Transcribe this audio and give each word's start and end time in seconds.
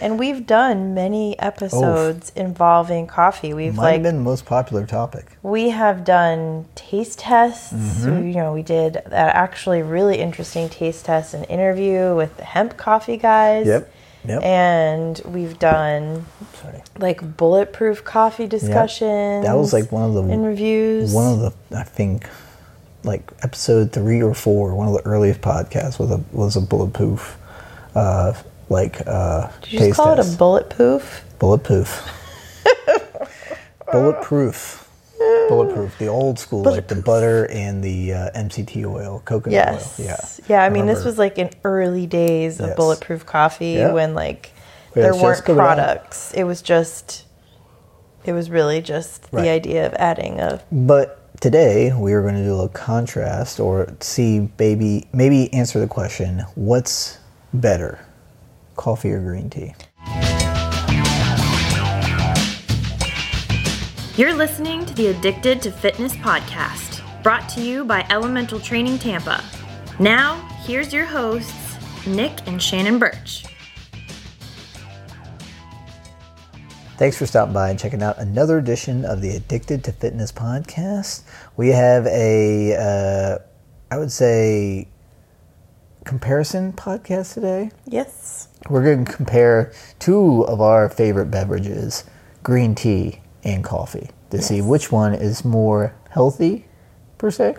And 0.00 0.18
we've 0.18 0.44
done 0.48 0.94
many 0.94 1.38
episodes 1.38 2.32
involving 2.34 3.06
coffee. 3.06 3.54
We've 3.54 3.76
Might 3.76 3.82
like 3.92 4.02
been 4.02 4.16
the 4.16 4.22
most 4.22 4.44
popular 4.44 4.84
topic. 4.84 5.26
we 5.44 5.70
have 5.70 6.04
done 6.04 6.66
taste 6.74 7.20
tests. 7.20 7.72
Mm-hmm. 7.72 8.20
We- 8.22 8.26
you 8.30 8.34
know, 8.34 8.52
we 8.52 8.62
did 8.62 8.94
that 8.94 9.34
actually 9.36 9.82
really 9.82 10.18
interesting 10.18 10.68
taste 10.68 11.04
test 11.04 11.34
and 11.34 11.48
interview 11.48 12.16
with 12.16 12.36
the 12.36 12.44
hemp 12.44 12.76
coffee 12.76 13.16
guys. 13.16 13.66
Yep. 13.68 13.92
Yep. 14.26 14.42
And 14.42 15.22
we've 15.24 15.56
done 15.60 16.26
Sorry. 16.60 16.82
like 16.98 17.36
bulletproof 17.36 18.02
coffee 18.02 18.48
discussions. 18.48 19.44
That 19.46 19.54
was 19.56 19.72
like 19.72 19.92
one 19.92 20.02
of 20.02 20.14
the 20.14 20.22
and 20.24 20.44
reviews. 20.44 21.12
one 21.14 21.32
of 21.32 21.38
the 21.38 21.78
I 21.78 21.84
think 21.84 22.28
like 23.04 23.30
episode 23.44 23.92
three 23.92 24.20
or 24.20 24.34
four, 24.34 24.74
one 24.74 24.88
of 24.88 24.94
the 24.94 25.02
earliest 25.02 25.42
podcasts 25.42 26.00
was 26.00 26.10
a 26.10 26.16
was 26.32 26.56
a 26.56 26.60
bulletproof 26.60 27.38
uh 27.94 28.32
like 28.68 29.00
uh 29.06 29.48
Did 29.62 29.72
you 29.72 29.78
just 29.80 29.94
call 29.96 30.16
test. 30.16 30.30
it 30.30 30.34
a 30.34 30.38
bulletproof? 30.38 31.24
bulletproof. 31.38 32.08
bulletproof. 33.92 34.82
Bulletproof, 35.48 35.96
the 35.98 36.08
old 36.08 36.38
school, 36.38 36.62
like 36.62 36.88
the 36.88 36.96
butter 36.96 37.46
and 37.50 37.82
the 37.82 38.12
uh, 38.12 38.30
MCT 38.34 38.84
oil, 38.84 39.22
coconut 39.24 39.52
Yes. 39.52 39.98
oil. 40.00 40.06
Yeah. 40.06 40.16
Yeah. 40.48 40.64
I 40.64 40.68
mean, 40.68 40.86
this 40.86 41.04
was 41.04 41.18
like 41.18 41.38
in 41.38 41.50
early 41.64 42.06
days 42.06 42.58
of 42.60 42.68
Yes. 42.68 42.76
bulletproof 42.76 43.24
coffee 43.24 43.72
Yeah. 43.74 43.92
when 43.92 44.14
like 44.14 44.50
Yeah, 44.94 45.04
there 45.04 45.14
weren't 45.14 45.44
products. 45.44 46.32
It 46.34 46.44
was 46.44 46.60
just, 46.62 47.24
it 48.24 48.32
was 48.32 48.50
really 48.50 48.80
just 48.82 49.26
Right. 49.30 49.42
the 49.44 49.48
idea 49.50 49.86
of 49.86 49.94
adding 49.94 50.40
a 50.40 50.60
But 50.72 51.18
today 51.40 51.92
we 51.96 52.12
are 52.12 52.22
going 52.22 52.34
to 52.34 52.42
do 52.42 52.50
a 52.50 52.56
little 52.56 52.68
contrast 52.68 53.60
or 53.60 53.88
see 54.00 54.48
maybe 54.58 55.06
maybe 55.12 55.52
answer 55.54 55.78
the 55.78 55.86
question 55.86 56.44
what's 56.56 57.18
better 57.54 58.00
coffee 58.76 59.10
or 59.12 59.20
green 59.20 59.50
tea 59.50 59.74
You're 64.16 64.32
listening 64.32 64.86
to 64.86 64.94
the 64.94 65.08
Addicted 65.08 65.60
to 65.60 65.70
Fitness 65.70 66.14
podcast, 66.16 67.02
brought 67.22 67.50
to 67.50 67.60
you 67.60 67.84
by 67.84 68.06
Elemental 68.08 68.58
Training 68.58 68.98
Tampa. 68.98 69.44
Now, 70.00 70.40
here's 70.64 70.90
your 70.90 71.04
hosts, 71.04 71.76
Nick 72.06 72.32
and 72.46 72.62
Shannon 72.62 72.98
Birch. 72.98 73.44
thanks 76.96 77.18
for 77.18 77.26
stopping 77.26 77.52
by 77.52 77.68
and 77.68 77.78
checking 77.78 78.02
out 78.02 78.16
another 78.18 78.56
edition 78.56 79.04
of 79.04 79.20
the 79.20 79.36
addicted 79.36 79.84
to 79.84 79.92
fitness 79.92 80.32
podcast 80.32 81.24
we 81.56 81.68
have 81.68 82.06
a 82.06 82.74
uh, 82.74 83.38
i 83.90 83.98
would 83.98 84.10
say 84.10 84.88
comparison 86.06 86.72
podcast 86.72 87.34
today 87.34 87.70
yes. 87.86 88.48
we're 88.70 88.82
going 88.84 89.04
to 89.04 89.12
compare 89.12 89.72
two 89.98 90.42
of 90.46 90.60
our 90.60 90.88
favorite 90.88 91.26
beverages 91.26 92.04
green 92.42 92.74
tea 92.74 93.20
and 93.44 93.62
coffee 93.64 94.08
to 94.30 94.40
see 94.40 94.60
which 94.62 94.90
one 94.90 95.12
is 95.14 95.44
more 95.44 95.94
healthy 96.10 96.64
per 97.18 97.30
se 97.30 97.56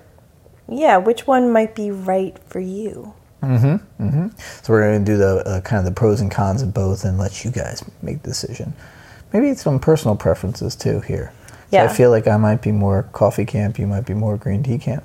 Yeah. 0.69 0.97
Which 0.97 1.25
one 1.27 1.51
might 1.51 1.75
be 1.75 1.91
right 1.91 2.37
for 2.47 2.59
you? 2.59 3.13
Mm-hmm. 3.41 4.03
Mm-hmm. 4.03 4.27
So 4.63 4.73
we're 4.73 4.81
going 4.81 5.05
to 5.05 5.11
do 5.11 5.17
the 5.17 5.43
uh, 5.45 5.61
kind 5.61 5.79
of 5.79 5.85
the 5.85 5.97
pros 5.97 6.19
and 6.21 6.29
cons 6.29 6.61
of 6.61 6.73
both 6.73 7.05
and 7.05 7.17
let 7.17 7.45
you 7.45 7.51
guys 7.51 7.83
make 8.01 8.21
the 8.23 8.29
decision. 8.29 8.73
Maybe 9.31 9.49
it's 9.49 9.61
some 9.61 9.79
personal 9.79 10.15
preferences 10.15 10.75
too 10.75 10.99
here. 11.01 11.31
So 11.71 11.79
I 11.79 11.87
feel 11.95 12.09
like 12.11 12.27
I 12.27 12.37
might 12.37 12.61
be 12.61 12.71
more 12.71 13.03
coffee 13.11 13.45
camp, 13.45 13.77
you 13.77 13.87
might 13.87 14.05
be 14.05 14.13
more 14.13 14.37
green 14.37 14.63
tea 14.63 14.77
camp. 14.77 15.03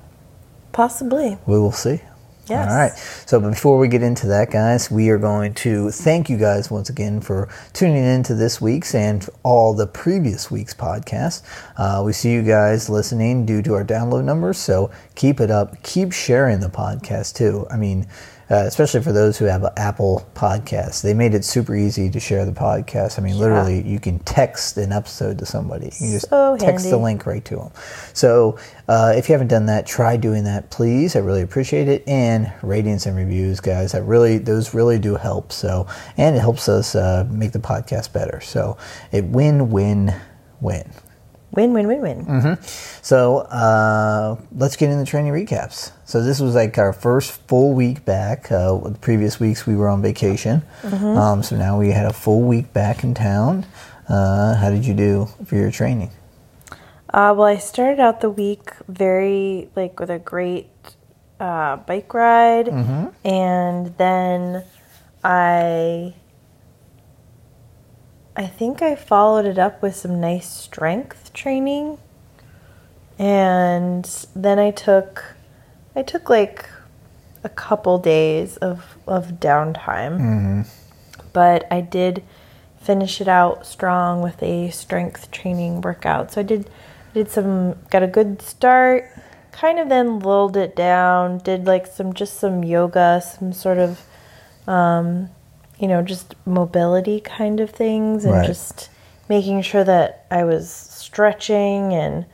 Possibly. 0.72 1.38
We 1.46 1.58
will 1.58 1.72
see. 1.72 2.00
Yes. 2.48 2.68
All 2.68 2.76
right. 2.76 2.92
So 3.28 3.40
before 3.40 3.78
we 3.78 3.86
get 3.86 4.02
into 4.02 4.26
that, 4.26 4.50
guys, 4.50 4.90
we 4.90 5.10
are 5.10 5.18
going 5.18 5.54
to 5.54 5.90
thank 5.90 6.28
you 6.28 6.36
guys 6.36 6.70
once 6.70 6.90
again 6.90 7.20
for 7.20 7.48
tuning 7.72 8.04
in 8.04 8.24
to 8.24 8.34
this 8.34 8.60
week's 8.60 8.94
and 8.94 9.28
all 9.44 9.74
the 9.74 9.86
previous 9.86 10.50
week's 10.50 10.74
podcast. 10.74 11.42
Uh, 11.76 12.02
we 12.04 12.12
see 12.12 12.32
you 12.32 12.42
guys 12.42 12.90
listening 12.90 13.46
due 13.46 13.62
to 13.62 13.74
our 13.74 13.84
download 13.84 14.24
numbers, 14.24 14.58
so 14.58 14.90
keep 15.14 15.38
it 15.40 15.50
up. 15.52 15.80
Keep 15.84 16.12
sharing 16.12 16.58
the 16.58 16.68
podcast 16.68 17.36
too. 17.36 17.64
I 17.70 17.76
mean, 17.76 18.08
uh, 18.52 18.66
especially 18.66 19.02
for 19.02 19.12
those 19.12 19.38
who 19.38 19.46
have 19.46 19.64
an 19.64 19.72
Apple 19.78 20.28
podcast, 20.34 21.00
they 21.00 21.14
made 21.14 21.32
it 21.32 21.42
super 21.42 21.74
easy 21.74 22.10
to 22.10 22.20
share 22.20 22.44
the 22.44 22.52
podcast. 22.52 23.18
I 23.18 23.22
mean, 23.22 23.38
literally, 23.38 23.80
you 23.82 23.98
can 23.98 24.18
text 24.20 24.76
an 24.76 24.92
episode 24.92 25.38
to 25.38 25.46
somebody. 25.46 25.86
You 25.98 26.12
just 26.12 26.28
So 26.28 26.58
text 26.58 26.90
the 26.90 26.98
link 26.98 27.24
right 27.24 27.42
to 27.46 27.56
them. 27.56 27.70
So 28.12 28.58
uh, 28.88 29.14
if 29.16 29.30
you 29.30 29.32
haven't 29.32 29.48
done 29.48 29.64
that, 29.66 29.86
try 29.86 30.18
doing 30.18 30.44
that, 30.44 30.70
please. 30.70 31.16
I 31.16 31.20
really 31.20 31.40
appreciate 31.40 31.88
it. 31.88 32.06
And 32.06 32.52
ratings 32.62 33.06
and 33.06 33.16
reviews, 33.16 33.58
guys. 33.58 33.92
That 33.92 34.02
really 34.02 34.36
those 34.36 34.74
really 34.74 34.98
do 34.98 35.14
help. 35.14 35.50
So 35.50 35.86
and 36.18 36.36
it 36.36 36.40
helps 36.40 36.68
us 36.68 36.94
uh, 36.94 37.26
make 37.30 37.52
the 37.52 37.58
podcast 37.58 38.12
better. 38.12 38.42
So 38.42 38.76
it 39.12 39.24
win 39.24 39.70
win 39.70 40.14
win. 40.60 40.90
Win, 41.52 41.74
win, 41.74 41.86
win, 41.86 42.00
win. 42.00 42.26
Mm-hmm. 42.26 42.64
So 43.02 43.38
uh, 43.38 44.36
let's 44.52 44.76
get 44.76 44.90
into 44.90 45.04
training 45.04 45.32
recaps. 45.32 45.92
So 46.06 46.22
this 46.22 46.40
was 46.40 46.54
like 46.54 46.78
our 46.78 46.92
first 46.92 47.32
full 47.46 47.74
week 47.74 48.04
back. 48.04 48.50
Uh, 48.50 48.78
the 48.78 48.98
previous 49.00 49.38
weeks 49.38 49.66
we 49.66 49.76
were 49.76 49.88
on 49.88 50.02
vacation, 50.02 50.62
um, 50.82 51.42
so 51.42 51.56
now 51.56 51.78
we 51.78 51.90
had 51.90 52.06
a 52.06 52.12
full 52.12 52.42
week 52.42 52.72
back 52.72 53.04
in 53.04 53.14
town. 53.14 53.66
Uh, 54.08 54.54
how 54.56 54.70
did 54.70 54.86
you 54.86 54.94
do 54.94 55.28
for 55.44 55.56
your 55.56 55.70
training? 55.70 56.10
Uh, 57.12 57.34
well, 57.36 57.44
I 57.44 57.58
started 57.58 58.00
out 58.00 58.22
the 58.22 58.30
week 58.30 58.72
very 58.88 59.68
like 59.76 60.00
with 60.00 60.08
a 60.08 60.18
great 60.18 60.70
uh, 61.38 61.76
bike 61.76 62.12
ride, 62.14 62.68
and 63.24 63.94
then 63.98 64.64
I, 65.22 66.14
I 68.34 68.46
think 68.46 68.80
I 68.80 68.94
followed 68.94 69.44
it 69.44 69.58
up 69.58 69.82
with 69.82 69.94
some 69.94 70.20
nice 70.20 70.48
strength 70.48 71.32
training, 71.34 71.98
and 73.18 74.04
then 74.34 74.58
I 74.58 74.70
took, 74.70 75.36
I 75.94 76.02
took 76.02 76.30
like 76.30 76.68
a 77.44 77.48
couple 77.48 77.98
days 77.98 78.56
of 78.58 78.96
of 79.06 79.32
downtime, 79.40 80.66
but 81.32 81.66
I 81.70 81.80
did 81.82 82.22
finish 82.80 83.20
it 83.20 83.28
out 83.28 83.66
strong 83.66 84.22
with 84.22 84.42
a 84.42 84.70
strength 84.70 85.30
training 85.30 85.82
workout. 85.82 86.32
So 86.32 86.40
I 86.40 86.44
did 86.44 86.70
did 87.14 87.30
some 87.30 87.76
got 87.90 88.02
a 88.02 88.06
good 88.06 88.40
start, 88.40 89.04
kind 89.52 89.78
of 89.78 89.88
then 89.90 90.20
lulled 90.20 90.56
it 90.56 90.74
down, 90.74 91.38
did 91.38 91.66
like 91.66 91.86
some 91.86 92.14
just 92.14 92.40
some 92.40 92.64
yoga, 92.64 93.20
some 93.20 93.52
sort 93.52 93.78
of 93.78 94.00
um 94.66 95.28
you 95.82 95.88
know, 95.88 96.00
just 96.00 96.36
mobility 96.46 97.20
kind 97.20 97.58
of 97.58 97.68
things 97.70 98.24
and 98.24 98.34
Right. 98.34 98.46
just 98.46 98.88
making 99.28 99.60
sure 99.62 99.82
that 99.82 100.24
I 100.30 100.44
was 100.44 100.70
stretching 100.70 101.92
and 101.92 102.24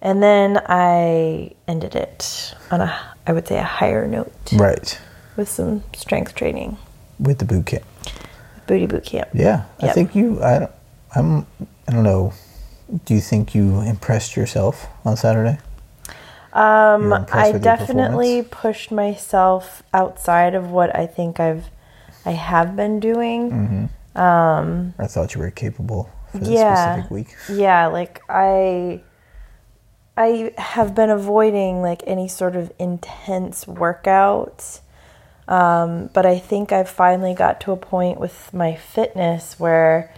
and 0.00 0.20
then 0.22 0.60
I 0.66 1.52
ended 1.68 1.94
it 1.96 2.54
on 2.70 2.80
a 2.80 2.94
I 3.26 3.32
would 3.32 3.46
say 3.48 3.58
a 3.58 3.64
higher 3.64 4.06
note 4.06 4.32
Right. 4.52 4.98
with 5.36 5.48
some 5.48 5.82
strength 5.96 6.34
training. 6.36 6.76
With 7.18 7.38
the 7.38 7.44
boot 7.44 7.66
camp. 7.66 7.82
Booty 8.68 8.86
boot 8.86 9.04
camp. 9.04 9.28
Yeah. 9.34 9.64
I 9.80 9.88
think 9.88 10.14
you 10.14 10.40
I 10.42 10.58
don't 10.60 10.70
I'm 11.16 11.46
I 11.88 11.92
don't 11.92 12.04
know. 12.04 12.32
Do 13.04 13.14
you 13.14 13.20
think 13.20 13.52
you 13.54 13.80
impressed 13.80 14.36
yourself 14.36 14.86
on 15.04 15.16
Saturday? 15.16 15.58
Um, 16.52 17.12
I 17.32 17.52
definitely 17.52 18.42
pushed 18.42 18.92
myself 18.92 19.82
outside 19.94 20.54
of 20.54 20.70
what 20.70 20.94
I 20.94 21.06
think 21.06 21.40
I've 21.40 21.64
I 22.24 22.32
have 22.32 22.76
been 22.76 23.00
doing. 23.00 23.50
Mm-hmm. 23.50 24.18
Um, 24.20 24.94
I 24.98 25.06
thought 25.06 25.34
you 25.34 25.40
were 25.40 25.50
capable 25.50 26.10
for 26.30 26.38
this 26.38 26.48
Yeah. 26.50 26.92
specific 26.94 27.10
week. 27.10 27.36
Yeah, 27.50 27.86
like 27.86 28.22
I 28.28 29.02
I 30.16 30.52
have 30.58 30.94
been 30.94 31.10
avoiding 31.10 31.80
like 31.80 32.02
any 32.06 32.28
sort 32.28 32.56
of 32.56 32.72
intense 32.78 33.64
workouts. 33.64 34.80
Um, 35.48 36.08
but 36.12 36.24
I 36.24 36.38
think 36.38 36.70
I've 36.72 36.88
finally 36.88 37.34
got 37.34 37.60
to 37.62 37.72
a 37.72 37.76
point 37.76 38.20
with 38.20 38.52
my 38.54 38.74
fitness 38.76 39.58
where 39.58 40.14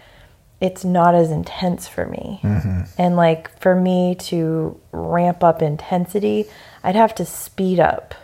it's 0.60 0.84
not 0.84 1.14
as 1.14 1.30
intense 1.30 1.88
for 1.88 2.06
me. 2.06 2.40
Mm-hmm. 2.42 2.80
And 2.98 3.16
like 3.16 3.58
for 3.60 3.74
me 3.74 4.14
to 4.16 4.78
ramp 4.92 5.42
up 5.42 5.62
intensity, 5.62 6.46
I'd 6.82 6.94
have 6.94 7.14
to 7.16 7.24
speed 7.24 7.80
up. 7.80 8.14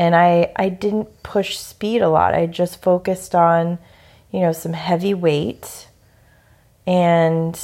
And 0.00 0.14
I 0.16 0.52
I 0.56 0.68
didn't 0.70 1.08
push 1.22 1.58
speed 1.58 2.00
a 2.00 2.08
lot. 2.08 2.34
I 2.34 2.46
just 2.46 2.82
focused 2.82 3.34
on, 3.34 3.78
you 4.30 4.40
know, 4.40 4.52
some 4.52 4.72
heavy 4.72 5.14
weight 5.14 5.88
and 6.86 7.54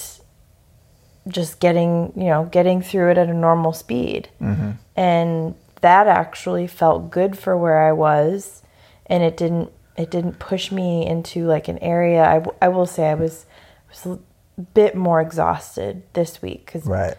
just 1.28 1.58
getting 1.58 2.12
you 2.16 2.26
know 2.32 2.44
getting 2.44 2.80
through 2.80 3.10
it 3.10 3.18
at 3.18 3.28
a 3.28 3.34
normal 3.34 3.72
speed 3.72 4.28
mm-hmm. 4.40 4.70
and 4.96 5.54
that 5.80 6.06
actually 6.06 6.66
felt 6.66 7.10
good 7.10 7.36
for 7.36 7.56
where 7.56 7.82
i 7.88 7.90
was 7.90 8.62
and 9.06 9.22
it 9.22 9.36
didn't 9.36 9.70
it 9.96 10.10
didn't 10.10 10.38
push 10.38 10.70
me 10.70 11.04
into 11.06 11.44
like 11.46 11.66
an 11.66 11.78
area 11.80 12.24
i, 12.24 12.34
w- 12.34 12.56
I 12.62 12.68
will 12.68 12.86
say 12.86 13.10
i 13.10 13.14
was 13.14 13.46
was 13.88 14.06
a 14.06 14.60
bit 14.60 14.94
more 14.94 15.20
exhausted 15.20 16.02
this 16.12 16.40
week 16.40 16.66
because 16.66 16.84
Right. 16.86 17.16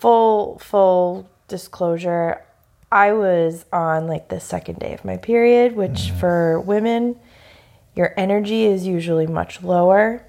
full 0.00 0.58
full 0.58 1.28
disclosure 1.48 2.40
i 2.90 3.12
was 3.12 3.64
on 3.72 4.06
like 4.06 4.28
the 4.28 4.40
second 4.40 4.78
day 4.78 4.92
of 4.94 5.04
my 5.04 5.16
period 5.16 5.76
which 5.76 6.10
for 6.12 6.60
women 6.60 7.16
Your 7.94 8.14
energy 8.16 8.64
is 8.64 8.86
usually 8.86 9.26
much 9.26 9.60
lower 9.62 10.22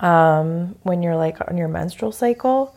um, 0.00 0.74
when 0.82 1.02
you're 1.04 1.14
like 1.16 1.38
on 1.48 1.56
your 1.56 1.68
menstrual 1.68 2.10
cycle. 2.10 2.74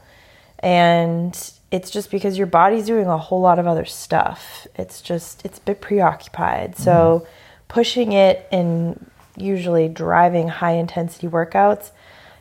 And 0.60 1.34
it's 1.72 1.90
just 1.90 2.12
because 2.12 2.38
your 2.38 2.46
body's 2.48 2.86
doing 2.86 3.08
a 3.08 3.18
whole 3.18 3.42
lot 3.42 3.58
of 3.58 3.66
other 3.66 3.86
stuff. 3.86 4.68
It's 4.76 5.02
just, 5.02 5.44
it's 5.44 5.58
a 5.58 5.62
bit 5.62 5.82
preoccupied. 5.82 6.78
So 6.78 7.26
pushing 7.68 8.12
it 8.14 8.48
and 8.52 9.10
usually 9.36 9.88
driving 9.90 10.48
high 10.48 10.74
intensity 10.74 11.28
workouts 11.28 11.90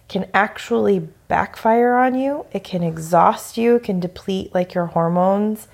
can 0.08 0.28
actually 0.34 1.08
backfire 1.28 1.94
on 1.94 2.14
you. 2.14 2.44
It 2.52 2.64
can 2.64 2.82
exhaust 2.82 3.56
you, 3.56 3.76
it 3.76 3.84
can 3.84 3.98
deplete 3.98 4.54
like 4.54 4.75
your 4.75 4.87
hormones, 4.87 5.69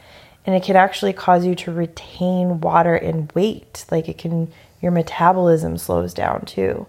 and 0.44 0.55
it 0.55 0.62
can 0.62 0.77
actually 0.77 1.12
cause 1.12 1.44
you 1.44 1.55
to 1.55 1.73
retain 1.73 2.61
water 2.61 2.94
and 2.94 3.31
weight. 3.33 3.85
Like 3.91 4.09
it 4.09 4.19
can, 4.19 4.53
your 4.81 4.93
metabolism 4.93 5.79
slows 5.79 6.12
down 6.12 6.44
too. 6.44 6.87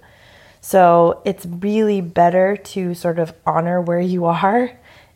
So 0.62 1.22
it's 1.26 1.46
really 1.46 2.00
better 2.00 2.56
to 2.56 2.96
sort 2.96 3.20
of 3.20 3.34
honor 3.46 3.82
where 3.82 4.00
you 4.00 4.26
are 4.26 4.72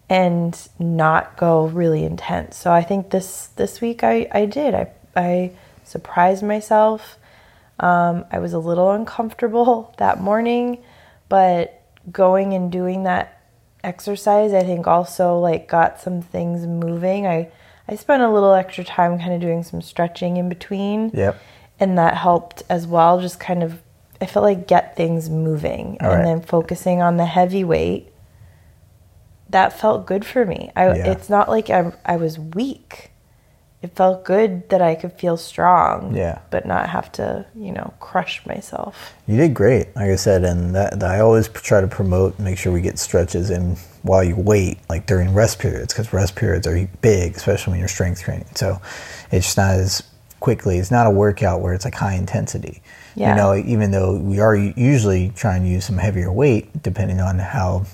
and 0.09 0.69
not 0.77 1.37
go 1.37 1.67
really 1.67 2.03
intense. 2.03 2.57
So 2.57 2.71
I 2.71 2.83
think 2.83 3.09
this 3.09 3.47
this 3.55 3.81
week 3.81 4.03
I, 4.03 4.27
I 4.31 4.45
did. 4.45 4.75
I 4.75 4.91
I 5.15 5.51
surprised 5.83 6.43
myself. 6.43 7.17
Um, 7.79 8.25
I 8.31 8.39
was 8.39 8.53
a 8.53 8.59
little 8.59 8.91
uncomfortable 8.91 9.93
that 9.99 10.21
morning, 10.21 10.79
but 11.29 11.81
going 12.11 12.53
and 12.53 12.71
doing 12.71 13.03
that 13.03 13.33
exercise 13.83 14.53
I 14.53 14.63
think 14.63 14.87
also 14.87 15.37
like 15.39 15.67
got 15.67 16.01
some 16.01 16.21
things 16.21 16.65
moving. 16.65 17.25
I 17.25 17.51
I 17.89 17.95
spent 17.95 18.21
a 18.23 18.29
little 18.29 18.53
extra 18.53 18.83
time 18.83 19.17
kind 19.19 19.33
of 19.33 19.39
doing 19.41 19.63
some 19.63 19.81
stretching 19.81 20.37
in 20.37 20.49
between. 20.49 21.11
Yep. 21.13 21.39
And 21.79 21.97
that 21.97 22.15
helped 22.17 22.63
as 22.69 22.87
well, 22.87 23.21
just 23.21 23.39
kind 23.39 23.63
of 23.63 23.81
I 24.19 24.25
felt 24.25 24.43
like 24.43 24.67
get 24.67 24.95
things 24.95 25.29
moving 25.29 25.97
All 26.01 26.09
and 26.11 26.19
right. 26.19 26.23
then 26.23 26.41
focusing 26.41 27.01
on 27.03 27.17
the 27.17 27.25
heavy 27.25 27.63
weight. 27.63 28.11
That 29.49 29.79
felt 29.79 30.05
good 30.05 30.25
for 30.25 30.45
me. 30.45 30.71
I 30.75 30.87
Yeah. 30.87 31.11
it's 31.11 31.29
not 31.29 31.49
like 31.49 31.69
I 31.69 31.93
I 32.05 32.17
was 32.17 32.37
weak. 32.39 33.11
It 33.83 33.95
felt 33.95 34.25
good 34.25 34.69
that 34.69 34.81
I 34.81 34.95
could 34.95 35.13
feel 35.13 35.37
strong, 35.37 36.15
Yeah. 36.15 36.39
but 36.49 36.65
not 36.65 36.89
have 36.89 37.11
to, 37.13 37.45
you 37.53 37.71
know, 37.71 37.93
crush 37.99 38.43
myself. 38.47 39.13
You 39.27 39.37
did 39.37 39.53
great, 39.53 39.95
like 39.95 40.09
I 40.09 40.15
said, 40.15 40.43
and 40.43 40.73
that, 40.75 40.99
that 40.99 41.09
I 41.11 41.19
always 41.19 41.47
try 41.47 41.79
to 41.81 41.87
promote, 41.87 42.39
make 42.39 42.57
sure 42.57 42.73
we 42.73 42.81
get 42.81 42.97
stretches 42.97 43.51
in 43.51 43.77
while 44.07 44.23
you 44.23 44.35
wait, 44.35 44.79
like 44.89 45.05
during 45.05 45.33
rest 45.33 45.59
periods, 45.59 45.93
because 45.93 46.11
rest 46.13 46.35
periods 46.35 46.65
are 46.65 46.89
big, 47.01 47.35
especially 47.35 47.71
when 47.71 47.79
you're 47.79 47.87
strength 47.87 48.21
training. 48.21 48.47
So 48.55 48.81
it's 49.31 49.45
just 49.45 49.57
not 49.57 49.75
as 49.75 50.03
quickly. 50.39 50.77
It's 50.77 50.91
not 50.91 51.07
a 51.07 51.11
workout 51.11 51.61
where 51.61 51.73
it's 51.73 51.85
like 51.85 51.95
high 51.95 52.15
intensity. 52.15 52.81
Yeah. 53.15 53.31
You 53.31 53.35
know, 53.35 53.55
even 53.55 53.91
though 53.91 54.17
we 54.17 54.39
are 54.39 54.55
usually 54.55 55.31
trying 55.35 55.63
to 55.63 55.69
use 55.69 55.85
some 55.85 55.97
heavier 55.97 56.31
weight, 56.31 56.83
depending 56.83 57.19
on 57.19 57.39
how 57.39 57.85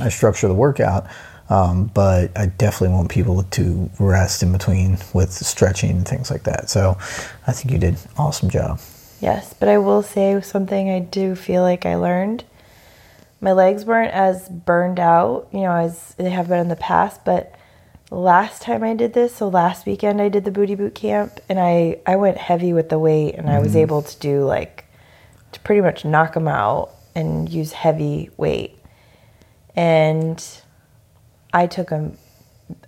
I 0.00 0.08
structure 0.08 0.48
the 0.48 0.54
workout. 0.54 1.06
Um, 1.50 1.86
but 1.94 2.36
I 2.36 2.46
definitely 2.46 2.94
want 2.94 3.08
people 3.08 3.42
to 3.42 3.90
rest 3.98 4.42
in 4.42 4.52
between 4.52 4.98
with 5.14 5.32
stretching 5.32 5.90
and 5.90 6.06
things 6.06 6.30
like 6.30 6.42
that. 6.42 6.68
So 6.68 6.98
I 7.46 7.52
think 7.52 7.72
you 7.72 7.78
did 7.78 7.96
awesome 8.18 8.50
job. 8.50 8.80
Yes, 9.20 9.54
but 9.54 9.68
I 9.68 9.78
will 9.78 10.02
say 10.02 10.40
something 10.42 10.90
I 10.90 11.00
do 11.00 11.34
feel 11.34 11.62
like 11.62 11.86
I 11.86 11.96
learned. 11.96 12.44
My 13.40 13.52
legs 13.52 13.84
weren't 13.84 14.12
as 14.12 14.48
burned 14.48 14.98
out, 14.98 15.48
you 15.52 15.60
know, 15.60 15.72
as 15.72 16.14
they 16.14 16.30
have 16.30 16.48
been 16.48 16.58
in 16.58 16.68
the 16.68 16.76
past, 16.76 17.24
but 17.24 17.54
last 18.10 18.62
time 18.62 18.82
I 18.82 18.94
did 18.94 19.12
this, 19.12 19.36
so 19.36 19.48
last 19.48 19.86
weekend 19.86 20.20
I 20.20 20.28
did 20.28 20.44
the 20.44 20.50
booty 20.50 20.74
boot 20.74 20.94
camp 20.94 21.40
and 21.48 21.60
I 21.60 22.00
I 22.06 22.16
went 22.16 22.38
heavy 22.38 22.72
with 22.72 22.88
the 22.88 22.98
weight 22.98 23.34
and 23.34 23.48
I 23.48 23.60
was 23.60 23.76
able 23.76 24.02
to 24.02 24.18
do 24.18 24.44
like 24.44 24.86
to 25.52 25.60
pretty 25.60 25.80
much 25.80 26.04
knock 26.04 26.34
them 26.34 26.48
out 26.48 26.90
and 27.14 27.48
use 27.48 27.72
heavy 27.72 28.30
weight. 28.36 28.78
And 29.76 30.44
I 31.52 31.66
took 31.66 31.92
a 31.92 32.12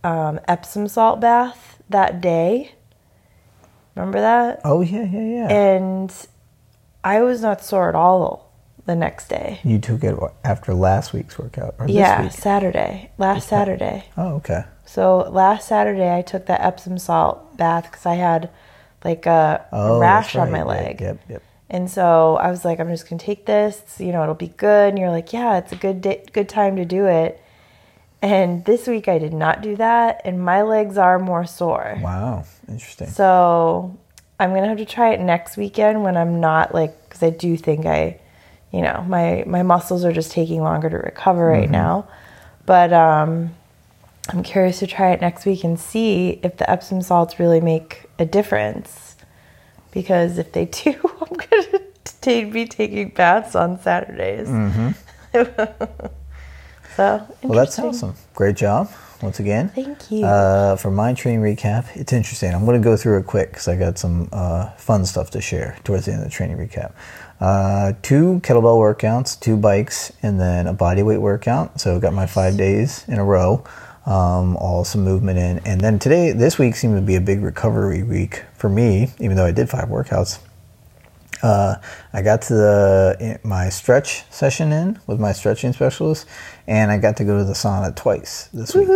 um, 0.03 0.41
Epsom 0.49 0.89
salt 0.89 1.21
bath 1.21 1.81
that 1.89 2.21
day. 2.21 2.73
Remember 3.95 4.21
that? 4.21 4.61
Oh 4.65 4.81
yeah, 4.81 5.05
yeah, 5.05 5.21
yeah. 5.21 5.49
and 5.49 6.27
I 7.05 7.23
was 7.23 7.41
not 7.41 7.63
sore 7.63 7.89
at 7.89 7.95
all 7.95 8.50
the 8.87 8.95
next 8.97 9.29
day. 9.29 9.61
You 9.65 9.79
took 9.79 10.03
it 10.05 10.19
after 10.45 10.75
last 10.75 11.13
week's 11.13 11.39
workout 11.39 11.75
or 11.79 11.89
yeah, 11.89 12.23
week? 12.23 12.33
Saturday, 12.33 13.11
last 13.19 13.49
Saturday. 13.49 14.07
Oh, 14.17 14.35
okay. 14.37 14.65
So 14.85 15.19
last 15.31 15.69
Saturday, 15.69 16.15
I 16.15 16.23
took 16.23 16.47
that 16.47 16.61
Epsom 16.61 16.99
salt 16.99 17.57
bath 17.57 17.91
because 17.91 18.07
I 18.07 18.15
had 18.15 18.51
like 19.05 19.27
a, 19.27 19.67
Oh, 19.73 19.99
rash 20.01 20.33
that's 20.33 20.37
on 20.37 20.51
my 20.51 20.63
right. 20.63 20.85
leg. 20.85 21.01
Yep, 21.01 21.21
yep. 21.29 21.43
And 21.69 21.89
so 21.89 22.37
I 22.37 22.51
was 22.51 22.65
like, 22.65 22.81
I'm 22.81 22.89
just 22.89 23.09
gonna 23.09 23.21
take 23.21 23.47
this. 23.47 23.81
You 24.01 24.13
know, 24.13 24.23
it'll 24.23 24.35
be 24.35 24.49
good. 24.49 24.89
And 24.89 24.99
you're 24.99 25.11
like, 25.11 25.33
yeah, 25.33 25.59
it's 25.59 25.73
a 25.73 25.77
good 25.77 26.01
day, 26.01 26.25
good 26.33 26.49
time 26.49 26.77
to 26.77 26.85
do 26.85 27.07
it. 27.07 27.41
And 28.23 28.65
this 28.65 28.87
week 28.87 29.09
I 29.09 29.19
did 29.19 29.33
not 29.33 29.63
do 29.63 29.77
that, 29.77 30.21
and 30.27 30.45
my 30.45 30.61
legs 30.63 30.99
are 30.99 31.19
more 31.19 31.47
sore. 31.47 31.99
Wow, 32.03 32.45
interesting. 32.69 33.07
So 33.09 33.97
I'm 34.39 34.53
gonna 34.53 34.69
have 34.69 34.77
to 34.79 34.85
try 34.85 35.13
it 35.13 35.21
next 35.21 35.57
weekend 35.57 36.03
when 36.03 36.17
I'm 36.17 36.41
not 36.41 36.75
like 36.75 37.09
because 37.09 37.23
I 37.23 37.31
do 37.31 37.57
think 37.57 37.87
I, 37.87 38.20
you 38.73 38.83
know, 38.83 39.05
my 39.09 39.45
my 39.47 39.63
muscles 39.63 40.05
are 40.05 40.13
just 40.13 40.31
taking 40.33 40.63
longer 40.63 40.89
to 40.91 40.97
recover 40.97 41.47
right 41.47 41.71
now. 41.71 42.07
But 42.67 42.93
um, 42.93 43.51
I'm 44.29 44.43
curious 44.43 44.79
to 44.81 44.87
try 44.87 45.11
it 45.11 45.21
next 45.21 45.45
week 45.45 45.65
and 45.65 45.79
see 45.79 46.39
if 46.43 46.57
the 46.57 46.71
Epsom 46.71 47.03
salts 47.03 47.41
really 47.41 47.61
make 47.61 48.07
a 48.19 48.25
difference. 48.25 49.17
Because 49.91 50.39
if 50.39 50.53
they 50.53 50.65
do, 50.67 50.95
I'm 51.21 51.37
gonna 51.37 51.81
t- 52.21 52.45
be 52.45 52.67
taking 52.67 53.09
baths 53.09 53.55
on 53.57 53.81
Saturdays. 53.81 54.47
so 56.97 57.27
Well, 57.43 57.59
that's 57.59 57.79
awesome. 57.79 58.15
Great 58.35 58.57
job 58.57 58.89
once 59.23 59.41
again. 59.41 59.69
Thank 59.71 60.11
you. 60.11 60.25
Uh, 60.25 60.77
for 60.77 60.91
my 60.91 61.13
training 61.13 61.41
recap, 61.41 61.87
it's 61.95 62.13
interesting. 62.13 62.55
I'm 62.55 62.65
going 62.65 62.81
to 62.81 62.85
go 62.85 62.97
through 62.97 63.19
it 63.19 63.27
quick 63.27 63.51
because 63.51 63.69
I 63.69 63.77
got 63.77 63.99
some 63.99 64.29
uh, 64.33 64.71
fun 64.73 65.05
stuff 65.07 65.31
to 65.31 65.41
share 65.41 65.77
towards 65.85 66.07
the 66.07 66.13
end 66.13 66.23
of 66.23 66.29
the 66.29 66.35
training 66.35 66.57
recap. 66.57 66.93
Uh, 67.41 67.95
two 68.03 68.41
kettlebell 68.45 68.79
workouts, 68.79 69.39
two 69.41 69.57
bikes, 69.57 70.13
and 70.23 70.39
then 70.39 70.67
a 70.67 70.75
body 70.75 71.03
weight 71.03 71.19
workout. 71.19 71.81
So 71.81 71.99
got 71.99 72.13
my 72.13 72.27
five 72.27 72.57
days 72.57 73.05
in 73.09 73.19
a 73.19 73.25
row. 73.25 73.65
Um, 74.07 74.57
all 74.57 74.85
some 74.85 75.05
movement 75.05 75.39
in, 75.39 75.59
and 75.67 75.81
then 75.81 75.99
today, 75.99 76.33
this 76.33 76.59
week 76.59 76.75
seemed 76.75 76.97
to 76.97 77.03
be 77.03 77.17
a 77.17 77.21
big 77.21 77.43
recovery 77.43 78.03
week 78.03 78.45
for 78.55 78.69
me. 78.69 79.11
Even 79.21 79.37
though 79.37 79.45
I 79.45 79.53
did 79.53 79.69
five 79.69 79.89
workouts, 79.89 80.39
uh, 81.43 81.77
I 82.13 82.23
got 82.23 82.43
to 82.43 82.55
the 82.55 83.41
my 83.43 83.69
stretch 83.69 84.25
session 84.31 84.73
in 84.73 84.99
with 85.07 85.21
my 85.21 85.33
stretching 85.33 85.73
specialist, 85.73 86.27
and 86.67 86.91
I 86.91 86.99
got 86.99 87.17
to 87.19 87.25
go 87.25 87.39
to 87.39 87.45
the 87.45 87.53
sauna 87.53 87.95
twice 87.95 88.49
this 88.53 88.75
week. 88.75 88.89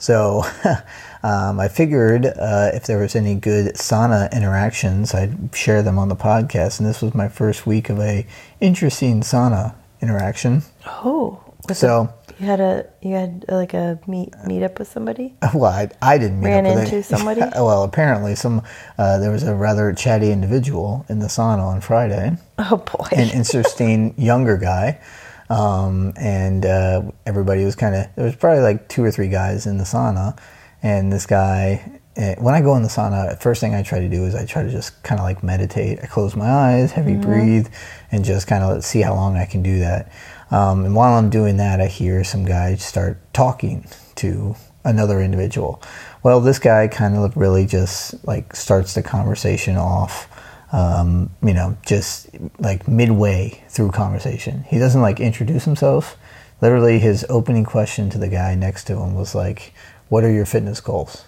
So 0.00 0.44
um, 1.24 1.58
I 1.58 1.68
figured 1.68 2.26
uh, 2.26 2.70
if 2.74 2.84
there 2.86 2.98
was 2.98 3.16
any 3.16 3.34
good 3.34 3.76
sauna 3.76 4.30
interactions, 4.30 5.14
I'd 5.14 5.54
share 5.54 5.82
them 5.82 5.98
on 5.98 6.10
the 6.10 6.16
podcast. 6.16 6.78
And 6.78 6.86
this 6.86 7.00
was 7.00 7.14
my 7.14 7.28
first 7.28 7.66
week 7.66 7.88
of 7.88 7.98
a 7.98 8.26
interesting 8.60 9.22
sauna 9.22 9.74
interaction. 10.02 10.62
oh, 10.86 11.42
So. 11.72 12.12
You 12.38 12.46
had 12.46 12.60
a 12.60 12.86
you 13.00 13.14
had 13.14 13.44
uh, 13.48 13.54
like 13.54 13.74
a 13.74 13.98
meet 14.08 14.34
meet 14.44 14.64
up 14.64 14.78
with 14.80 14.88
somebody. 14.88 15.34
Well, 15.54 15.72
I, 15.72 15.88
I 16.02 16.18
didn't 16.18 16.40
meet 16.40 16.48
Ran 16.48 16.66
up 16.66 16.74
with 16.74 16.84
into 16.92 17.02
somebody? 17.04 17.40
well, 17.54 17.84
apparently, 17.84 18.34
some 18.34 18.60
uh, 18.98 19.18
there 19.18 19.30
was 19.30 19.44
a 19.44 19.54
rather 19.54 19.92
chatty 19.94 20.30
individual 20.32 21.06
in 21.08 21.20
the 21.20 21.28
sauna 21.28 21.62
on 21.62 21.80
Friday. 21.80 22.36
Oh 22.58 22.76
boy. 22.76 23.08
an 23.12 23.30
interesting 23.30 24.14
younger 24.18 24.56
guy. 24.56 25.00
Um, 25.48 26.12
and 26.16 26.64
uh, 26.66 27.02
everybody 27.26 27.64
was 27.64 27.76
kind 27.76 27.94
of, 27.94 28.06
there 28.14 28.24
was 28.24 28.36
probably 28.36 28.62
like 28.62 28.88
two 28.88 29.04
or 29.04 29.10
three 29.10 29.28
guys 29.28 29.66
in 29.66 29.76
the 29.78 29.84
sauna. 29.84 30.38
And 30.84 31.10
this 31.10 31.24
guy, 31.24 32.00
eh, 32.16 32.34
when 32.38 32.54
I 32.54 32.60
go 32.60 32.76
in 32.76 32.82
the 32.82 32.88
sauna, 32.88 33.40
first 33.40 33.60
thing 33.60 33.74
I 33.74 33.82
try 33.82 34.00
to 34.00 34.08
do 34.08 34.24
is 34.24 34.34
I 34.34 34.44
try 34.44 34.62
to 34.62 34.70
just 34.70 35.02
kind 35.02 35.18
of 35.18 35.24
like 35.24 35.42
meditate. 35.42 35.98
I 36.02 36.06
close 36.06 36.36
my 36.36 36.48
eyes, 36.48 36.92
heavy 36.92 37.16
breathe, 37.16 37.68
and 38.12 38.24
just 38.24 38.46
kind 38.46 38.62
of 38.62 38.84
see 38.84 39.00
how 39.00 39.14
long 39.14 39.36
I 39.36 39.46
can 39.46 39.62
do 39.62 39.78
that. 39.78 40.12
Um, 40.50 40.84
and 40.84 40.94
while 40.94 41.14
I'm 41.14 41.30
doing 41.30 41.56
that, 41.56 41.80
I 41.80 41.86
hear 41.86 42.22
some 42.22 42.44
guy 42.44 42.74
start 42.76 43.18
talking 43.32 43.88
to 44.16 44.54
another 44.84 45.22
individual. 45.22 45.82
Well, 46.22 46.40
this 46.40 46.58
guy 46.58 46.86
kind 46.88 47.16
of 47.16 47.34
really 47.34 47.64
just 47.64 48.22
like 48.26 48.54
starts 48.54 48.94
the 48.94 49.02
conversation 49.02 49.78
off 49.78 50.28
um, 50.74 51.30
you 51.40 51.54
know, 51.54 51.76
just 51.86 52.28
like 52.58 52.88
midway 52.88 53.62
through 53.68 53.92
conversation. 53.92 54.64
He 54.64 54.80
doesn't 54.80 55.00
like 55.00 55.20
introduce 55.20 55.64
himself. 55.64 56.16
Literally, 56.60 56.98
his 56.98 57.24
opening 57.28 57.64
question 57.64 58.10
to 58.10 58.18
the 58.18 58.26
guy 58.26 58.56
next 58.56 58.84
to 58.88 58.96
him 58.96 59.14
was 59.14 59.36
like, 59.36 59.72
"What 60.08 60.24
are 60.24 60.32
your 60.32 60.46
fitness 60.46 60.80
goals?" 60.80 61.24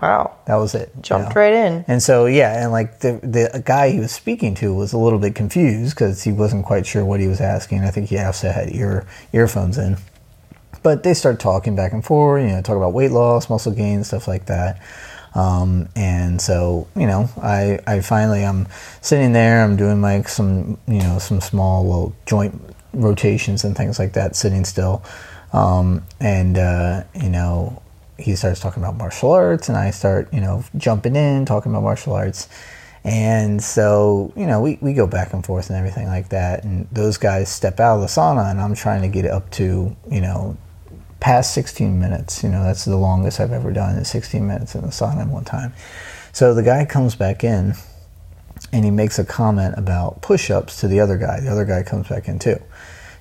wow. 0.00 0.36
That 0.46 0.56
was 0.56 0.74
it. 0.74 0.92
you 0.96 1.02
Jumped 1.02 1.34
know? 1.34 1.40
right 1.40 1.52
in. 1.52 1.84
And 1.88 2.02
so, 2.02 2.26
yeah, 2.26 2.62
and 2.62 2.72
like 2.72 3.00
the 3.00 3.18
the 3.22 3.62
guy 3.64 3.90
he 3.90 3.98
was 3.98 4.12
speaking 4.12 4.54
to 4.56 4.74
was 4.74 4.92
a 4.92 4.98
little 4.98 5.18
bit 5.18 5.34
confused 5.34 5.94
because 5.94 6.22
he 6.22 6.32
wasn't 6.32 6.64
quite 6.66 6.86
sure 6.86 7.04
what 7.04 7.20
he 7.20 7.26
was 7.26 7.40
asking. 7.40 7.82
I 7.82 7.90
think 7.90 8.08
he 8.08 8.18
also 8.18 8.50
had 8.50 8.74
ear 8.74 9.06
earphones 9.32 9.78
in. 9.78 9.96
But 10.82 11.02
they 11.02 11.14
start 11.14 11.40
talking 11.40 11.74
back 11.74 11.92
and 11.92 12.04
forth, 12.04 12.42
you 12.42 12.48
know, 12.48 12.62
talk 12.62 12.76
about 12.76 12.92
weight 12.92 13.10
loss, 13.10 13.50
muscle 13.50 13.72
gain, 13.72 14.04
stuff 14.04 14.28
like 14.28 14.46
that. 14.46 14.80
Um, 15.34 15.88
and 15.96 16.40
so, 16.40 16.86
you 16.96 17.06
know, 17.06 17.28
I, 17.42 17.78
I 17.86 18.00
finally, 18.00 18.44
I'm 18.44 18.68
sitting 19.02 19.32
there, 19.32 19.62
I'm 19.64 19.76
doing 19.76 20.00
like 20.00 20.28
some, 20.28 20.78
you 20.86 21.00
know, 21.00 21.18
some 21.18 21.40
small 21.40 21.84
little 21.84 22.16
joint 22.24 22.58
rotations 22.94 23.64
and 23.64 23.76
things 23.76 23.98
like 23.98 24.14
that, 24.14 24.36
sitting 24.36 24.64
still. 24.64 25.02
Um, 25.52 26.04
and, 26.20 26.56
uh, 26.56 27.04
you 27.14 27.28
know, 27.28 27.82
he 28.18 28.34
starts 28.36 28.60
talking 28.60 28.82
about 28.82 28.96
martial 28.96 29.32
arts 29.32 29.68
and 29.68 29.76
I 29.76 29.90
start, 29.90 30.32
you 30.32 30.40
know, 30.40 30.64
jumping 30.76 31.16
in, 31.16 31.44
talking 31.44 31.72
about 31.72 31.82
martial 31.82 32.14
arts. 32.14 32.48
And 33.04 33.62
so, 33.62 34.32
you 34.36 34.46
know, 34.46 34.60
we, 34.60 34.78
we 34.80 34.92
go 34.92 35.06
back 35.06 35.32
and 35.32 35.44
forth 35.44 35.70
and 35.70 35.78
everything 35.78 36.08
like 36.08 36.30
that. 36.30 36.64
And 36.64 36.88
those 36.90 37.18
guys 37.18 37.48
step 37.48 37.78
out 37.78 37.96
of 37.96 38.00
the 38.00 38.08
sauna 38.08 38.50
and 38.50 38.60
I'm 38.60 38.74
trying 38.74 39.02
to 39.02 39.08
get 39.08 39.24
it 39.24 39.30
up 39.30 39.50
to, 39.52 39.94
you 40.10 40.20
know, 40.20 40.56
past 41.20 41.54
16 41.54 41.98
minutes. 41.98 42.42
You 42.42 42.48
know, 42.48 42.64
that's 42.64 42.84
the 42.84 42.96
longest 42.96 43.38
I've 43.38 43.52
ever 43.52 43.72
done 43.72 43.96
is 43.96 44.08
16 44.08 44.46
minutes 44.46 44.74
in 44.74 44.80
the 44.80 44.88
sauna 44.88 45.22
at 45.22 45.28
one 45.28 45.44
time. 45.44 45.72
So 46.32 46.52
the 46.52 46.62
guy 46.62 46.84
comes 46.84 47.14
back 47.14 47.44
in 47.44 47.74
and 48.72 48.84
he 48.84 48.90
makes 48.90 49.18
a 49.18 49.24
comment 49.24 49.74
about 49.76 50.22
push 50.22 50.50
ups 50.50 50.80
to 50.80 50.88
the 50.88 51.00
other 51.00 51.16
guy. 51.16 51.40
The 51.40 51.50
other 51.50 51.64
guy 51.64 51.82
comes 51.82 52.08
back 52.08 52.28
in 52.28 52.38
too. 52.38 52.60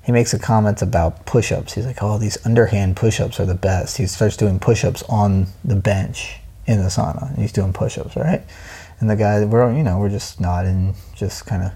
He 0.06 0.12
makes 0.12 0.34
a 0.34 0.40
comment 0.40 0.82
about 0.82 1.26
push 1.26 1.52
ups. 1.52 1.74
He's 1.74 1.86
like, 1.86 1.98
oh, 2.02 2.18
these 2.18 2.38
underhand 2.46 2.96
push 2.96 3.20
ups 3.20 3.40
are 3.40 3.46
the 3.46 3.56
best. 3.56 3.98
He 3.98 4.06
starts 4.06 4.38
doing 4.38 4.60
push 4.60 4.86
ups 4.86 5.04
on 5.10 5.48
the 5.64 5.76
bench 5.76 6.40
in 6.68 6.80
the 6.80 6.90
sauna. 6.90 7.36
He's 7.38 7.52
doing 7.52 7.74
push 7.74 7.98
ups, 7.98 8.16
right? 8.16 8.44
And 9.00 9.10
the 9.10 9.16
guy, 9.16 9.44
we're, 9.44 9.74
you 9.74 9.84
know, 9.84 9.98
we're 9.98 10.10
just 10.10 10.40
nodding, 10.40 10.96
just 11.16 11.46
kind 11.46 11.64
of. 11.64 11.72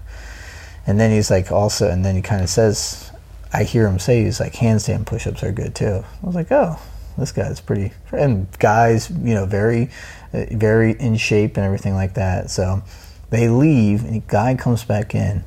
And 0.86 0.98
then 0.98 1.10
he's 1.10 1.30
like, 1.30 1.50
also, 1.50 1.90
and 1.90 2.04
then 2.04 2.14
he 2.14 2.22
kind 2.22 2.42
of 2.42 2.48
says, 2.48 3.10
I 3.52 3.64
hear 3.64 3.86
him 3.86 3.98
say 3.98 4.22
he's 4.22 4.38
like 4.38 4.54
handstand 4.54 5.06
push-ups 5.06 5.42
are 5.42 5.52
good 5.52 5.74
too. 5.74 6.04
I 6.22 6.26
was 6.26 6.34
like, 6.34 6.52
oh, 6.52 6.80
this 7.18 7.32
guy's 7.32 7.60
pretty. 7.60 7.92
And 8.12 8.46
guys, 8.58 9.10
you 9.10 9.34
know, 9.34 9.44
very, 9.44 9.90
very 10.32 10.92
in 10.92 11.16
shape 11.16 11.56
and 11.56 11.66
everything 11.66 11.94
like 11.94 12.14
that. 12.14 12.50
So 12.50 12.82
they 13.30 13.48
leave, 13.48 14.04
and 14.04 14.14
the 14.14 14.22
guy 14.26 14.54
comes 14.54 14.84
back 14.84 15.14
in, 15.14 15.44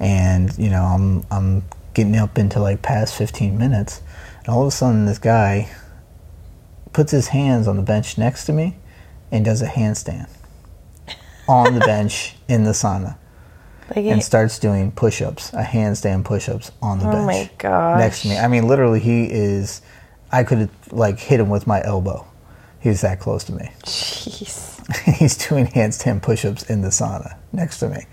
and 0.00 0.56
you 0.58 0.70
know, 0.70 0.82
I'm 0.82 1.24
I'm 1.30 1.62
getting 1.94 2.16
up 2.16 2.38
into 2.38 2.60
like 2.60 2.82
past 2.82 3.14
15 3.16 3.56
minutes, 3.56 4.02
and 4.40 4.48
all 4.48 4.62
of 4.62 4.68
a 4.68 4.70
sudden 4.70 5.06
this 5.06 5.18
guy 5.18 5.70
puts 6.92 7.10
his 7.12 7.28
hands 7.28 7.66
on 7.66 7.76
the 7.76 7.82
bench 7.82 8.18
next 8.18 8.44
to 8.46 8.52
me, 8.52 8.76
and 9.30 9.44
does 9.44 9.62
a 9.62 9.66
handstand 9.66 10.28
on 11.48 11.74
the 11.74 11.80
bench 11.86 12.36
in 12.48 12.64
the 12.64 12.70
sauna 12.70 13.16
Like, 13.94 14.04
and 14.06 14.22
starts 14.22 14.58
doing 14.58 14.92
push-ups, 14.92 15.52
a 15.52 15.62
handstand 15.62 16.24
push-ups 16.24 16.70
on 16.82 16.98
the 16.98 17.08
Oh 17.08 17.12
bench 17.12 17.26
next 17.98 18.22
to 18.22 18.28
me. 18.28 18.38
I 18.38 18.48
mean, 18.48 18.66
literally, 18.68 19.00
he 19.00 19.24
is. 19.30 19.82
I 20.32 20.42
could 20.44 20.68
like 20.90 21.18
hit 21.18 21.38
him 21.40 21.48
with 21.48 21.66
my 21.66 21.82
elbow. 21.84 22.26
He's 22.80 23.00
that 23.02 23.18
close 23.20 23.44
to 23.44 23.52
me. 23.52 23.70
jeez. 23.84 24.70
He's 25.16 25.36
doing 25.48 25.66
handstand 25.68 26.22
push-ups 26.22 26.64
in 26.64 26.82
the 26.82 26.88
sauna 26.88 27.36
next 27.52 27.78
to 27.78 27.88
me. 27.88 28.04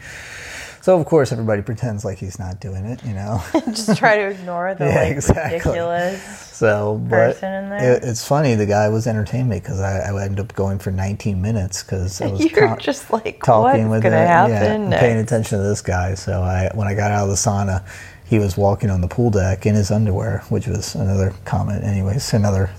So 0.82 1.00
of 1.00 1.06
course, 1.06 1.32
everybody 1.32 1.62
pretends 1.62 2.04
like 2.04 2.18
he's 2.18 2.40
not 2.40 2.60
doing 2.60 2.86
it. 2.86 3.04
You 3.06 3.14
know. 3.14 3.44
Just 3.68 3.98
try 3.98 4.18
to 4.18 4.28
ignore 4.30 4.74
the 4.74 4.86
Yeah, 4.90 4.96
like 5.04 5.12
exactly. 5.12 5.58
ridiculous. 5.60 6.48
So, 6.52 6.98
but 7.10 7.10
Person 7.34 7.54
in 7.54 7.70
there. 7.70 7.94
it, 7.98 8.04
it's 8.04 8.28
funny. 8.28 8.56
The 8.56 8.66
guy 8.66 8.90
was 8.90 9.08
entertaining 9.08 9.50
me 9.50 9.60
because 9.60 9.80
I, 9.80 10.00
I 10.12 10.24
ended 10.24 10.40
up 10.40 10.54
going 10.54 10.78
for 10.80 10.92
19 10.92 11.42
minutes 11.42 11.82
because 11.84 12.22
I 12.22 12.28
was 12.32 12.40
You're 12.42 12.68
con- 12.68 12.80
just 12.80 13.12
like, 13.12 13.44
talking 13.44 13.90
with 13.90 14.04
happen 14.04 14.52
yeah, 14.52 14.74
and 14.74 14.94
paying 14.94 15.18
attention 15.18 15.58
to 15.58 15.64
this 15.64 15.82
guy. 15.82 16.14
So 16.14 16.42
I, 16.42 16.70
when 16.76 16.88
I 16.88 16.94
got 16.94 17.12
out 17.12 17.24
of 17.24 17.30
the 17.30 17.36
sauna, 17.36 17.84
he 18.26 18.38
was 18.40 18.58
walking 18.58 18.90
on 18.90 19.02
the 19.02 19.08
pool 19.08 19.30
deck 19.32 19.66
in 19.66 19.76
his 19.76 19.92
underwear, 19.92 20.44
which 20.50 20.68
was 20.68 20.96
another 20.96 21.34
comment, 21.46 21.84
anyways, 21.84 22.34
another 22.34 22.70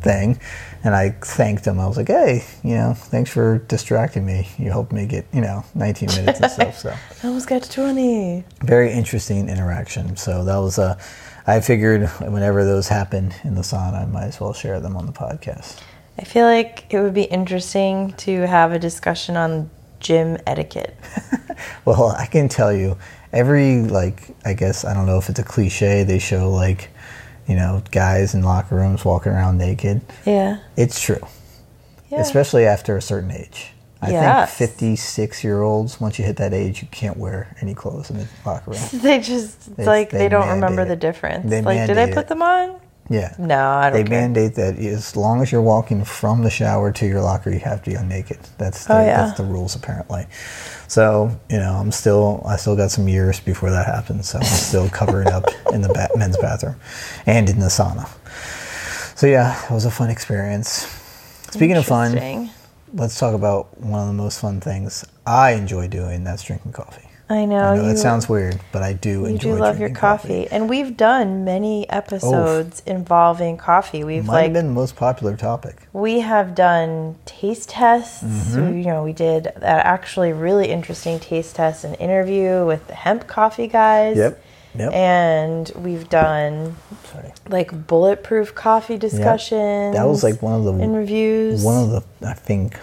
thing. 0.00 0.40
And 0.84 0.94
I 0.94 1.10
thanked 1.10 1.64
him. 1.66 1.78
I 1.78 1.86
was 1.86 1.96
like, 1.96 2.08
"Hey, 2.08 2.44
you 2.64 2.74
know, 2.74 2.94
thanks 2.94 3.30
for 3.30 3.58
distracting 3.58 4.26
me. 4.26 4.48
You 4.58 4.70
helped 4.70 4.92
me 4.92 5.06
get, 5.06 5.26
you 5.32 5.40
know, 5.40 5.64
19 5.74 6.08
minutes 6.16 6.40
and 6.40 6.50
stuff." 6.50 6.78
So 6.78 6.90
I 7.22 7.26
almost 7.26 7.48
got 7.48 7.62
to 7.62 7.70
20. 7.70 8.44
very 8.62 8.92
interesting 8.92 9.48
interaction. 9.48 10.16
So 10.16 10.44
that 10.44 10.56
was 10.56 10.78
a. 10.78 10.98
I 11.46 11.60
figured 11.60 12.08
whenever 12.20 12.64
those 12.64 12.88
happen 12.88 13.32
in 13.44 13.54
the 13.54 13.62
sauna, 13.62 14.02
I 14.02 14.06
might 14.06 14.26
as 14.26 14.40
well 14.40 14.52
share 14.52 14.80
them 14.80 14.96
on 14.96 15.06
the 15.06 15.12
podcast. 15.12 15.80
I 16.18 16.24
feel 16.24 16.46
like 16.46 16.84
it 16.90 17.00
would 17.00 17.14
be 17.14 17.24
interesting 17.24 18.12
to 18.18 18.46
have 18.46 18.72
a 18.72 18.78
discussion 18.78 19.36
on 19.36 19.70
gym 20.00 20.38
etiquette. 20.46 20.96
Well, 21.84 22.08
I 22.08 22.26
can 22.26 22.48
tell 22.48 22.72
you, 22.72 22.96
every 23.32 23.82
like 23.82 24.22
I 24.44 24.54
guess 24.54 24.84
I 24.84 24.94
don't 24.94 25.06
know 25.06 25.18
if 25.18 25.28
it's 25.28 25.38
a 25.38 25.44
cliche. 25.44 26.04
They 26.04 26.18
show 26.18 26.50
like, 26.50 26.90
you 27.48 27.56
know, 27.56 27.82
guys 27.90 28.34
in 28.34 28.42
locker 28.42 28.76
rooms 28.76 29.04
walking 29.04 29.32
around 29.32 29.58
naked. 29.58 30.00
Yeah. 30.24 30.58
It's 30.76 31.00
true, 31.00 31.20
Yeah. 32.10 32.20
especially 32.20 32.66
after 32.66 32.96
a 32.96 33.02
certain 33.02 33.30
age. 33.30 33.72
I 34.04 34.10
Yes. 34.10 34.54
think 34.54 34.70
fifty-six-year-olds, 34.70 36.00
once 36.00 36.18
you 36.18 36.24
hit 36.24 36.36
that 36.38 36.52
age, 36.52 36.82
you 36.82 36.88
can't 36.90 37.16
wear 37.16 37.54
any 37.60 37.72
clothes 37.74 38.10
in 38.10 38.18
the 38.18 38.26
locker 38.44 38.72
room. 38.72 38.80
they 38.94 39.20
just, 39.20 39.76
They- 39.76 39.84
like, 39.84 40.10
they 40.10 40.18
they, 40.18 40.28
don't 40.28 40.48
remember 40.48 40.82
it. 40.82 40.86
the 40.88 40.96
difference. 40.96 41.48
They 41.48 41.62
like, 41.62 41.86
did 41.86 41.98
I 41.98 42.06
put 42.08 42.24
it. 42.24 42.28
them 42.28 42.42
on? 42.42 42.76
Yeah. 43.10 43.34
No, 43.38 43.68
I 43.68 43.90
They 43.90 43.98
don't 43.98 44.08
care. 44.08 44.20
mandate 44.22 44.54
that 44.54 44.78
as 44.78 45.16
long 45.16 45.42
as 45.42 45.50
you're 45.52 45.60
walking 45.60 46.04
from 46.04 46.42
the 46.42 46.50
shower 46.50 46.92
to 46.92 47.06
your 47.06 47.20
locker, 47.20 47.50
you 47.50 47.58
have 47.60 47.82
to 47.82 47.90
be 47.90 47.96
naked. 48.06 48.38
That's 48.58 48.86
the, 48.86 48.94
Oh, 48.96 49.04
yeah. 49.04 49.24
that's 49.26 49.36
the 49.36 49.44
rules 49.44 49.74
apparently. 49.74 50.26
So 50.88 51.30
you 51.50 51.58
know, 51.58 51.74
I'm 51.74 51.90
still 51.92 52.42
I 52.46 52.56
still 52.56 52.76
got 52.76 52.90
some 52.90 53.08
years 53.08 53.40
before 53.40 53.70
that 53.70 53.86
happens. 53.86 54.28
So 54.30 54.38
I'm 54.38 54.44
still 54.44 54.88
covering 54.88 55.28
up 55.28 55.44
in 55.72 55.82
the 55.82 55.88
ba- 55.88 56.10
men's 56.16 56.36
bathroom 56.38 56.76
and 57.26 57.48
in 57.50 57.58
the 57.58 57.66
sauna. 57.66 58.08
So 59.16 59.26
yeah, 59.26 59.62
it 59.64 59.70
was 59.70 59.84
a 59.84 59.90
fun 59.90 60.08
experience. 60.10 60.86
Speaking 61.50 61.76
of 61.76 61.84
fun, 61.86 62.50
let's 62.94 63.18
talk 63.18 63.34
about 63.34 63.78
one 63.80 64.00
of 64.00 64.06
the 64.06 64.14
most 64.14 64.40
fun 64.40 64.60
things 64.60 65.04
I 65.26 65.52
enjoy 65.52 65.88
doing. 65.88 66.24
That's 66.24 66.42
drinking 66.42 66.72
coffee. 66.72 67.08
I 67.32 67.44
know. 67.44 67.56
I 67.58 67.76
know 67.76 67.82
you, 67.82 67.88
that 67.88 67.98
sounds 67.98 68.28
weird, 68.28 68.60
but 68.72 68.82
I 68.82 68.92
do 68.92 69.10
You 69.20 69.26
enjoy. 69.26 69.52
do 69.54 69.58
love 69.58 69.78
your 69.80 69.88
drinking 69.88 70.00
coffee. 70.00 70.46
And 70.50 70.68
we've 70.68 70.96
done 70.96 71.44
many 71.44 71.88
episodes 71.90 72.82
involving 72.86 73.56
coffee. 73.56 74.04
We've 74.04 74.24
Might 74.26 74.32
like 74.34 74.44
have 74.44 74.52
been 74.52 74.66
the 74.68 74.72
most 74.72 74.96
popular 74.96 75.36
topic. 75.36 75.76
we 75.92 76.20
have 76.20 76.54
done 76.54 77.16
taste 77.24 77.70
tests. 77.70 78.22
Mm-hmm. 78.22 78.70
We, 78.74 78.78
you 78.80 78.86
know, 78.86 79.02
we 79.02 79.12
did 79.12 79.44
that 79.56 79.86
actually 79.86 80.32
really 80.32 80.68
interesting 80.68 81.18
taste 81.18 81.56
test 81.56 81.84
and 81.84 81.96
interview 81.98 82.64
with 82.66 82.86
the 82.86 82.94
hemp 82.94 83.26
coffee 83.26 83.66
guys. 83.66 84.16
Yep. 84.16 84.44
Yep. 84.74 84.92
And 84.94 85.70
we've 85.76 86.08
done 86.08 86.76
Sorry. 87.12 87.30
like 87.48 87.86
bulletproof 87.86 88.54
coffee 88.54 88.96
discussions. 88.96 89.94
That 89.94 90.04
was 90.06 90.22
like 90.22 90.40
one 90.40 90.54
of 90.54 90.64
the 90.64 90.72
and 90.72 90.96
reviews. 90.96 91.62
one 91.62 91.76
of 91.84 91.90
the 91.90 92.26
I 92.26 92.32
think 92.32 92.78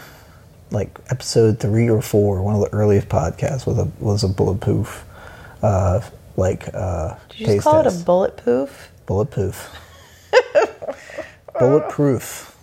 like 0.71 0.97
episode 1.09 1.59
three 1.59 1.89
or 1.89 2.01
four, 2.01 2.41
one 2.43 2.55
of 2.55 2.61
the 2.61 2.69
earliest 2.73 3.09
podcasts 3.09 3.65
was 3.65 3.77
a 3.77 3.85
was 3.99 4.23
a 4.23 4.27
bulletproof 4.27 5.03
uh 5.63 5.99
like 6.37 6.69
uh 6.73 7.15
Did 7.29 7.39
you 7.39 7.45
just 7.47 7.61
call 7.63 7.79
it 7.85 7.87
a 7.87 8.03
bulletproof? 8.05 8.91
bulletproof. 9.05 9.69
bulletproof. 11.59 12.55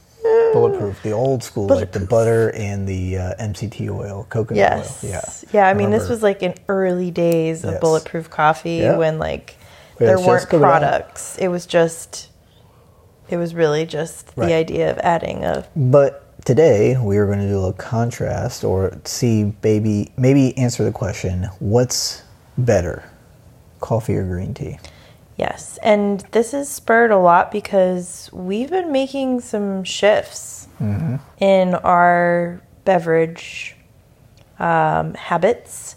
Bulletproof. 0.52 1.02
The 1.02 1.12
old 1.12 1.42
school, 1.44 1.66
like 1.68 1.92
the 1.92 2.00
butter 2.00 2.50
and 2.54 2.88
the 2.88 3.16
uh, 3.18 3.34
MCT 3.38 3.88
oil, 3.90 4.26
coconut 4.28 4.56
Yes. 4.56 5.04
oil. 5.04 5.10
Yeah. 5.10 5.20
Yeah. 5.52 5.68
I 5.68 5.74
mean, 5.74 5.90
this 5.90 6.08
was 6.08 6.22
like 6.22 6.42
in 6.42 6.54
early 6.68 7.10
days 7.12 7.62
of 7.64 7.72
Yes. 7.72 7.80
bulletproof 7.80 8.28
coffee 8.30 8.76
Yeah. 8.78 8.96
when 8.96 9.18
like 9.18 9.56
Yeah, 10.00 10.06
there 10.08 10.18
weren't 10.18 10.48
products. 10.48 11.36
It 11.38 11.48
was 11.48 11.64
just, 11.66 12.28
it 13.28 13.36
was 13.36 13.54
really 13.54 13.86
just 13.86 14.32
Right. 14.36 14.48
the 14.48 14.54
idea 14.54 14.90
of 14.90 14.98
adding 14.98 15.44
a 15.44 15.64
But 15.76 16.25
today 16.46 16.96
we 16.96 17.18
are 17.18 17.26
going 17.26 17.40
to 17.40 17.48
do 17.48 17.64
a 17.64 17.72
contrast 17.72 18.62
or 18.62 18.96
see 19.04 19.44
baby 19.44 20.12
maybe 20.16 20.56
answer 20.56 20.84
the 20.84 20.92
question, 20.92 21.44
what's 21.58 22.22
better? 22.56 23.04
Coffee 23.80 24.14
or 24.14 24.24
green 24.24 24.54
tea? 24.54 24.78
Yes, 25.36 25.78
and 25.82 26.20
this 26.30 26.54
is 26.54 26.70
spurred 26.70 27.10
a 27.10 27.18
lot 27.18 27.50
because 27.52 28.30
we've 28.32 28.70
been 28.70 28.90
making 28.90 29.40
some 29.40 29.84
shifts 29.84 30.66
in 31.40 31.74
our 31.74 32.62
beverage 32.86 33.76
um, 34.58 35.12
habits. 35.14 35.96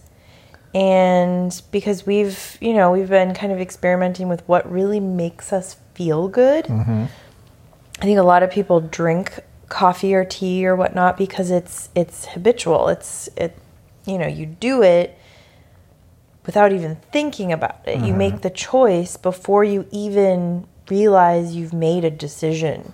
And 0.74 1.62
because 1.72 2.06
we've, 2.06 2.58
you 2.60 2.74
know, 2.74 2.92
we've 2.92 3.10
been 3.10 3.34
kind 3.34 3.54
of 3.54 3.62
experimenting 3.62 4.28
with 4.28 4.46
what 4.48 4.70
really 4.70 5.00
makes 5.00 5.54
us 5.54 5.78
feel 5.94 6.28
good. 6.28 6.70
I 6.70 7.08
think 8.02 8.20
a 8.20 8.24
lot 8.24 8.44
of 8.44 8.52
people 8.52 8.82
drink 8.82 9.40
coffee 9.70 10.14
or 10.14 10.26
tea 10.26 10.66
or 10.66 10.76
whatnot 10.76 11.18
because 11.18 11.52
it's 11.52 11.90
it's 11.96 12.26
habitual. 12.26 12.90
It's 12.90 13.30
it, 13.38 13.58
you 14.06 14.18
know, 14.18 14.28
you 14.28 14.46
do 14.46 14.82
it 14.82 15.18
without 16.46 16.72
even 16.72 16.96
thinking 17.12 17.52
about 17.52 17.88
it. 17.88 18.04
You 18.04 18.14
make 18.14 18.34
mm-hmm. 18.34 18.42
the 18.42 18.50
choice 18.50 19.18
before 19.18 19.64
you 19.64 19.88
even 19.92 20.68
realize 20.90 21.56
you've 21.56 21.74
made 21.74 22.04
a 22.04 22.10
decision. 22.10 22.94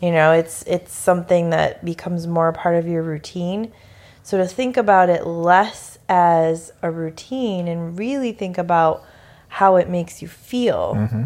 You 0.00 0.10
know, 0.12 0.32
it's 0.32 0.62
it's 0.62 0.92
something 0.94 1.50
that 1.50 1.84
becomes 1.84 2.26
more 2.26 2.48
a 2.48 2.52
part 2.52 2.76
of 2.76 2.88
your 2.88 3.02
routine. 3.02 3.72
So 4.22 4.38
to 4.38 4.46
think 4.46 4.76
about 4.76 5.10
it 5.10 5.26
less 5.26 5.98
as 6.08 6.72
a 6.82 6.90
routine 6.90 7.68
and 7.68 7.98
really 7.98 8.32
think 8.32 8.58
about 8.58 9.04
how 9.48 9.76
it 9.76 9.88
makes 9.88 10.22
you 10.22 10.28
feel. 10.28 10.94
Mm-hmm. 10.94 11.24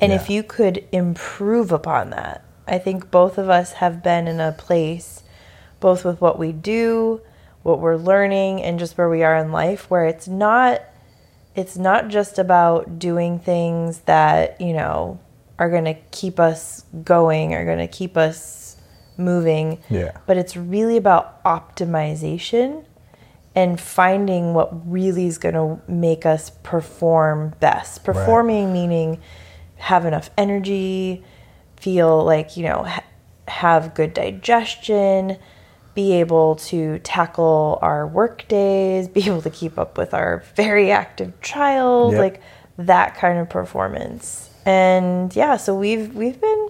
And 0.00 0.12
if 0.12 0.28
you 0.28 0.42
could 0.42 0.86
improve 0.92 1.72
upon 1.72 2.10
that. 2.10 2.43
I 2.66 2.78
think 2.78 3.10
both 3.10 3.38
of 3.38 3.50
us 3.50 3.74
have 3.74 4.02
been 4.02 4.26
in 4.26 4.40
a 4.40 4.52
place 4.52 5.22
both 5.80 6.02
with 6.04 6.18
what 6.18 6.38
we 6.38 6.50
do, 6.50 7.20
what 7.62 7.78
we're 7.78 7.96
learning, 7.96 8.62
and 8.62 8.78
just 8.78 8.96
where 8.96 9.10
we 9.10 9.22
are 9.22 9.36
in 9.36 9.52
life, 9.52 9.90
where 9.90 10.06
it's 10.06 10.26
not 10.26 10.80
it's 11.54 11.76
not 11.76 12.08
just 12.08 12.38
about 12.38 12.98
doing 12.98 13.38
things 13.38 14.00
that, 14.00 14.60
you 14.60 14.72
know, 14.72 15.20
are 15.58 15.70
going 15.70 15.84
to 15.84 15.94
keep 16.10 16.40
us 16.40 16.84
going, 17.04 17.54
are 17.54 17.64
going 17.64 17.78
to 17.78 17.86
keep 17.86 18.16
us 18.16 18.76
moving. 19.16 19.78
Yeah. 19.88 20.16
But 20.26 20.36
it's 20.36 20.56
really 20.56 20.96
about 20.96 21.44
optimization 21.44 22.84
and 23.54 23.80
finding 23.80 24.52
what 24.52 24.90
really 24.90 25.26
is 25.26 25.38
going 25.38 25.54
to 25.54 25.80
make 25.88 26.26
us 26.26 26.50
perform 26.62 27.54
best. 27.60 28.04
Performing 28.04 28.72
meaning 28.72 29.20
have 29.76 30.06
enough 30.06 30.30
energy, 30.36 31.22
feel 31.84 32.24
like, 32.24 32.56
you 32.56 32.64
know, 32.64 32.82
ha- 32.84 33.04
have 33.46 33.94
good 33.94 34.14
digestion, 34.14 35.36
be 35.94 36.12
able 36.14 36.56
to 36.56 36.98
tackle 37.00 37.78
our 37.82 38.06
work 38.06 38.48
days, 38.48 39.06
be 39.18 39.26
able 39.26 39.42
to 39.42 39.50
keep 39.50 39.78
up 39.78 39.98
with 39.98 40.14
our 40.14 40.42
very 40.56 40.90
active 40.90 41.38
child, 41.42 42.12
Yep. 42.12 42.20
like 42.20 42.42
that 42.78 43.14
kind 43.16 43.38
of 43.38 43.48
performance. 43.50 44.50
And 44.66 45.34
yeah, 45.36 45.58
so 45.58 45.76
we've 45.76 46.14
we've 46.14 46.40
been 46.40 46.68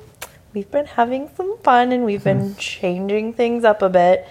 we've 0.52 0.70
been 0.70 0.86
having 0.86 1.30
some 1.36 1.56
fun 1.58 1.92
and 1.92 2.04
we've 2.04 2.24
been 2.24 2.56
changing 2.58 3.34
things 3.34 3.62
up 3.64 3.82
a 3.82 3.88
bit. 3.88 4.26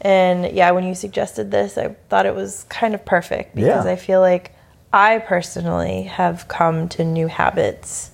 And 0.00 0.54
yeah, 0.56 0.70
when 0.70 0.84
you 0.84 0.94
suggested 0.94 1.50
this, 1.50 1.76
I 1.78 1.88
thought 2.08 2.24
it 2.26 2.34
was 2.34 2.64
kind 2.70 2.94
of 2.94 3.04
perfect 3.04 3.54
because 3.54 3.84
Yeah. 3.84 3.92
I 3.92 3.96
feel 3.96 4.20
like 4.20 4.52
I 4.92 5.18
personally 5.18 6.04
have 6.04 6.48
come 6.48 6.88
to 6.90 7.04
new 7.04 7.26
habits. 7.26 8.10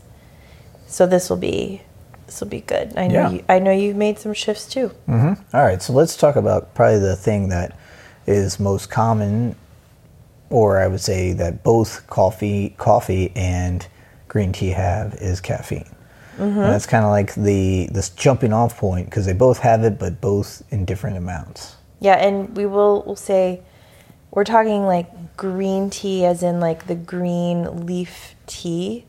So 0.87 1.07
this 1.07 1.31
will 1.31 1.37
be 1.55 1.83
this 2.31 2.41
will 2.41 2.49
be 2.49 2.61
good. 2.61 2.97
I 2.97 3.09
know 3.09 3.15
Yeah. 3.23 3.31
you, 3.31 3.45
I 3.49 3.59
know 3.59 3.73
you've 3.73 3.97
made 3.97 4.21
some 4.21 4.33
shifts 4.35 4.67
too. 4.67 4.93
Mm-hmm. 5.09 5.57
All 5.57 5.65
right, 5.65 5.83
so 5.83 5.93
let's 5.93 6.17
talk 6.17 6.37
about 6.37 6.75
probably 6.77 7.01
the 7.01 7.17
thing 7.17 7.49
that 7.49 7.77
is 8.25 8.61
most 8.61 8.89
common, 8.89 9.57
or 10.49 10.79
I 10.79 10.87
would 10.87 11.01
say 11.01 11.33
that 11.33 11.65
both 11.65 12.07
coffee, 12.07 12.75
coffee 12.79 13.33
and 13.35 13.85
green 14.29 14.53
tea 14.53 14.69
have 14.69 15.15
is 15.15 15.41
caffeine. 15.41 15.91
And 16.39 16.57
that's 16.57 16.87
kind 16.87 17.05
of 17.05 17.11
like 17.11 17.35
the 17.35 17.91
this 17.93 18.09
jumping 18.09 18.55
off 18.55 18.79
point 18.79 19.05
because 19.11 19.27
they 19.27 19.35
both 19.35 19.59
have 19.59 19.85
it, 19.85 19.99
but 19.99 20.23
both 20.23 20.63
in 20.71 20.87
different 20.87 21.19
amounts. 21.19 21.77
Yeah, 21.99 22.15
and 22.15 22.57
we 22.57 22.65
will 22.65 23.03
we'll 23.05 23.15
say 23.17 23.61
we're 24.31 24.45
talking 24.45 24.87
like 24.87 25.37
green 25.37 25.91
tea 25.91 26.25
as 26.25 26.43
in 26.43 26.59
like 26.59 26.87
the 26.87 26.95
green 26.95 27.85
leaf 27.85 28.37
tea. 28.47 29.05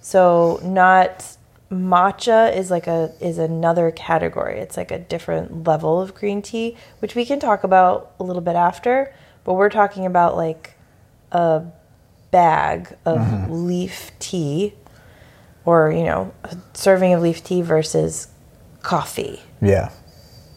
So 0.00 0.58
not 0.64 1.36
matcha 1.74 2.56
is 2.56 2.70
like 2.70 2.86
a 2.86 3.12
is 3.20 3.38
another 3.38 3.90
category. 3.90 4.58
It's 4.58 4.76
like 4.76 4.90
a 4.90 4.98
different 4.98 5.66
level 5.66 6.00
of 6.00 6.14
green 6.14 6.40
tea, 6.42 6.76
which 7.00 7.14
we 7.14 7.24
can 7.24 7.38
talk 7.40 7.64
about 7.64 8.12
a 8.18 8.24
little 8.24 8.42
bit 8.42 8.56
after, 8.56 9.14
but 9.44 9.54
we're 9.54 9.70
talking 9.70 10.06
about 10.06 10.36
like 10.36 10.74
a 11.32 11.64
bag 12.30 12.96
of 13.04 13.50
leaf 13.50 14.10
tea 14.18 14.74
or, 15.64 15.90
you 15.92 16.04
know, 16.04 16.32
a 16.44 16.56
serving 16.74 17.12
of 17.12 17.22
leaf 17.22 17.42
tea 17.44 17.62
versus 17.62 18.28
coffee. 18.82 19.40
Yeah, 19.62 19.90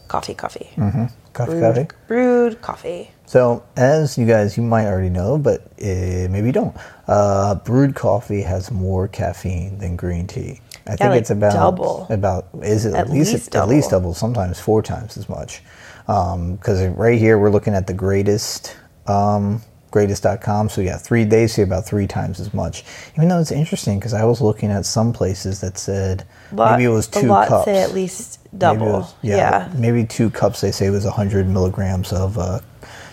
Coffee, 0.08 0.34
coffee. 0.34 0.70
coffee, 0.76 1.52
brewed, 1.52 1.62
coffee. 1.62 1.88
brewed 2.06 2.62
coffee. 2.62 3.10
So, 3.26 3.62
as 3.76 4.16
you 4.16 4.26
guys, 4.26 4.56
you 4.56 4.62
might 4.62 4.86
already 4.86 5.10
know, 5.10 5.36
but 5.38 5.60
uh, 5.82 6.28
maybe 6.30 6.46
you 6.46 6.52
don't. 6.52 6.74
Uh, 7.06 7.54
brewed 7.56 7.94
coffee 7.94 8.40
has 8.42 8.70
more 8.70 9.06
caffeine 9.08 9.78
than 9.78 9.96
green 9.96 10.26
tea. 10.26 10.60
I 10.88 10.96
think 10.96 11.10
like 11.10 11.20
it's 11.20 11.30
about 11.30 11.52
double. 11.52 12.06
About 12.10 12.48
is 12.62 12.84
it 12.86 12.94
at, 12.94 13.06
At 13.06 13.10
least, 13.10 13.32
least 13.32 13.54
at 13.54 13.68
least 13.68 13.90
double. 13.90 14.14
sometimes 14.14 14.58
four 14.58 14.82
times 14.82 15.16
as 15.16 15.28
much. 15.28 15.62
Because 16.06 16.86
right 16.96 17.18
here 17.18 17.38
we're 17.38 17.50
looking 17.50 17.74
at 17.74 17.86
the 17.86 17.94
Greatist. 17.94 18.76
Um, 19.06 19.62
Greatist.com 19.90 20.68
so 20.68 20.82
yeah 20.82 20.98
three 20.98 21.24
days 21.24 21.56
here 21.56 21.64
about 21.64 21.86
three 21.86 22.06
times 22.06 22.40
as 22.40 22.52
much 22.52 22.84
even 23.16 23.26
though 23.28 23.40
it's 23.40 23.50
interesting 23.50 23.98
because 23.98 24.12
i 24.12 24.22
was 24.22 24.42
looking 24.42 24.70
at 24.70 24.84
some 24.84 25.14
places 25.14 25.62
that 25.62 25.78
said 25.78 26.26
Lot- 26.52 26.72
maybe 26.72 26.84
it 26.84 26.88
was 26.94 27.08
two 27.08 27.22
lot 27.26 27.48
cups 27.48 27.64
say 27.64 27.78
at 27.82 27.94
least 27.94 28.38
Maybe 28.52 28.58
double. 28.58 28.86
was- 28.92 29.14
yeah. 29.22 29.72
maybe 29.74 30.04
two 30.04 30.28
cups. 30.28 30.60
They 30.60 30.72
say 30.72 30.90
was 30.90 31.06
100 31.06 31.48
milligrams 31.48 32.12
of 32.12 32.36
uh, 32.38 32.60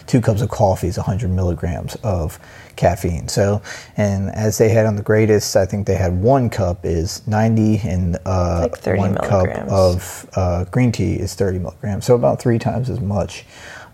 two 0.06 0.20
cups 0.20 0.42
of 0.42 0.50
coffee 0.50 0.88
is 0.90 0.98
100 0.98 1.30
milligrams 1.30 1.96
of 2.04 2.38
caffeine. 2.76 3.28
So, 3.28 3.62
and 3.98 4.30
as 4.32 4.58
they 4.58 4.70
had 4.70 4.86
on 4.86 4.96
the 4.96 5.02
Greatist, 5.04 5.56
I 5.56 5.66
think 5.66 5.88
they 5.88 5.96
had 5.96 6.22
one 6.22 6.50
cup 6.50 6.86
is 6.86 7.26
90, 7.28 7.80
and 7.88 8.18
uh, 8.26 8.62
Like 8.64 8.78
30 8.78 9.00
one 9.00 9.16
cup 9.16 9.48
of 9.70 10.30
uh, 10.36 10.66
green 10.66 10.92
tea 10.92 11.14
is 11.16 11.34
30 11.36 11.60
milligrams. 11.60 12.06
So 12.06 12.16
about 12.16 12.40
three 12.42 12.60
times 12.60 12.90
as 12.90 13.00
much. 13.00 13.46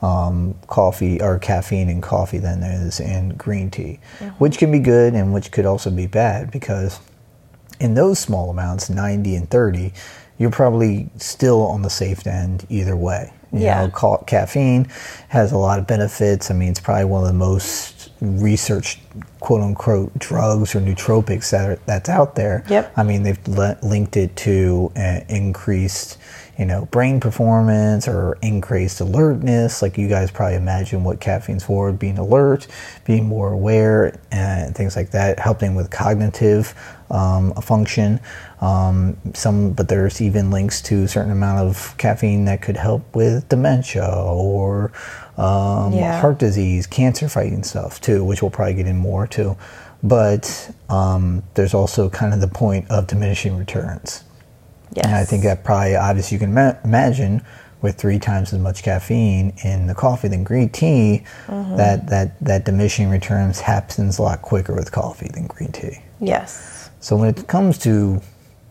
Um, 0.03 0.55
coffee 0.65 1.21
or 1.21 1.37
caffeine 1.37 1.87
in 1.87 2.01
coffee 2.01 2.39
than 2.39 2.59
there 2.59 2.73
is 2.87 2.99
in 2.99 3.35
green 3.35 3.69
tea, 3.69 3.99
Mm-hmm. 4.17 4.29
which 4.39 4.57
can 4.57 4.71
be 4.71 4.79
good 4.79 5.13
and 5.13 5.31
which 5.31 5.51
could 5.51 5.67
also 5.67 5.91
be 5.91 6.07
bad 6.07 6.49
because 6.49 6.99
in 7.79 7.93
those 7.93 8.17
small 8.17 8.49
amounts, 8.49 8.89
90 8.89 9.35
and 9.35 9.47
30, 9.47 9.93
you're 10.39 10.49
probably 10.49 11.11
still 11.17 11.61
on 11.67 11.83
the 11.83 11.89
safe 11.91 12.25
end 12.25 12.65
either 12.67 12.95
way. 12.97 13.31
You 13.53 13.59
Yeah. 13.59 13.85
know, 13.85 13.91
ca- 13.91 14.23
caffeine 14.23 14.87
has 15.27 15.51
a 15.51 15.57
lot 15.59 15.77
of 15.77 15.85
benefits. 15.85 16.49
I 16.49 16.55
mean, 16.55 16.69
it's 16.69 16.79
probably 16.79 17.05
one 17.05 17.21
of 17.21 17.27
the 17.27 17.33
most 17.37 18.00
researched 18.21 18.99
quote 19.39 19.62
unquote 19.62 20.17
drugs 20.19 20.75
or 20.75 20.79
nootropics 20.79 21.49
that 21.49 21.69
are, 21.69 21.75
that's 21.88 22.07
out 22.07 22.36
there. 22.36 22.63
Yep. 22.69 22.93
I 22.95 23.03
mean, 23.03 23.23
they've 23.23 23.47
le- 23.47 23.77
linked 23.81 24.15
it 24.15 24.36
to 24.38 24.91
uh, 24.95 25.21
increased, 25.27 26.19
you 26.57 26.65
know, 26.65 26.86
brain 26.86 27.19
performance 27.19 28.07
or 28.07 28.38
increased 28.43 29.01
alertness. 29.01 29.81
Like 29.81 29.97
you 29.97 30.07
guys 30.07 30.29
probably 30.29 30.55
imagine 30.55 31.03
what 31.03 31.19
caffeine's 31.19 31.63
for: 31.63 31.91
being 31.91 32.19
alert, 32.19 32.67
being 33.05 33.25
more 33.25 33.51
aware, 33.51 34.19
and 34.31 34.75
things 34.75 34.95
like 34.95 35.12
that, 35.12 35.39
helping 35.39 35.73
with 35.73 35.89
cognitive 35.89 36.75
um, 37.10 37.53
function. 37.55 38.19
Um, 38.62 39.17
some, 39.34 39.73
but 39.73 39.89
there's 39.89 40.21
even 40.21 40.51
links 40.51 40.81
to 40.84 41.03
a 41.03 41.07
certain 41.07 41.31
amount 41.31 41.67
of 41.67 41.97
caffeine 41.97 42.45
that 42.45 42.62
could 42.62 42.77
help 42.77 43.15
with 43.15 43.49
dementia 43.49 44.07
or 44.07 44.91
um, 45.41 45.93
Yeah. 45.93 46.19
heart 46.21 46.38
disease, 46.39 46.88
cancer 46.88 47.27
fighting 47.27 47.63
stuff 47.63 47.99
too, 47.99 48.23
which 48.23 48.41
we'll 48.41 48.51
probably 48.51 48.75
get 48.75 48.88
in 48.88 48.97
more 48.97 49.25
too. 49.27 49.58
But 50.04 50.71
um, 50.89 51.43
there's 51.54 51.73
also 51.73 52.10
kind 52.10 52.34
of 52.34 52.41
the 52.41 52.47
point 52.47 52.89
of 52.89 53.08
diminishing 53.08 53.58
returns. 53.58 54.23
Yes. 54.93 55.06
And 55.06 55.15
I 55.15 55.23
think 55.25 55.43
that 55.43 55.63
probably, 55.63 55.95
obviously, 55.95 56.36
you 56.36 56.39
can 56.39 56.54
ma- 56.54 56.73
imagine 56.84 57.41
with 57.82 57.95
three 57.95 58.19
times 58.19 58.51
as 58.54 58.60
much 58.60 58.84
caffeine 58.84 59.54
in 59.63 59.88
the 59.88 59.95
coffee 59.95 60.27
than 60.27 60.43
green 60.43 60.69
tea, 60.69 61.23
Mm-hmm. 61.47 61.77
that, 61.77 62.08
that, 62.10 62.39
that 62.43 62.65
diminishing 62.65 63.10
returns 63.10 63.60
happens 63.62 64.19
a 64.19 64.21
lot 64.21 64.41
quicker 64.41 64.73
with 64.75 64.91
coffee 64.91 65.30
than 65.34 65.47
green 65.47 65.71
tea. 65.71 65.99
Yes. 66.19 66.89
So 66.99 67.15
when 67.15 67.30
it 67.30 67.47
comes 67.47 67.77
to 67.80 68.21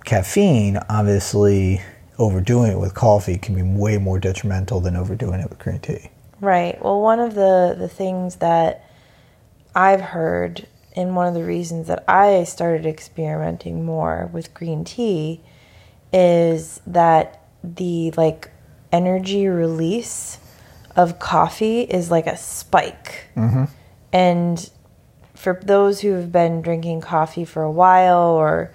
caffeine, 0.04 0.78
obviously, 0.88 1.80
overdoing 2.18 2.72
it 2.72 2.78
with 2.78 2.94
coffee 2.94 3.38
can 3.38 3.54
be 3.54 3.62
way 3.62 3.98
more 3.98 4.18
detrimental 4.20 4.80
than 4.80 4.94
overdoing 4.96 5.40
it 5.40 5.48
with 5.48 5.59
green 5.59 5.80
tea. 5.80 6.11
Right. 6.40 6.83
Well, 6.83 7.00
one 7.00 7.20
of 7.20 7.35
the 7.35 7.76
the 7.79 7.88
things 7.88 8.37
that 8.37 8.85
I've 9.74 10.00
heard 10.00 10.66
and 10.96 11.14
one 11.14 11.26
of 11.29 11.35
the 11.35 11.44
reasons 11.44 11.87
that 11.87 12.05
I 12.09 12.44
started 12.44 12.87
experimenting 12.87 13.85
more 13.85 14.29
with 14.33 14.53
green 14.55 14.85
tea 14.85 15.40
is 16.12 16.81
that 16.87 17.44
the 17.62 18.11
like 18.16 18.50
energy 18.90 19.46
release 19.46 20.38
of 20.96 21.18
coffee 21.18 21.83
is 21.83 22.11
like 22.11 22.26
a 22.26 22.37
spike. 22.37 23.26
And 24.12 24.70
for 25.35 25.61
those 25.62 26.00
who 26.00 26.12
have 26.12 26.33
been 26.33 26.62
drinking 26.62 27.03
coffee 27.03 27.44
for 27.44 27.62
a 27.62 27.70
while 27.70 28.31
or 28.31 28.72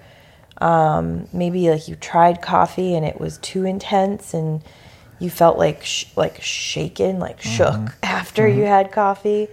um, 0.58 1.28
maybe 1.32 1.68
like 1.68 1.86
you 1.86 1.96
tried 1.96 2.40
coffee 2.40 2.94
and 2.94 3.04
it 3.04 3.20
was 3.20 3.38
too 3.38 3.64
intense 3.64 4.32
and 4.32 4.62
you 5.18 5.30
felt 5.30 5.58
like 5.58 5.84
sh- 5.84 6.06
like 6.16 6.42
shaken 6.42 7.18
like 7.18 7.40
mm-hmm. 7.40 7.86
shook 7.88 7.96
after 8.02 8.46
you 8.46 8.62
mm-hmm. 8.62 8.66
had 8.66 8.92
coffee. 8.92 9.48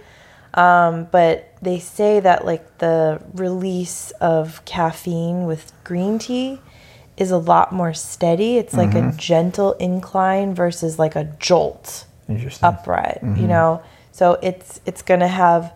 Um, 0.54 1.08
but 1.10 1.52
they 1.62 1.80
say 1.80 2.20
that 2.20 2.44
like 2.44 2.78
the 2.78 3.20
release 3.32 4.12
of 4.20 4.64
caffeine 4.64 5.46
with 5.46 5.72
green 5.82 6.18
tea 6.18 6.60
is 7.16 7.30
a 7.30 7.38
lot 7.38 7.72
more 7.72 7.92
steady. 7.92 8.56
It's 8.56 8.74
like 8.74 8.94
a 8.94 8.98
mm-hmm. 8.98 9.16
gentle 9.16 9.72
incline 9.74 10.54
versus 10.54 10.98
like 10.98 11.16
a 11.16 11.24
jolt 11.40 12.06
upright 12.62 13.18
you 13.22 13.46
know? 13.46 13.82
So 14.12 14.38
it's 14.42 14.80
it's 14.86 15.02
going 15.02 15.20
to 15.20 15.28
have 15.28 15.72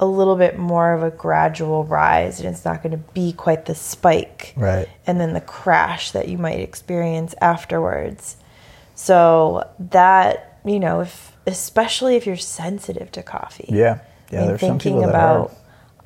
a 0.00 0.06
little 0.06 0.34
bit 0.36 0.58
more 0.58 0.94
of 0.94 1.02
a 1.02 1.10
gradual 1.10 1.84
rise 1.84 2.40
and 2.40 2.48
it's 2.48 2.64
not 2.64 2.82
going 2.82 2.90
to 2.90 3.12
be 3.12 3.32
quite 3.32 3.66
the 3.66 3.74
spike 3.74 4.52
Right. 4.56 4.88
and 5.06 5.20
then 5.20 5.32
the 5.32 5.40
crash 5.40 6.10
that 6.10 6.28
you 6.28 6.38
might 6.38 6.58
experience 6.58 7.34
afterwards 7.40 8.36
so 8.94 9.68
that 9.78 10.58
you 10.64 10.78
know 10.80 11.00
if 11.00 11.36
especially 11.46 12.16
if 12.16 12.26
you're 12.26 12.36
sensitive 12.36 13.10
to 13.12 13.22
coffee 13.22 13.66
Yeah. 13.68 13.98
Yeah, 14.30 14.38
I 14.38 14.40
mean, 14.40 14.48
there's 14.48 14.60
some 14.60 14.78
thinking 14.78 14.92
people 15.00 15.02
that 15.02 15.08
about 15.10 15.50
are. 15.50 15.56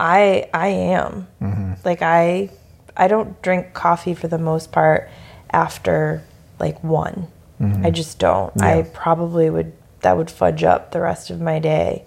i 0.00 0.48
i 0.54 0.68
am 0.68 1.26
Mm-hmm. 1.40 1.72
like 1.84 2.02
i 2.02 2.50
i 2.96 3.06
don't 3.08 3.40
drink 3.42 3.72
coffee 3.74 4.14
for 4.14 4.28
the 4.28 4.38
most 4.38 4.72
part 4.72 5.08
after 5.50 6.22
like 6.58 6.82
one 6.82 7.28
I 7.82 7.90
just 7.90 8.18
don't. 8.18 8.52
I 8.60 8.82
probably 8.92 9.48
would 9.48 9.72
that 10.02 10.18
would 10.18 10.30
fudge 10.30 10.62
up 10.62 10.92
the 10.92 11.00
rest 11.00 11.30
of 11.30 11.40
my 11.40 11.58
day. 11.58 12.04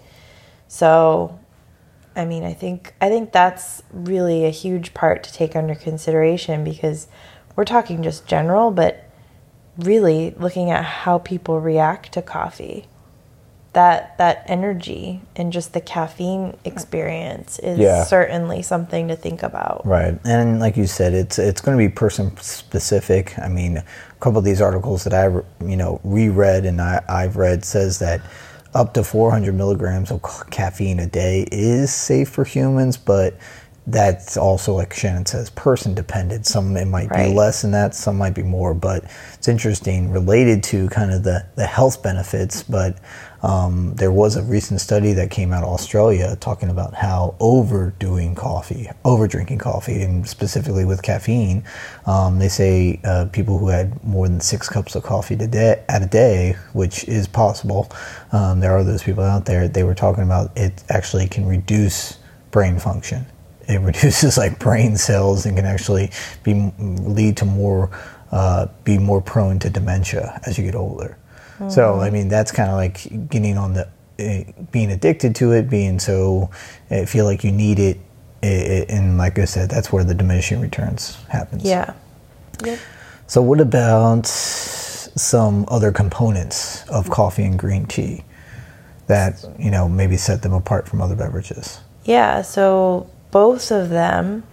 So 0.68 1.40
I 2.14 2.24
mean, 2.24 2.44
I 2.44 2.52
think 2.52 2.94
I 3.00 3.08
think 3.08 3.32
that's 3.32 3.82
really 3.92 4.44
a 4.44 4.50
huge 4.50 4.94
part 4.94 5.24
to 5.24 5.32
take 5.32 5.56
under 5.56 5.74
consideration 5.74 6.62
because 6.62 7.08
we're 7.56 7.64
talking 7.64 8.04
just 8.04 8.28
general, 8.28 8.70
but 8.70 9.09
really 9.80 10.34
looking 10.38 10.70
at 10.70 10.84
how 10.84 11.18
people 11.18 11.60
react 11.60 12.12
to 12.12 12.22
coffee. 12.22 12.86
That 13.72 14.18
that 14.18 14.42
energy 14.48 15.20
and 15.36 15.52
just 15.52 15.74
the 15.74 15.80
caffeine 15.80 16.56
experience 16.64 17.60
is 17.60 17.78
Yeah. 17.78 18.02
certainly 18.02 18.62
something 18.62 19.06
to 19.06 19.14
think 19.14 19.44
about. 19.44 19.86
Right, 19.86 20.18
and 20.24 20.58
like 20.58 20.76
you 20.76 20.88
said, 20.88 21.14
it's 21.14 21.38
it's 21.38 21.60
going 21.60 21.78
to 21.78 21.82
be 21.84 21.88
person 21.88 22.36
specific. 22.38 23.38
I 23.38 23.48
mean, 23.48 23.76
a 23.76 23.84
couple 24.18 24.40
of 24.40 24.44
these 24.44 24.60
articles 24.60 25.04
that 25.04 25.14
I 25.14 25.26
you 25.64 25.76
know 25.76 26.00
reread 26.02 26.64
and 26.64 26.80
I, 26.80 27.00
I've 27.08 27.36
read 27.36 27.64
says 27.64 28.00
that 28.00 28.20
up 28.74 28.94
to 28.94 29.04
400 29.04 29.52
milligrams 29.54 30.10
of 30.10 30.20
caffeine 30.50 30.98
a 30.98 31.06
day 31.06 31.46
is 31.52 31.92
safe 31.94 32.28
for 32.28 32.44
humans, 32.44 32.96
but 32.96 33.34
that's 33.92 34.36
also 34.36 34.74
like 34.74 34.92
Shannon 34.94 35.26
says, 35.26 35.50
person 35.50 35.94
dependent. 35.94 36.46
Some 36.46 36.76
it 36.76 36.86
might 36.86 37.10
be 37.10 37.32
less 37.34 37.62
than 37.62 37.70
that, 37.72 37.94
some 37.94 38.16
might 38.18 38.34
be 38.34 38.42
more. 38.42 38.74
But 38.74 39.04
it's 39.34 39.48
interesting 39.48 40.10
related 40.10 40.62
to 40.64 40.88
kind 40.88 41.12
of 41.12 41.22
the 41.22 41.46
the 41.56 41.66
health 41.66 42.02
benefits, 42.02 42.62
but. 42.62 42.98
Um, 43.42 43.94
there 43.94 44.12
was 44.12 44.36
a 44.36 44.42
recent 44.42 44.82
study 44.82 45.14
that 45.14 45.30
came 45.30 45.54
out 45.54 45.62
of 45.62 45.70
Australia 45.70 46.36
talking 46.40 46.68
about 46.68 46.92
how 46.92 47.36
overdoing 47.40 48.34
coffee, 48.34 48.90
over 49.04 49.26
drinking 49.26 49.58
coffee, 49.58 50.02
and 50.02 50.28
specifically 50.28 50.84
with 50.84 51.02
caffeine, 51.02 51.64
um, 52.06 52.38
they 52.38 52.48
say 52.48 53.00
uh, 53.04 53.26
people 53.32 53.56
who 53.58 53.68
had 53.68 54.02
more 54.04 54.28
than 54.28 54.40
six 54.40 54.68
cups 54.68 54.94
of 54.94 55.04
coffee 55.04 55.34
a 55.34 55.46
day, 55.46 55.82
at 55.88 56.02
a 56.02 56.06
day, 56.06 56.54
which 56.74 57.04
is 57.04 57.26
possible, 57.26 57.90
um, 58.32 58.60
there 58.60 58.72
are 58.72 58.84
those 58.84 59.02
people 59.02 59.24
out 59.24 59.46
there. 59.46 59.68
They 59.68 59.84
were 59.84 59.94
talking 59.94 60.24
about 60.24 60.56
it 60.56 60.84
actually 60.90 61.26
can 61.26 61.46
reduce 61.46 62.18
brain 62.50 62.78
function. 62.78 63.24
It 63.70 63.80
reduces 63.80 64.36
like 64.42 64.58
brain 64.58 64.96
cells 64.96 65.46
and 65.46 65.56
can 65.56 65.64
actually 65.66 66.10
be 66.42 66.72
lead 66.78 67.36
to 67.38 67.44
more 67.44 67.90
uh, 68.32 68.66
be 68.84 68.98
more 68.98 69.20
prone 69.20 69.58
to 69.60 69.70
dementia 69.70 70.40
as 70.46 70.56
you 70.58 70.64
get 70.64 70.74
older. 70.74 71.16
So 71.68 72.00
I 72.00 72.08
mean 72.10 72.28
that's 72.28 72.52
kind 72.52 72.70
of 72.70 72.76
like 72.76 73.28
getting 73.28 73.58
on 73.58 73.74
the 73.74 73.86
uh, 74.18 74.52
being 74.72 74.90
addicted 74.92 75.34
to 75.36 75.52
it, 75.52 75.68
being 75.68 75.98
so 75.98 76.50
uh, 76.90 77.04
feel 77.04 77.26
like 77.26 77.44
you 77.44 77.52
need 77.52 77.78
it, 77.78 77.98
i- 78.42 78.46
i- 78.46 78.86
and 78.88 79.18
like 79.18 79.38
I 79.38 79.44
said, 79.44 79.68
that's 79.70 79.92
where 79.92 80.04
the 80.04 80.14
diminishing 80.14 80.60
returns 80.60 81.18
happens. 81.28 81.62
Yeah. 81.64 81.92
Yep. 82.64 82.78
So 83.26 83.42
what 83.42 83.60
about 83.60 84.26
some 84.26 85.64
other 85.68 85.92
components 85.92 86.82
of 86.88 87.10
coffee 87.10 87.44
and 87.44 87.58
green 87.58 87.84
tea 87.86 88.24
that 89.06 89.44
you 89.58 89.70
know 89.70 89.86
maybe 89.88 90.16
set 90.16 90.40
them 90.42 90.52
apart 90.54 90.88
from 90.88 91.02
other 91.02 91.16
beverages? 91.16 91.80
Yeah, 92.04 92.40
so 92.42 93.06
both 93.30 93.70
of 93.70 93.88
them 93.90 94.44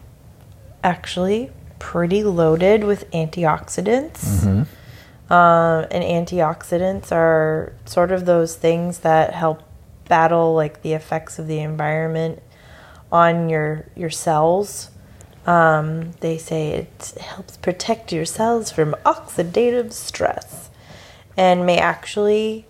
actually 0.83 1.51
pretty 1.79 2.23
loaded 2.23 2.83
with 2.83 3.09
antioxidants. 3.11 4.43
Um, 5.29 5.85
and 5.91 6.03
antioxidants 6.03 7.11
are 7.11 7.73
sort 7.85 8.11
of 8.11 8.25
those 8.25 8.55
things 8.55 8.99
that 8.99 9.33
help 9.33 9.61
battle 10.07 10.55
like 10.55 10.81
the 10.83 10.93
effects 10.93 11.37
of 11.37 11.47
the 11.47 11.59
environment 11.59 12.41
on 13.11 13.49
your 13.49 13.85
your 13.95 14.09
cells. 14.09 14.89
Um, 15.45 16.11
they 16.19 16.37
say 16.37 16.69
it 16.71 17.17
helps 17.21 17.57
protect 17.57 18.11
your 18.11 18.25
cells 18.25 18.71
from 18.71 18.95
oxidative 19.05 19.91
stress, 19.91 20.69
and 21.35 21.65
may 21.65 21.77
actually 21.77 22.65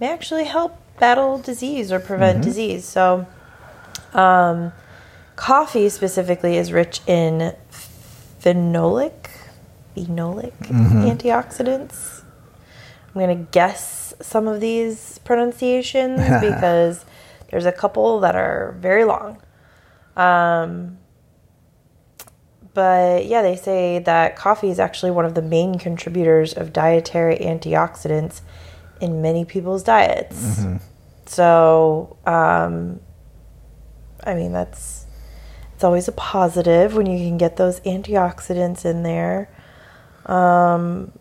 may 0.00 0.10
actually 0.10 0.44
help 0.44 0.78
battle 0.98 1.38
disease 1.38 1.92
or 1.92 2.00
prevent 2.00 2.42
disease. 2.42 2.84
So, 2.86 3.26
um, 4.14 4.72
coffee 5.38 5.88
specifically 5.88 6.56
is 6.56 6.72
rich 6.72 7.00
in 7.06 7.54
phenolic 8.42 9.30
phenolic 9.96 10.52
antioxidants. 11.08 12.22
I'm 13.06 13.14
going 13.14 13.38
to 13.38 13.50
guess 13.52 14.14
some 14.20 14.48
of 14.48 14.60
these 14.60 15.18
pronunciations 15.18 16.18
because 16.40 17.04
there's 17.50 17.66
a 17.66 17.72
couple 17.72 18.20
that 18.20 18.34
are 18.34 18.76
very 18.80 19.04
long. 19.04 19.40
Um, 20.16 20.98
but 22.74 23.24
yeah, 23.26 23.42
they 23.42 23.56
say 23.56 24.00
that 24.00 24.34
coffee 24.36 24.70
is 24.70 24.80
actually 24.80 25.12
one 25.12 25.24
of 25.24 25.34
the 25.34 25.42
main 25.42 25.78
contributors 25.78 26.52
of 26.52 26.72
dietary 26.72 27.36
antioxidants 27.36 28.40
in 29.00 29.22
many 29.22 29.44
people's 29.44 29.84
diets. 29.84 30.64
So, 31.26 32.16
um, 32.26 33.00
I 34.24 34.34
mean, 34.34 34.52
that's 34.52 34.97
it's 35.78 35.84
always 35.84 36.08
a 36.08 36.12
positive 36.12 36.96
when 36.96 37.06
you 37.06 37.18
can 37.18 37.38
get 37.38 37.56
those 37.56 37.78
antioxidants 37.82 38.84
in 38.84 39.04
there. 39.04 39.48
Um, 40.26 41.12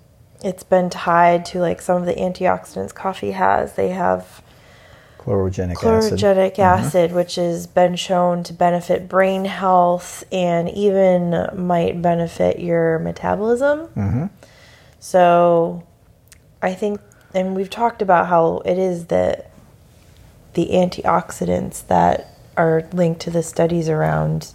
it's 0.43 0.63
been 0.63 0.89
tied 0.89 1.45
to 1.45 1.59
like 1.59 1.79
some 1.79 1.97
of 1.97 2.07
the 2.07 2.15
antioxidants 2.15 2.91
coffee 2.91 3.33
has. 3.33 3.73
They 3.73 3.89
have 3.89 4.41
Chlorogenic, 5.19 5.75
acid. 5.75 6.17
chlorogenic 6.17 6.57
acid, 6.57 7.11
which 7.11 7.35
has 7.35 7.67
been 7.67 7.95
shown 7.95 8.41
to 8.45 8.53
benefit 8.53 9.07
brain 9.07 9.45
health 9.45 10.23
and 10.31 10.67
even 10.69 11.49
might 11.53 12.01
benefit 12.01 12.57
your 12.57 12.97
metabolism. 12.97 14.31
So, 14.99 15.83
I 16.63 16.73
think, 16.73 16.99
and 17.35 17.55
we've 17.55 17.69
talked 17.69 18.01
about 18.01 18.25
how 18.25 18.63
it 18.65 18.79
is 18.79 19.05
that 19.05 19.51
the 20.55 20.69
antioxidants 20.71 21.85
that 21.85 22.37
are 22.57 22.83
linked 22.91 23.21
to 23.21 23.29
the 23.31 23.43
studies 23.43 23.87
around 23.89 24.51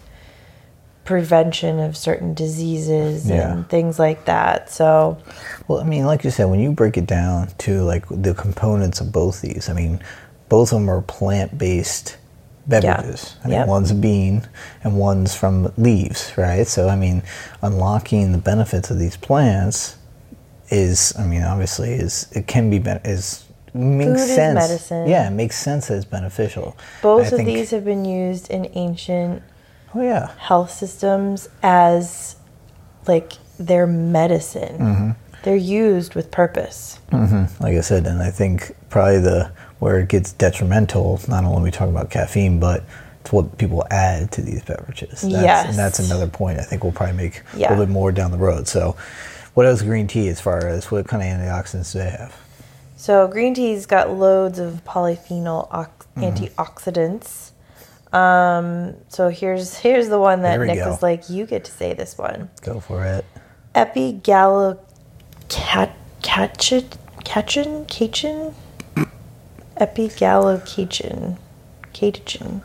prevention 1.04 1.80
of 1.80 1.96
certain 1.96 2.32
diseases 2.34 3.28
Yeah. 3.28 3.52
and 3.52 3.68
things 3.68 3.98
like 3.98 4.24
that. 4.26 4.70
So, 4.70 5.18
Well, 5.66 5.80
I 5.80 5.84
mean, 5.84 6.06
like 6.06 6.22
you 6.24 6.30
said, 6.30 6.44
when 6.44 6.60
you 6.60 6.70
break 6.72 6.96
it 6.96 7.06
down 7.06 7.48
to 7.58 7.82
like 7.82 8.04
the 8.10 8.34
components 8.34 9.00
of 9.00 9.10
both 9.12 9.40
these, 9.40 9.68
I 9.68 9.72
mean, 9.72 10.00
both 10.48 10.72
of 10.72 10.78
them 10.80 10.88
are 10.90 11.00
plant-based 11.00 12.16
beverages. 12.66 13.34
I 13.42 13.48
mean, 13.48 13.58
Yep. 13.58 13.66
one's 13.66 13.90
a 13.90 13.94
bean 13.94 14.46
and 14.84 14.96
one's 14.96 15.34
from 15.34 15.72
leaves, 15.76 16.32
right? 16.36 16.66
So, 16.66 16.88
I 16.88 16.94
mean, 16.94 17.22
unlocking 17.62 18.30
the 18.32 18.38
benefits 18.38 18.90
of 18.90 18.98
these 18.98 19.16
plants 19.16 19.96
is, 20.68 21.12
I 21.18 21.24
mean, 21.26 21.42
obviously, 21.42 21.92
is 21.94 22.28
it 22.32 22.46
can 22.46 22.70
be 22.70 22.76
is 23.04 23.41
makes 23.74 24.20
Food 24.26 24.34
sense. 24.34 24.54
medicine. 24.54 25.08
Yeah, 25.08 25.28
it 25.28 25.32
makes 25.32 25.56
sense 25.56 25.90
as 25.90 26.04
beneficial. 26.04 26.76
both 27.00 27.24
I 27.26 27.28
of 27.28 27.36
think- 27.36 27.46
these 27.46 27.70
have 27.70 27.84
been 27.84 28.04
used 28.04 28.50
in 28.50 28.70
ancient 28.74 29.42
Oh 29.94 30.00
yeah, 30.02 30.30
health 30.38 30.70
systems 30.70 31.48
as 31.62 32.36
like 33.06 33.32
their 33.58 33.86
medicine. 33.86 34.78
Mm-hmm. 34.78 35.10
They're 35.42 35.56
used 35.56 36.14
with 36.14 36.30
purpose. 36.30 36.98
like 37.10 37.76
I 37.76 37.80
said, 37.80 38.06
and 38.06 38.22
I 38.22 38.30
think 38.30 38.74
probably 38.88 39.18
the 39.18 39.50
where 39.80 39.98
it 39.98 40.08
gets 40.08 40.32
detrimental, 40.32 41.20
not 41.28 41.44
only 41.44 41.62
we 41.62 41.70
talk 41.72 41.88
about 41.88 42.08
caffeine, 42.10 42.60
but 42.60 42.84
it's 43.20 43.32
what 43.32 43.58
people 43.58 43.84
add 43.90 44.30
to 44.32 44.40
these 44.42 44.62
beverages. 44.62 45.22
That's, 45.22 45.24
Yes. 45.34 45.68
and 45.68 45.76
that's 45.78 45.98
another 45.98 46.26
point 46.28 46.58
I 46.60 46.62
think 46.62 46.84
we'll 46.84 46.92
probably 46.92 47.16
make 47.16 47.42
a 47.54 47.58
little 47.58 47.76
bit 47.78 47.88
more 47.88 48.12
down 48.12 48.30
the 48.30 48.38
road. 48.38 48.68
So, 48.68 48.96
what 49.54 49.66
else 49.66 49.82
green 49.82 50.06
tea 50.06 50.28
as 50.28 50.40
far 50.40 50.64
as 50.66 50.90
what 50.90 51.06
kind 51.08 51.22
of 51.22 51.28
antioxidants 51.28 51.92
do 51.92 51.98
they 51.98 52.10
have? 52.10 52.34
So 53.02 53.26
green 53.26 53.52
tea's 53.52 53.84
got 53.86 54.10
loads 54.12 54.60
of 54.60 54.84
polyphenol 54.84 55.66
ox- 55.72 56.06
Mm-hmm. 56.16 56.44
antioxidants. 56.44 57.50
Um, 58.14 58.94
so 59.08 59.28
here's 59.30 59.78
here's 59.78 60.08
the 60.08 60.18
one 60.20 60.42
that 60.42 60.60
Nick 60.60 60.76
go. 60.78 60.90
was 60.90 61.02
like, 61.02 61.28
you 61.30 61.46
get 61.46 61.64
to 61.64 61.72
say 61.72 61.94
this 61.94 62.16
one. 62.18 62.50
Go 62.60 62.78
for 62.80 63.04
it. 63.04 63.24
Epigallocatchin, 63.74 64.82
catchin, 67.24 67.86
catchin, 67.86 68.54
epigallocatchin, 69.80 71.38
catechin. 71.94 72.62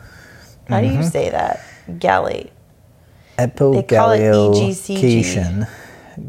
How 0.68 0.80
do 0.80 0.86
you 0.86 0.92
Mm-hmm. 0.98 1.02
say 1.08 1.30
that? 1.30 1.60
Gallate. 1.88 2.50
call 3.38 3.72
it 3.78 3.88
Epigallocatechin 3.88 5.66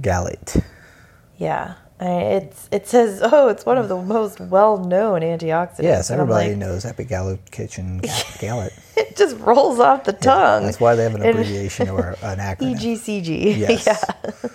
gallate. 0.02 0.64
Yeah. 1.38 1.76
I 2.00 2.06
it's 2.06 2.70
it 2.72 2.88
says 2.88 3.22
oh 3.32 3.50
it's 3.50 3.66
one 3.66 3.78
of 3.78 3.90
the 3.90 4.02
most 4.02 4.40
well 4.40 4.78
known 4.78 5.22
antioxidants. 5.22 5.84
Yes, 5.84 6.10
And 6.10 6.22
everybody 6.22 6.50
like, 6.50 6.58
knows 6.58 6.86
epigallocatechin 6.86 8.02
ga- 8.02 8.48
gallate. 8.48 8.80
It 8.96 9.16
just 9.16 9.38
rolls 9.38 9.80
off 9.80 10.06
the 10.06 10.14
tongue. 10.14 10.64
That's 10.64 10.80
why 10.80 10.96
they 10.96 11.04
have 11.04 11.16
an 11.16 11.24
abbreviation 11.24 11.90
or 11.90 12.10
an 12.22 12.40
acronym. 12.40 12.76
EGCG. 12.80 13.58
Yes. 13.58 13.86
yeah. 13.88 14.50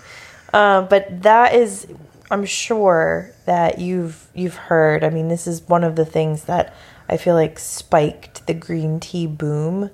Um, 0.54 0.86
but 0.88 1.22
that 1.22 1.54
is, 1.54 1.86
I'm 2.30 2.44
sure 2.44 3.32
that 3.44 3.78
you've 3.78 4.28
you've 4.34 4.54
heard. 4.54 5.02
I 5.02 5.10
mean, 5.10 5.28
this 5.28 5.46
is 5.46 5.62
one 5.62 5.82
of 5.84 5.96
the 5.96 6.04
things 6.04 6.44
that 6.44 6.74
I 7.08 7.16
feel 7.16 7.34
like 7.34 7.58
spiked 7.58 8.46
the 8.46 8.54
green 8.54 9.00
tea 9.00 9.26
boom, 9.26 9.90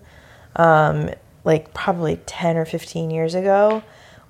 um, 0.56 1.10
like 1.44 1.72
probably 1.74 2.16
ten 2.26 2.56
or 2.56 2.64
fifteen 2.64 3.10
years 3.10 3.34
ago, 3.34 3.82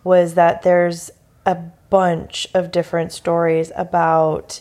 was 0.04 0.35
that 0.35 0.62
there's 0.62 1.11
a 1.44 1.59
bunch 1.90 2.46
of 2.55 2.70
different 2.70 3.12
stories 3.12 3.72
about 3.76 4.61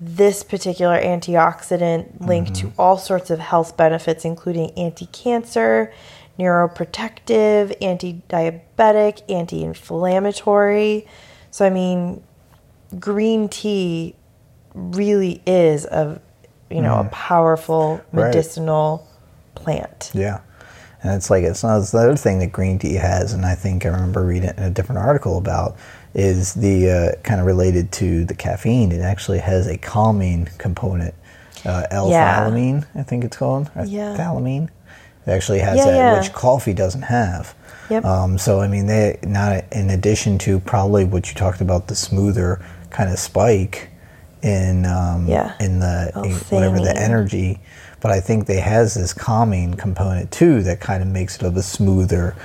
this 0.00 0.42
particular 0.42 1.00
antioxidant 1.00 2.24
linked 2.26 2.54
to 2.56 2.66
mm-hmm. 2.66 2.80
all 2.80 2.98
sorts 2.98 3.30
of 3.30 3.38
health 3.38 3.76
benefits, 3.76 4.24
including 4.24 4.70
anti 4.72 5.06
cancer, 5.06 5.92
neuroprotective, 6.38 7.74
anti 7.82 8.22
diabetic, 8.28 9.22
anti 9.28 9.64
inflammatory. 9.64 11.06
So, 11.50 11.64
I 11.64 11.70
mean, 11.70 12.22
green 12.98 13.48
tea 13.48 14.14
really 14.74 15.42
is 15.46 15.84
a 15.86 16.20
you 16.70 16.82
know 16.82 17.00
a 17.00 17.04
mm. 17.04 17.10
powerful 17.10 18.00
Right. 18.12 18.26
medicinal 18.26 19.08
plant. 19.54 20.10
Yeah. 20.14 20.40
And 21.02 21.14
it's 21.14 21.30
like, 21.30 21.44
it's 21.44 21.62
not, 21.62 21.78
it's 21.78 21.92
the 21.92 21.98
other 21.98 22.16
thing 22.16 22.40
that 22.40 22.50
green 22.52 22.78
tea 22.78 22.94
has, 22.94 23.32
and 23.32 23.46
I 23.46 23.54
think 23.54 23.86
I 23.86 23.90
remember 23.90 24.24
reading 24.24 24.50
a 24.56 24.68
different 24.68 24.98
article 24.98 25.38
about, 25.38 25.76
is 26.18 26.52
the 26.54 26.90
uh, 26.90 27.22
kind 27.22 27.40
of 27.40 27.46
related 27.46 27.92
to 27.92 28.24
the 28.24 28.34
caffeine. 28.34 28.90
It 28.90 29.00
actually 29.00 29.38
has 29.38 29.68
a 29.68 29.78
calming 29.78 30.48
component, 30.58 31.14
uh, 31.64 31.86
L-thalamine, 31.92 32.84
I 32.96 33.04
think 33.04 33.22
it's 33.22 33.36
called. 33.36 33.70
or 33.76 33.84
Yeah. 33.84 34.16
Thalamine. 34.16 34.64
It 35.26 35.30
actually 35.30 35.60
has 35.60 35.76
Yeah, 35.76 35.84
that, 35.84 35.96
yeah. 35.96 36.18
which 36.18 36.32
coffee 36.32 36.74
doesn't 36.74 37.02
have. 37.02 37.54
Yep. 37.88 38.04
Um, 38.04 38.36
so, 38.36 38.60
I 38.60 38.66
mean, 38.66 38.86
they 38.86 39.18
not 39.22 39.64
in 39.70 39.90
addition 39.90 40.38
to 40.38 40.58
probably 40.58 41.04
what 41.04 41.28
you 41.28 41.34
talked 41.34 41.60
about, 41.60 41.86
the 41.86 41.94
smoother 41.94 42.60
kind 42.90 43.10
of 43.10 43.18
spike 43.18 43.88
in 44.42 44.86
um, 44.86 45.26
Yeah. 45.28 45.52
in 45.60 45.78
the 45.78 46.10
in 46.24 46.32
whatever 46.50 46.80
the 46.80 46.96
energy 46.96 47.60
but 48.00 48.12
I 48.12 48.20
think 48.20 48.46
they 48.46 48.60
has 48.60 48.94
this 48.94 49.12
calming 49.12 49.74
component 49.74 50.30
too 50.30 50.62
that 50.62 50.78
kind 50.80 51.02
of 51.02 51.08
makes 51.08 51.34
it 51.36 51.42
of 51.42 51.56
a 51.56 51.62
smoother 51.62 52.36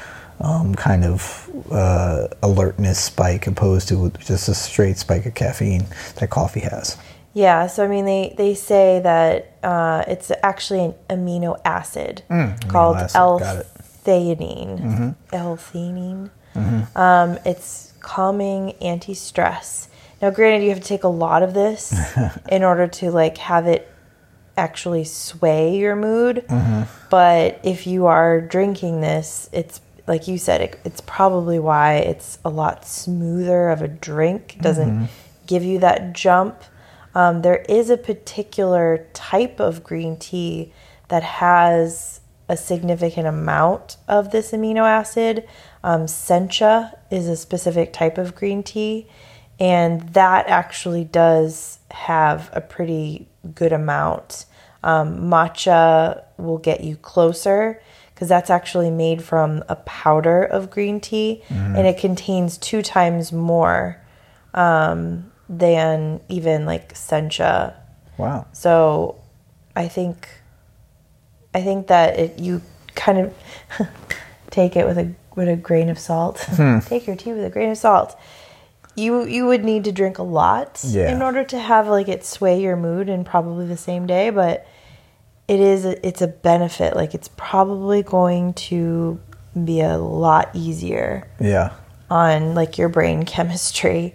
um, 0.43 0.75
kind 0.75 1.06
of 1.06 1.49
uh, 1.71 2.27
alertness 2.43 2.99
spike 2.99 3.47
opposed 3.47 3.88
to 3.88 4.12
just 4.19 4.49
a 4.49 4.53
straight 4.53 4.97
spike 4.97 5.25
of 5.25 5.34
caffeine 5.34 5.86
that 6.19 6.29
coffee 6.29 6.60
has. 6.60 6.97
Yeah, 7.34 7.65
so 7.65 7.84
I 7.84 7.88
mean, 7.88 8.06
they, 8.06 8.36
they 8.38 8.53
say 8.53 8.99
that 8.99 9.58
uh, 9.63 10.03
it's 10.08 10.32
actually 10.43 10.82
an 10.84 10.93
amino 11.10 11.60
acid 11.65 12.21
called 12.67 12.97
Mm, 12.97 13.01
acid, 13.03 13.15
got 13.15 13.58
it. 13.58 13.67
Mm-hmm. 14.06 14.06
L-theanine. 14.06 15.15
L-theanine. 15.32 16.29
Um, 16.95 17.39
it's 17.45 17.93
calming, 18.01 18.73
anti-stress. 18.73 19.88
Now, 20.21 20.29
granted, 20.29 20.63
you 20.63 20.69
have 20.69 20.79
to 20.79 20.88
take 20.88 21.03
a 21.03 21.10
lot 21.10 21.41
of 21.41 21.53
this 21.53 21.93
in 22.51 22.63
order 22.63 22.88
to 22.88 23.12
like 23.12 23.38
have 23.39 23.65
it 23.65 23.89
actually 24.56 25.03
sway 25.06 25.77
your 25.77 25.95
mood. 25.95 26.45
Mm-hmm. 26.47 26.84
But 27.10 27.60
if 27.63 27.88
you 27.88 28.06
are 28.06 28.41
drinking 28.41 29.01
this, 29.01 29.49
it's 29.51 29.82
like 30.07 30.27
you 30.27 30.37
said, 30.37 30.61
it, 30.61 30.79
it's 30.83 31.01
probably 31.01 31.59
why 31.59 31.95
it's 31.95 32.37
a 32.43 32.49
lot 32.49 32.85
smoother 32.85 33.69
of 33.69 33.81
a 33.81 33.87
drink. 33.87 34.55
It 34.57 34.61
doesn't 34.61 34.89
Mm-hmm. 34.89 35.05
give 35.47 35.63
you 35.63 35.79
that 35.79 36.13
jump. 36.13 36.61
Um, 37.15 37.41
there 37.41 37.63
is 37.69 37.89
a 37.89 37.97
particular 37.97 39.07
type 39.13 39.59
of 39.59 39.83
green 39.83 40.17
tea 40.17 40.73
that 41.09 41.23
has 41.23 42.21
a 42.49 42.57
significant 42.57 43.27
amount 43.27 43.97
of 44.07 44.31
this 44.31 44.51
amino 44.51 44.81
acid. 44.81 45.47
Um, 45.83 46.05
sencha 46.07 46.97
is 47.11 47.27
a 47.27 47.35
specific 47.37 47.93
type 47.93 48.17
of 48.17 48.35
green 48.35 48.63
tea, 48.63 49.07
and 49.59 50.01
that 50.13 50.47
actually 50.47 51.03
does 51.05 51.79
have 51.91 52.49
a 52.53 52.61
pretty 52.61 53.27
good 53.53 53.71
amount. 53.71 54.45
Um, 54.83 55.19
matcha 55.29 56.23
will 56.37 56.57
get 56.57 56.83
you 56.83 56.97
closer 56.97 57.81
because 58.13 58.30
that's 58.30 58.49
actually 58.49 58.89
made 58.91 59.23
from 59.23 59.63
a 59.67 59.76
powder 59.76 60.43
of 60.43 60.69
green 60.69 60.99
tea, 60.99 61.43
and 61.49 61.88
it 61.88 61.97
contains 61.97 62.58
two 62.58 62.82
times 62.82 63.32
more 63.32 63.99
um, 64.54 65.32
than 65.49 66.21
even 66.30 66.65
like 66.65 66.93
sencha. 66.93 67.73
Wow. 68.17 68.45
So 68.54 69.15
I 69.76 69.88
think 69.88 70.28
I 71.54 71.62
think 71.62 71.88
that 71.88 72.17
it, 72.19 72.39
you 72.39 72.62
kind 72.95 73.17
of 73.17 73.34
take 74.52 74.76
it 74.76 74.86
with 74.86 74.97
a 74.97 75.13
with 75.36 75.49
a 75.49 75.56
grain 75.56 75.89
of 75.89 75.97
salt. 75.99 76.39
Hmm. 76.56 76.80
take 76.80 77.08
your 77.08 77.15
tea 77.15 77.34
with 77.34 77.43
a 77.45 77.49
grain 77.49 77.71
of 77.71 77.78
salt. 77.78 78.15
You 78.95 79.26
you 79.26 79.47
would 79.47 79.63
need 79.63 79.86
to 79.86 79.91
drink 79.91 80.19
a 80.19 80.23
lot 80.23 80.80
Yeah. 80.84 81.12
in 81.12 81.23
order 81.23 81.43
to 81.45 81.58
have 81.58 81.88
like 81.88 82.08
it 82.08 82.23
sway 82.23 82.62
your 82.62 82.76
mood 82.76 83.10
in 83.10 83.23
probably 83.23 83.65
the 83.65 83.78
same 83.78 84.06
day, 84.06 84.30
but 84.30 84.67
it 85.47 85.60
is 85.60 85.86
it's 85.86 86.21
a 86.21 86.27
benefit. 86.27 86.95
Like 86.95 87.13
it's 87.13 87.29
probably 87.36 88.03
going 88.03 88.53
to 88.53 89.19
be 89.63 89.82
a 89.82 89.97
lot 89.97 90.49
easier 90.53 91.27
Yeah. 91.39 91.73
on 92.10 92.56
like 92.56 92.77
your 92.77 92.89
brain 92.89 93.23
chemistry 93.23 94.13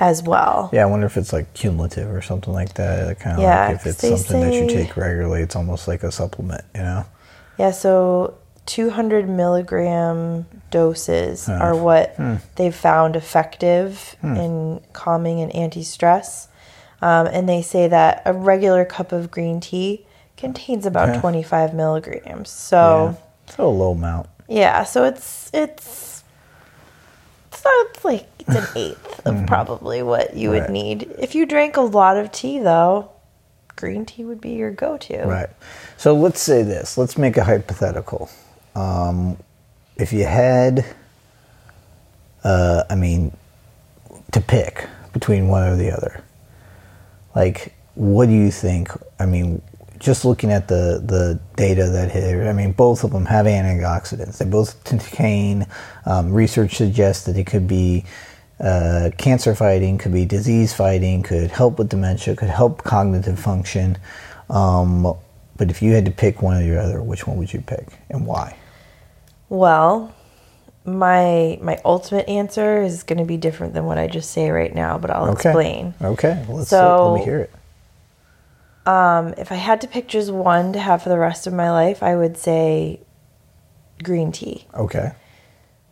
as 0.00 0.22
well. 0.22 0.66
Mm-hmm. 0.66 0.76
Yeah, 0.76 0.82
I 0.82 0.86
wonder 0.86 1.06
if 1.06 1.16
it's 1.16 1.32
like 1.32 1.52
cumulative 1.54 2.10
or 2.10 2.22
something 2.22 2.52
like 2.54 2.74
that. 2.74 3.18
Kind 3.20 3.36
of 3.36 3.42
Yeah, 3.42 3.68
like 3.68 3.76
if 3.76 3.86
it's 3.86 4.00
something 4.00 4.40
that 4.40 4.54
you 4.54 4.66
take 4.68 4.96
regularly, 4.96 5.42
it's 5.42 5.56
almost 5.56 5.88
like 5.88 6.02
a 6.02 6.12
supplement, 6.12 6.64
you 6.74 6.82
know? 6.82 7.04
Yeah, 7.58 7.72
so 7.72 8.38
200 8.66 9.28
milligram 9.28 10.46
doses 10.70 11.48
are 11.48 11.74
what 11.74 12.14
they've 12.56 12.74
found 12.74 13.16
effective 13.16 14.16
in 14.22 14.80
calming 14.92 15.40
and 15.40 15.54
anti 15.54 15.82
stress. 15.82 16.48
Um, 17.00 17.26
and 17.28 17.48
they 17.48 17.62
say 17.62 17.88
that 17.88 18.22
a 18.26 18.32
regular 18.32 18.84
cup 18.84 19.12
of 19.12 19.30
green 19.30 19.60
tea 19.60 20.04
contains 20.38 20.86
about 20.86 21.10
Okay. 21.10 21.20
25 21.20 21.74
milligrams. 21.74 22.48
So, 22.50 23.16
yeah. 23.48 23.54
So 23.54 23.66
a 23.66 23.68
low 23.68 23.92
amount. 23.92 24.28
yeah, 24.48 24.84
so 24.84 25.04
it's, 25.04 25.50
it's, 25.52 26.22
so 27.52 27.68
it's 27.90 28.04
like 28.04 28.26
it's 28.38 28.54
an 28.54 28.66
eighth 28.76 29.26
of 29.26 29.46
probably 29.46 30.02
what 30.02 30.34
you 30.36 30.50
would 30.50 30.70
need. 30.70 31.10
If 31.18 31.34
you 31.34 31.44
drank 31.44 31.76
a 31.76 31.80
lot 31.82 32.16
of 32.16 32.30
tea, 32.32 32.58
though, 32.60 33.10
green 33.76 34.06
tea 34.06 34.24
would 34.24 34.40
be 34.40 34.50
your 34.50 34.70
go 34.70 34.96
to. 34.96 35.24
Right. 35.24 35.48
So 35.96 36.14
let's 36.14 36.40
say 36.40 36.62
this. 36.62 36.96
Let's 36.96 37.18
make 37.18 37.36
a 37.36 37.44
hypothetical. 37.44 38.30
Um, 38.74 39.36
if 39.96 40.12
you 40.12 40.24
had, 40.24 40.84
uh, 42.44 42.84
I 42.88 42.94
mean, 42.94 43.36
to 44.32 44.40
pick 44.40 44.86
between 45.12 45.48
one 45.48 45.64
or 45.66 45.76
the 45.76 45.90
other, 45.90 46.22
like, 47.34 47.74
what 47.94 48.26
do 48.26 48.32
you 48.32 48.50
think? 48.50 48.90
I 49.18 49.26
mean, 49.26 49.60
just 49.98 50.24
looking 50.24 50.50
at 50.52 50.68
the, 50.68 51.02
the 51.04 51.40
data 51.56 51.88
that 51.88 52.10
here, 52.12 52.46
I 52.48 52.52
mean, 52.52 52.72
both 52.72 53.04
of 53.04 53.10
them 53.10 53.26
have 53.26 53.46
antioxidants. 53.46 54.38
They 54.38 54.44
both 54.44 54.82
contain, 54.84 55.66
um, 56.06 56.32
research 56.32 56.76
suggests 56.76 57.24
that 57.26 57.36
it 57.36 57.46
could 57.46 57.66
be 57.66 58.04
uh, 58.60 59.10
cancer 59.18 59.54
fighting, 59.54 59.98
could 59.98 60.12
be 60.12 60.24
disease 60.24 60.72
fighting, 60.74 61.22
could 61.22 61.50
help 61.50 61.78
with 61.78 61.88
dementia, 61.88 62.34
could 62.36 62.48
help 62.48 62.82
cognitive 62.84 63.38
function. 63.38 63.96
Um, 64.50 65.02
but 65.56 65.70
if 65.70 65.82
you 65.82 65.92
had 65.92 66.04
to 66.04 66.10
pick 66.10 66.42
one 66.42 66.56
or 66.56 66.62
the 66.62 66.80
other, 66.80 67.02
which 67.02 67.26
one 67.26 67.36
would 67.36 67.52
you 67.52 67.60
pick 67.60 67.86
and 68.10 68.26
why? 68.26 68.56
Well, 69.48 70.14
my 70.84 71.58
my 71.60 71.78
ultimate 71.84 72.28
answer 72.28 72.82
is 72.82 73.02
going 73.02 73.18
to 73.18 73.24
be 73.24 73.36
different 73.36 73.74
than 73.74 73.84
what 73.84 73.98
I 73.98 74.06
just 74.06 74.30
say 74.30 74.50
right 74.50 74.74
now, 74.74 74.98
but 74.98 75.10
I'll 75.10 75.30
Okay. 75.30 75.50
explain. 75.50 75.94
Okay, 76.00 76.42
well, 76.48 76.58
let's 76.58 76.70
So- 76.70 77.12
let 77.12 77.18
me 77.20 77.24
hear 77.24 77.40
it. 77.40 77.50
Um, 78.88 79.34
if 79.36 79.52
I 79.52 79.56
had 79.56 79.80
to 79.82 79.86
pick 79.88 80.08
just 80.08 80.30
one 80.32 80.72
to 80.72 80.78
have 80.78 81.02
for 81.02 81.08
the 81.10 81.18
rest 81.18 81.46
of 81.46 81.52
my 81.52 81.70
life, 81.70 82.02
I 82.02 82.16
would 82.16 82.36
say 82.38 83.00
green 84.02 84.32
tea 84.32 84.66
Okay. 84.74 85.12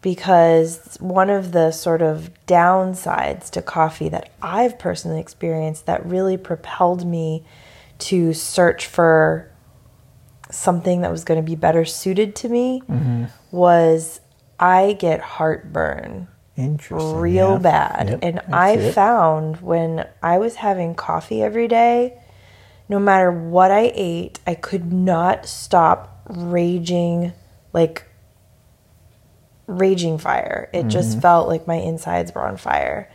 because 0.00 0.96
one 1.00 1.28
of 1.28 1.52
the 1.52 1.72
sort 1.72 2.00
of 2.00 2.30
downsides 2.46 3.50
to 3.50 3.61
coffee 3.62 4.09
that 4.09 4.30
I've 4.40 4.78
personally 4.78 5.20
experienced 5.20 5.87
that 5.87 6.06
really 6.06 6.37
propelled 6.37 7.04
me 7.06 7.44
to 7.98 8.32
search 8.32 8.87
for 8.87 9.50
something 10.50 11.00
that 11.00 11.11
was 11.11 11.24
going 11.24 11.40
to 11.42 11.46
be 11.46 11.56
better 11.56 11.85
suited 11.85 12.37
to 12.37 12.48
me 12.48 12.82
was 13.50 14.20
I 14.61 14.92
get 14.98 15.20
heartburn 15.20 16.28
Interesting. 16.56 17.16
real 17.18 17.52
yeah. 17.54 17.59
bad. 17.59 18.09
Yep, 18.09 18.18
And 18.22 18.40
I 18.54 18.68
I 18.68 18.70
it. 18.76 18.94
found 18.94 19.61
when 19.61 20.06
I 20.22 20.38
was 20.38 20.54
having 20.56 20.94
coffee 20.94 21.42
every 21.42 21.68
day, 21.68 22.18
no 22.88 22.99
matter 22.99 23.31
what 23.33 23.70
I 23.70 23.92
ate, 23.94 24.38
I 24.46 24.55
could 24.55 24.92
not 24.92 25.46
stop 25.46 26.22
raging 26.29 27.33
like 27.72 28.05
raging 29.66 30.18
fire. 30.18 30.70
It 30.72 30.79
Mm-hmm. 30.81 30.88
just 30.90 31.20
felt 31.20 31.49
like 31.49 31.66
my 31.66 31.75
insides 31.77 32.35
were 32.35 32.46
on 32.46 32.57
fire. 32.57 33.11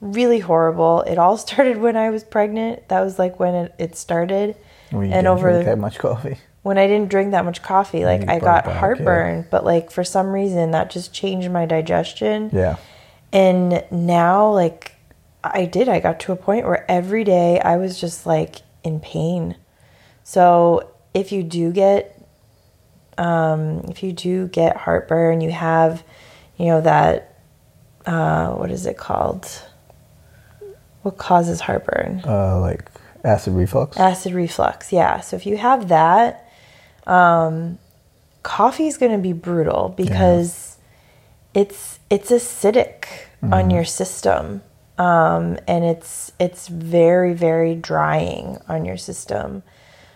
Really 0.00 0.38
horrible. 0.40 1.02
It 1.02 1.18
all 1.18 1.36
started 1.46 1.78
when 1.78 1.96
I 1.96 2.10
was 2.10 2.24
pregnant. 2.24 2.88
That 2.88 3.00
was 3.02 3.18
like 3.18 3.38
when 3.38 3.54
it, 3.54 3.74
it 3.78 3.96
started. 3.96 4.56
You 4.90 5.00
and 5.02 5.10
didn't 5.12 5.26
over 5.26 5.50
drink 5.52 5.66
that 5.66 5.78
much 5.78 5.98
coffee. 5.98 6.38
when 6.62 6.78
I 6.78 6.86
didn't 6.86 7.10
drink 7.10 7.30
that 7.32 7.44
much 7.44 7.62
coffee, 7.62 8.04
like 8.04 8.28
I 8.28 8.38
got 8.38 8.64
back, 8.64 8.76
heartburn, 8.76 9.46
but 9.50 9.64
like 9.64 9.90
for 9.90 10.04
some 10.04 10.28
reason 10.28 10.70
that 10.72 10.90
just 10.90 11.12
changed 11.12 11.50
my 11.50 11.66
digestion. 11.66 12.50
Yeah. 12.52 12.76
And 13.32 13.82
now, 13.90 14.50
like, 14.50 14.92
I 15.42 15.64
did. 15.64 15.88
I 15.88 16.00
got 16.00 16.20
to 16.20 16.32
a 16.32 16.36
point 16.36 16.66
where 16.66 16.88
every 16.90 17.24
day 17.24 17.58
I 17.60 17.78
was 17.78 17.98
just 17.98 18.26
like 18.26 18.56
in 18.84 19.00
pain. 19.00 19.56
So 20.24 20.90
if 21.14 21.32
you 21.32 21.42
do 21.42 21.72
get, 21.72 22.20
um, 23.18 23.80
if 23.88 24.02
you 24.02 24.12
do 24.12 24.48
get 24.48 24.76
heartburn, 24.76 25.40
you 25.40 25.50
have, 25.50 26.02
you 26.56 26.66
know, 26.66 26.80
that 26.80 27.38
uh, 28.06 28.52
what 28.52 28.70
is 28.70 28.86
it 28.86 28.96
called? 28.96 29.46
What 31.02 31.18
causes 31.18 31.60
heartburn? 31.60 32.22
Uh, 32.26 32.60
like 32.60 32.90
acid 33.24 33.54
reflux. 33.54 33.96
Acid 33.96 34.34
reflux, 34.34 34.92
yeah. 34.92 35.20
So 35.20 35.36
if 35.36 35.46
you 35.46 35.56
have 35.56 35.88
that, 35.88 36.48
um, 37.06 37.78
coffee 38.42 38.86
is 38.86 38.96
going 38.96 39.12
to 39.12 39.18
be 39.18 39.32
brutal 39.32 39.94
because 39.96 40.76
it's 41.54 41.98
it's 42.10 42.30
acidic 42.30 43.06
on 43.42 43.70
your 43.70 43.84
system, 43.84 44.62
um, 45.02 45.58
and 45.66 45.84
it's 45.84 46.30
it's 46.38 46.68
very 46.68 47.34
very 47.34 47.74
drying 47.74 48.58
on 48.68 48.84
your 48.84 48.96
system. 48.96 49.64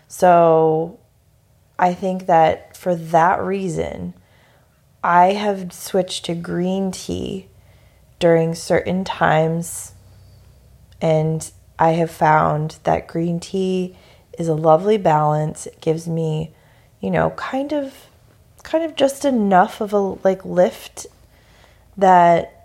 So 0.06 1.00
I 1.76 1.92
think 1.92 2.26
that 2.26 2.76
for 2.76 2.94
that 2.94 3.42
reason, 3.42 4.14
I 5.02 5.32
have 5.32 5.72
switched 5.72 6.26
to 6.26 6.36
green 6.36 6.92
tea 6.92 7.48
during 8.20 8.54
certain 8.54 9.02
times 9.02 9.92
and 11.00 11.50
I 11.80 11.90
have 11.90 12.10
found 12.12 12.78
that 12.84 13.08
green 13.08 13.40
tea 13.40 13.96
is 14.38 14.46
a 14.46 14.54
lovely 14.54 14.98
balance. 14.98 15.66
It 15.66 15.80
gives 15.80 16.06
me, 16.06 16.52
you 17.00 17.10
know, 17.10 17.30
kind 17.30 17.72
of 17.72 17.92
kind 18.62 18.84
of 18.84 18.94
just 18.94 19.24
enough 19.24 19.80
of 19.80 19.92
a 19.92 19.98
like 19.98 20.44
lift 20.44 21.08
that 21.96 22.55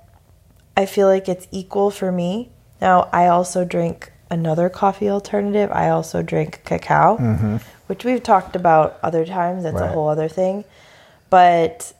I 0.77 0.85
feel 0.85 1.07
like 1.07 1.27
it's 1.29 1.47
equal 1.51 1.91
for 1.91 2.11
me. 2.11 2.49
Now, 2.79 3.09
I 3.13 3.27
also 3.27 3.65
drink 3.65 4.11
another 4.29 4.69
coffee 4.69 5.09
alternative. 5.09 5.69
I 5.71 5.89
also 5.89 6.21
drink 6.23 6.61
cacao, 6.65 7.17
mm-hmm. 7.17 7.57
which 7.87 8.05
we've 8.05 8.23
talked 8.23 8.55
about 8.55 8.97
other 9.03 9.25
times. 9.25 9.63
That's 9.63 9.79
a 9.81 9.87
whole 9.87 10.07
other 10.09 10.29
thing. 10.29 10.63
But 11.29 11.93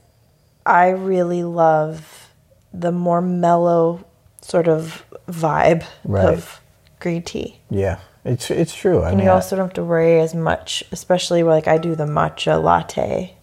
I 0.65 0.89
really 0.89 1.43
love 1.43 2.29
the 2.73 2.91
more 2.91 3.21
mellow 3.21 4.05
sort 4.41 4.67
of 4.67 5.03
vibe 5.27 5.83
Right. 6.03 6.25
of 6.33 6.61
green 6.99 7.21
tea. 7.23 7.59
Yeah, 7.69 7.99
it's 8.25 8.49
it's 8.49 8.73
true. 8.73 9.01
I 9.03 9.09
And 9.09 9.17
mean, 9.17 9.25
you 9.25 9.31
I- 9.31 9.35
also 9.35 9.55
don't 9.55 9.65
have 9.67 9.73
to 9.75 9.83
worry 9.83 10.19
as 10.19 10.33
much, 10.33 10.83
especially 10.91 11.43
like 11.43 11.67
I 11.67 11.77
do 11.77 11.95
the 11.95 12.05
matcha 12.05 12.61
latte. 12.61 13.35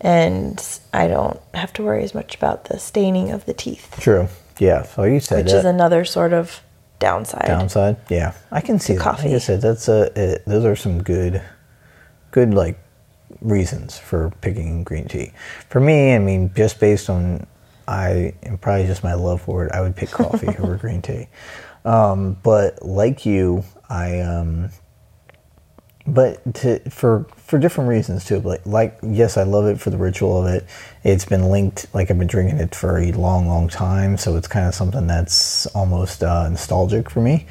And 0.00 0.62
I 0.92 1.06
don't 1.08 1.40
have 1.54 1.72
to 1.74 1.82
worry 1.82 2.04
as 2.04 2.14
much 2.14 2.34
about 2.34 2.66
the 2.66 2.78
staining 2.78 3.30
of 3.30 3.46
the 3.46 3.54
teeth, 3.54 3.96
true. 3.98 4.28
Yeah, 4.58 4.82
so 4.82 5.04
you 5.04 5.20
said 5.20 5.44
which 5.44 5.52
that. 5.52 5.58
is 5.58 5.64
another 5.64 6.04
sort 6.04 6.32
of 6.32 6.62
downside. 6.98 7.46
downside. 7.46 7.96
Yeah, 8.08 8.32
I 8.50 8.60
can 8.60 8.78
see 8.78 8.94
that. 8.94 9.02
coffee. 9.02 9.28
Like 9.28 9.36
I 9.36 9.38
said, 9.38 9.60
that's 9.60 9.88
a 9.88 10.10
it, 10.14 10.42
those 10.46 10.64
are 10.64 10.76
some 10.76 11.02
good, 11.02 11.42
good 12.30 12.54
like 12.54 12.78
reasons 13.40 13.98
for 13.98 14.32
picking 14.40 14.84
green 14.84 15.08
tea. 15.08 15.32
For 15.68 15.80
me, 15.80 16.14
I 16.14 16.18
mean, 16.18 16.52
just 16.54 16.80
based 16.80 17.10
on 17.10 17.46
I 17.88 18.34
and 18.42 18.60
probably 18.60 18.86
just 18.86 19.04
my 19.04 19.14
love 19.14 19.42
for 19.42 19.66
it, 19.66 19.72
I 19.72 19.80
would 19.80 19.96
pick 19.96 20.10
coffee 20.10 20.48
over 20.58 20.76
green 20.80 21.02
tea. 21.02 21.28
Um, 21.84 22.36
but 22.42 22.82
like 22.82 23.24
you, 23.26 23.64
I 23.88 24.20
um, 24.20 24.70
but 26.06 26.54
to 26.56 26.78
for 26.90 27.26
for 27.46 27.58
different 27.58 27.88
reasons 27.88 28.24
too. 28.24 28.40
Like 28.40 28.66
like 28.66 28.98
yes, 29.02 29.36
I 29.36 29.44
love 29.44 29.66
it 29.66 29.80
for 29.80 29.90
the 29.90 29.96
ritual 29.96 30.44
of 30.46 30.52
it. 30.52 30.66
It's 31.04 31.24
been 31.24 31.50
linked 31.50 31.86
like 31.94 32.10
I've 32.10 32.18
been 32.18 32.26
drinking 32.26 32.58
it 32.58 32.74
for 32.74 32.98
a 32.98 33.12
long, 33.12 33.46
long 33.48 33.68
time, 33.68 34.16
so 34.18 34.36
it's 34.36 34.48
kind 34.48 34.66
of 34.66 34.74
something 34.74 35.06
that's 35.06 35.66
almost 35.66 36.22
uh, 36.22 36.48
nostalgic 36.48 37.08
for 37.10 37.20
me. 37.20 37.46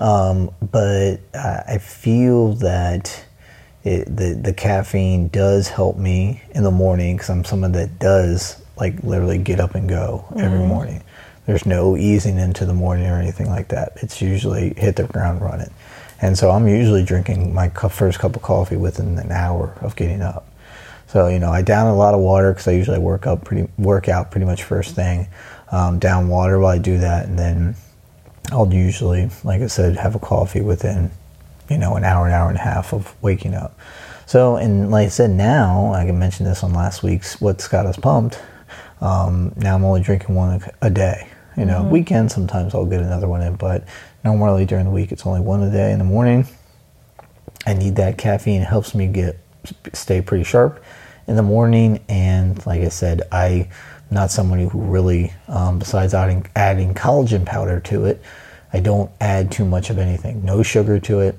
Um, 0.00 0.50
but 0.60 1.18
I 1.34 1.78
feel 1.78 2.54
that. 2.54 3.24
It, 3.84 4.06
the 4.06 4.34
the 4.34 4.52
caffeine 4.52 5.28
does 5.28 5.68
help 5.68 5.96
me 5.96 6.42
in 6.50 6.64
the 6.64 6.72
morning 6.72 7.14
because 7.14 7.30
I'm 7.30 7.44
someone 7.44 7.70
that 7.72 8.00
does 8.00 8.60
like 8.76 9.00
literally 9.04 9.38
get 9.38 9.60
up 9.60 9.76
and 9.76 9.88
go 9.88 10.24
every 10.36 10.58
morning. 10.66 11.04
There's 11.46 11.64
no 11.64 11.96
easing 11.96 12.36
into 12.36 12.66
the 12.66 12.74
morning 12.74 13.06
or 13.06 13.16
anything 13.20 13.46
like 13.46 13.68
that. 13.68 13.92
It's 14.02 14.20
usually 14.20 14.74
hit 14.76 14.96
the 14.96 15.04
ground 15.04 15.40
running, 15.40 15.70
and 16.20 16.36
so 16.36 16.50
I'm 16.50 16.66
usually 16.66 17.04
drinking 17.04 17.52
my 17.54 17.68
cu- 17.68 17.88
first 17.88 18.18
cup 18.18 18.36
of 18.36 18.42
coffee 18.42 18.76
within 18.76 19.18
an 19.18 19.32
hour 19.32 19.76
of 19.80 19.96
getting 19.96 20.22
up. 20.22 20.46
So 21.08 21.28
you 21.28 21.38
know, 21.38 21.50
I 21.50 21.62
down 21.62 21.86
a 21.86 21.96
lot 21.96 22.14
of 22.14 22.20
water 22.20 22.52
because 22.52 22.68
I 22.68 22.72
usually 22.72 22.98
work 22.98 23.26
up 23.26 23.44
pretty 23.44 23.70
work 23.78 24.08
out 24.08 24.30
pretty 24.30 24.46
much 24.46 24.62
first 24.64 24.94
thing. 24.94 25.28
Um, 25.70 25.98
down 25.98 26.28
water 26.28 26.58
while 26.58 26.72
I 26.72 26.78
do 26.78 26.98
that, 26.98 27.26
and 27.26 27.38
then 27.38 27.74
I'll 28.52 28.72
usually, 28.72 29.30
like 29.42 29.62
I 29.62 29.66
said, 29.66 29.96
have 29.96 30.14
a 30.14 30.20
coffee 30.20 30.60
within, 30.60 31.10
you 31.68 31.78
know, 31.78 31.96
an 31.96 32.04
hour, 32.04 32.28
an 32.28 32.32
hour 32.32 32.48
and 32.48 32.58
a 32.58 32.60
half 32.62 32.92
of 32.92 33.14
waking 33.22 33.54
up. 33.54 33.76
So, 34.26 34.56
and 34.56 34.90
like 34.90 35.06
I 35.06 35.08
said, 35.08 35.30
now 35.30 35.92
I 35.92 36.04
can 36.04 36.18
mention 36.18 36.46
this 36.46 36.62
on 36.62 36.72
last 36.72 37.02
week's 37.02 37.40
What's 37.40 37.66
Got 37.68 37.86
Us 37.86 37.96
Pumped. 37.96 38.40
Um, 39.00 39.52
now 39.56 39.74
I'm 39.74 39.84
only 39.84 40.00
drinking 40.00 40.34
one 40.34 40.62
a 40.80 40.90
day. 40.90 41.28
You 41.56 41.64
know, 41.64 41.82
weekends 41.84 42.34
sometimes 42.34 42.74
I'll 42.74 42.86
get 42.86 43.00
another 43.00 43.28
one 43.28 43.40
in, 43.40 43.56
but 43.56 43.84
normally 44.26 44.66
during 44.66 44.84
the 44.84 44.90
week 44.90 45.12
it's 45.12 45.24
only 45.24 45.40
one 45.40 45.62
a 45.62 45.70
day 45.70 45.92
in 45.92 45.98
the 45.98 46.04
morning. 46.04 46.46
I 47.64 47.74
need 47.74 47.96
that 47.96 48.18
caffeine. 48.18 48.60
It 48.60 48.66
helps 48.66 48.94
me 48.94 49.06
get 49.06 49.38
stay 49.92 50.20
pretty 50.20 50.44
sharp 50.44 50.82
in 51.28 51.36
the 51.36 51.42
morning. 51.42 52.04
And 52.08 52.64
like 52.66 52.82
I 52.82 52.88
said, 52.88 53.22
I'm 53.30 53.68
not 54.10 54.30
somebody 54.32 54.66
who 54.66 54.80
really, 54.80 55.32
um, 55.46 55.78
besides 55.78 56.12
adding 56.12 56.44
adding 56.56 56.92
collagen 56.92 57.46
powder 57.46 57.78
to 57.80 58.06
it, 58.06 58.20
I 58.72 58.80
don't 58.80 59.10
add 59.20 59.52
too 59.52 59.64
much 59.64 59.90
of 59.90 59.98
anything. 59.98 60.44
No 60.44 60.62
sugar 60.62 60.98
to 61.00 61.20
it. 61.20 61.38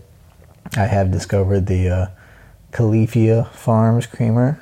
I 0.77 0.85
have 0.85 1.11
discovered 1.11 1.65
the 1.65 1.89
uh, 1.89 2.07
Califia 2.71 3.49
Farms 3.51 4.05
creamer, 4.05 4.61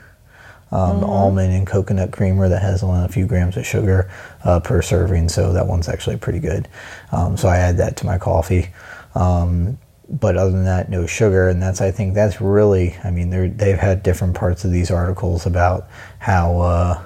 um, 0.72 1.00
the 1.00 1.06
almond 1.06 1.54
and 1.54 1.68
coconut 1.68 2.12
creamer 2.12 2.50
that 2.50 2.62
has 2.62 2.84
only 2.84 3.06
a 3.06 3.08
few 3.08 3.26
grams 3.26 3.56
of 3.58 3.66
sugar 3.66 4.12
uh, 4.44 4.60
per 4.60 4.82
serving. 4.82 5.30
So 5.30 5.54
that 5.54 5.68
one's 5.68 5.88
actually 5.88 6.18
pretty 6.18 6.40
good. 6.40 6.68
Um, 7.12 7.38
so 7.38 7.48
I 7.48 7.58
add 7.58 7.78
that 7.78 7.98
to 7.98 8.06
my 8.06 8.18
coffee. 8.18 8.70
Um, 9.14 9.78
but 10.10 10.38
other 10.38 10.52
than 10.52 10.66
that, 10.66 10.90
no 10.90 11.08
sugar, 11.08 11.50
and 11.50 11.62
that's 11.62 11.82
I 11.82 11.92
think 11.92 12.14
that's 12.14 12.40
really. 12.40 12.96
I 13.04 13.12
mean, 13.12 13.30
they're, 13.30 13.50
they've 13.50 13.78
had 13.78 14.04
different 14.04 14.36
parts 14.36 14.64
of 14.64 14.72
these 14.72 14.92
articles 14.92 15.46
about 15.46 15.88
how 16.20 16.60
uh, 16.60 17.04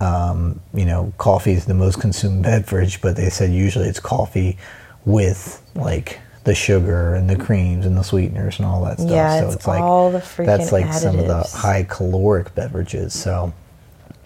um, 0.00 0.60
you 0.72 0.84
know 0.84 1.12
coffee 1.18 1.52
is 1.52 1.66
the 1.66 1.74
most 1.74 2.00
consumed 2.00 2.42
beverage, 2.44 3.00
but 3.00 3.16
they 3.16 3.30
said 3.30 3.50
usually 3.50 3.88
it's 3.88 4.00
coffee 4.00 4.58
with 5.04 5.62
like 5.74 6.20
the 6.46 6.54
sugar 6.54 7.16
and 7.16 7.28
the 7.28 7.34
creams 7.34 7.84
and 7.84 7.98
the 7.98 8.04
sweeteners 8.04 8.60
and 8.60 8.66
all 8.66 8.84
that 8.84 8.98
stuff. 8.98 9.10
Yeah, 9.10 9.40
so 9.40 9.50
it's 9.50 9.66
like 9.66 9.82
all 9.82 10.12
the 10.12 10.20
freaking 10.20 10.46
that's 10.46 10.70
like 10.70 10.92
some 10.92 11.18
of 11.18 11.26
the 11.26 11.42
high 11.42 11.82
caloric 11.82 12.54
beverages. 12.54 13.12
So 13.12 13.52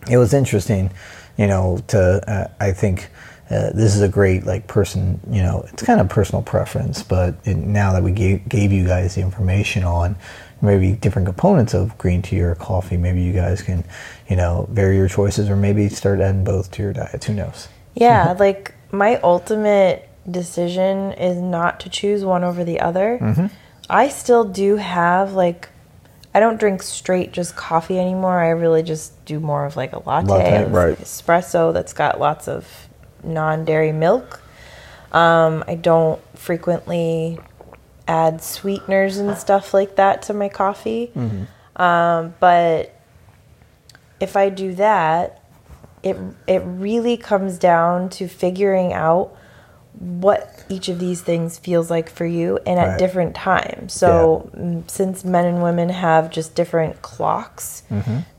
it 0.09 0.19
was 0.19 0.35
interesting, 0.35 0.91
you 1.39 1.47
know. 1.47 1.83
To 1.89 2.23
uh, 2.31 2.49
I 2.61 2.73
think 2.73 3.09
uh, 3.47 3.71
this 3.73 3.97
is 3.97 4.03
a 4.03 4.09
great 4.09 4.45
like 4.45 4.67
person. 4.67 5.19
You 5.31 5.41
know, 5.41 5.65
it's 5.73 5.83
kind 5.83 5.99
of 5.99 6.11
personal 6.11 6.43
preference, 6.43 7.03
but 7.03 7.37
it, 7.45 7.57
now 7.57 7.95
that 7.95 8.03
we 8.03 8.13
gave, 8.13 8.47
gave 8.51 8.71
you 8.71 8.87
guys 8.87 9.15
the 9.15 9.23
information 9.23 9.83
on 9.83 10.15
maybe 10.61 10.93
different 10.93 11.25
components 11.25 11.73
of 11.73 11.97
green 11.97 12.21
tea 12.21 12.43
or 12.43 12.55
coffee, 12.55 12.99
maybe 12.99 13.23
you 13.23 13.33
guys 13.33 13.63
can, 13.63 13.83
you 14.29 14.37
know, 14.37 14.69
vary 14.71 14.95
your 14.99 15.09
choices 15.09 15.49
or 15.49 15.57
maybe 15.57 15.89
start 15.89 16.21
adding 16.21 16.45
both 16.45 16.71
to 16.73 16.83
your 16.83 16.93
diets. 16.93 17.25
Who 17.25 17.33
knows? 17.33 17.69
Yeah, 17.95 18.33
like 18.39 18.75
my 18.93 19.17
ultimate 19.23 20.10
decision 20.29 21.13
is 21.13 21.39
not 21.39 21.81
to 21.81 21.89
choose 21.89 22.25
one 22.25 22.45
over 22.45 22.65
the 22.65 22.81
other. 22.81 23.19
Mm-hmm. 23.21 23.47
I 23.89 24.09
still 24.09 24.45
do 24.45 24.77
have 24.77 25.33
like 25.33 25.69
I 26.33 26.39
don't 26.39 26.61
drink 26.61 26.83
straight 26.83 27.33
just 27.33 27.57
coffee 27.57 27.99
anymore. 27.99 28.39
I 28.39 28.51
really 28.51 28.83
just 28.83 29.25
do 29.25 29.41
more 29.41 29.67
of 29.67 29.77
like 29.77 29.93
a 29.93 29.99
latte, 29.99 30.29
Latte, 30.29 30.71
right. 30.71 30.99
espresso 30.99 31.73
that's 31.73 31.93
got 31.93 32.21
lots 32.21 32.47
of 32.47 32.89
non-dairy 33.25 33.93
milk. 33.93 34.41
Um, 35.11 35.65
I 35.67 35.75
don't 35.75 36.21
frequently 36.39 37.41
add 38.07 38.43
sweeteners 38.43 39.19
and 39.19 39.37
stuff 39.37 39.75
like 39.75 39.97
that 39.97 40.23
to 40.23 40.35
my 40.35 40.49
coffee. 40.49 41.11
Um, 41.75 42.35
but 42.39 42.95
if 44.21 44.37
I 44.37 44.51
do 44.51 44.75
that, 44.75 45.43
it 46.03 46.17
it 46.47 46.63
really 46.65 47.17
comes 47.17 47.59
down 47.59 48.09
to 48.11 48.29
figuring 48.29 48.93
out 48.93 49.37
what 49.99 50.65
each 50.69 50.89
of 50.89 50.99
these 50.99 51.21
things 51.21 51.59
feels 51.59 51.91
like 51.91 52.09
for 52.09 52.25
you 52.25 52.59
and 52.67 52.79
at 52.79 52.89
Right. 52.91 52.99
different 52.99 53.35
times. 53.35 53.93
So, 53.93 54.51
mm, 54.57 54.89
since 54.91 55.25
men 55.25 55.45
and 55.45 55.63
women 55.63 55.89
have 55.89 56.31
just 56.31 56.55
different 56.55 57.03
clocks, 57.03 57.83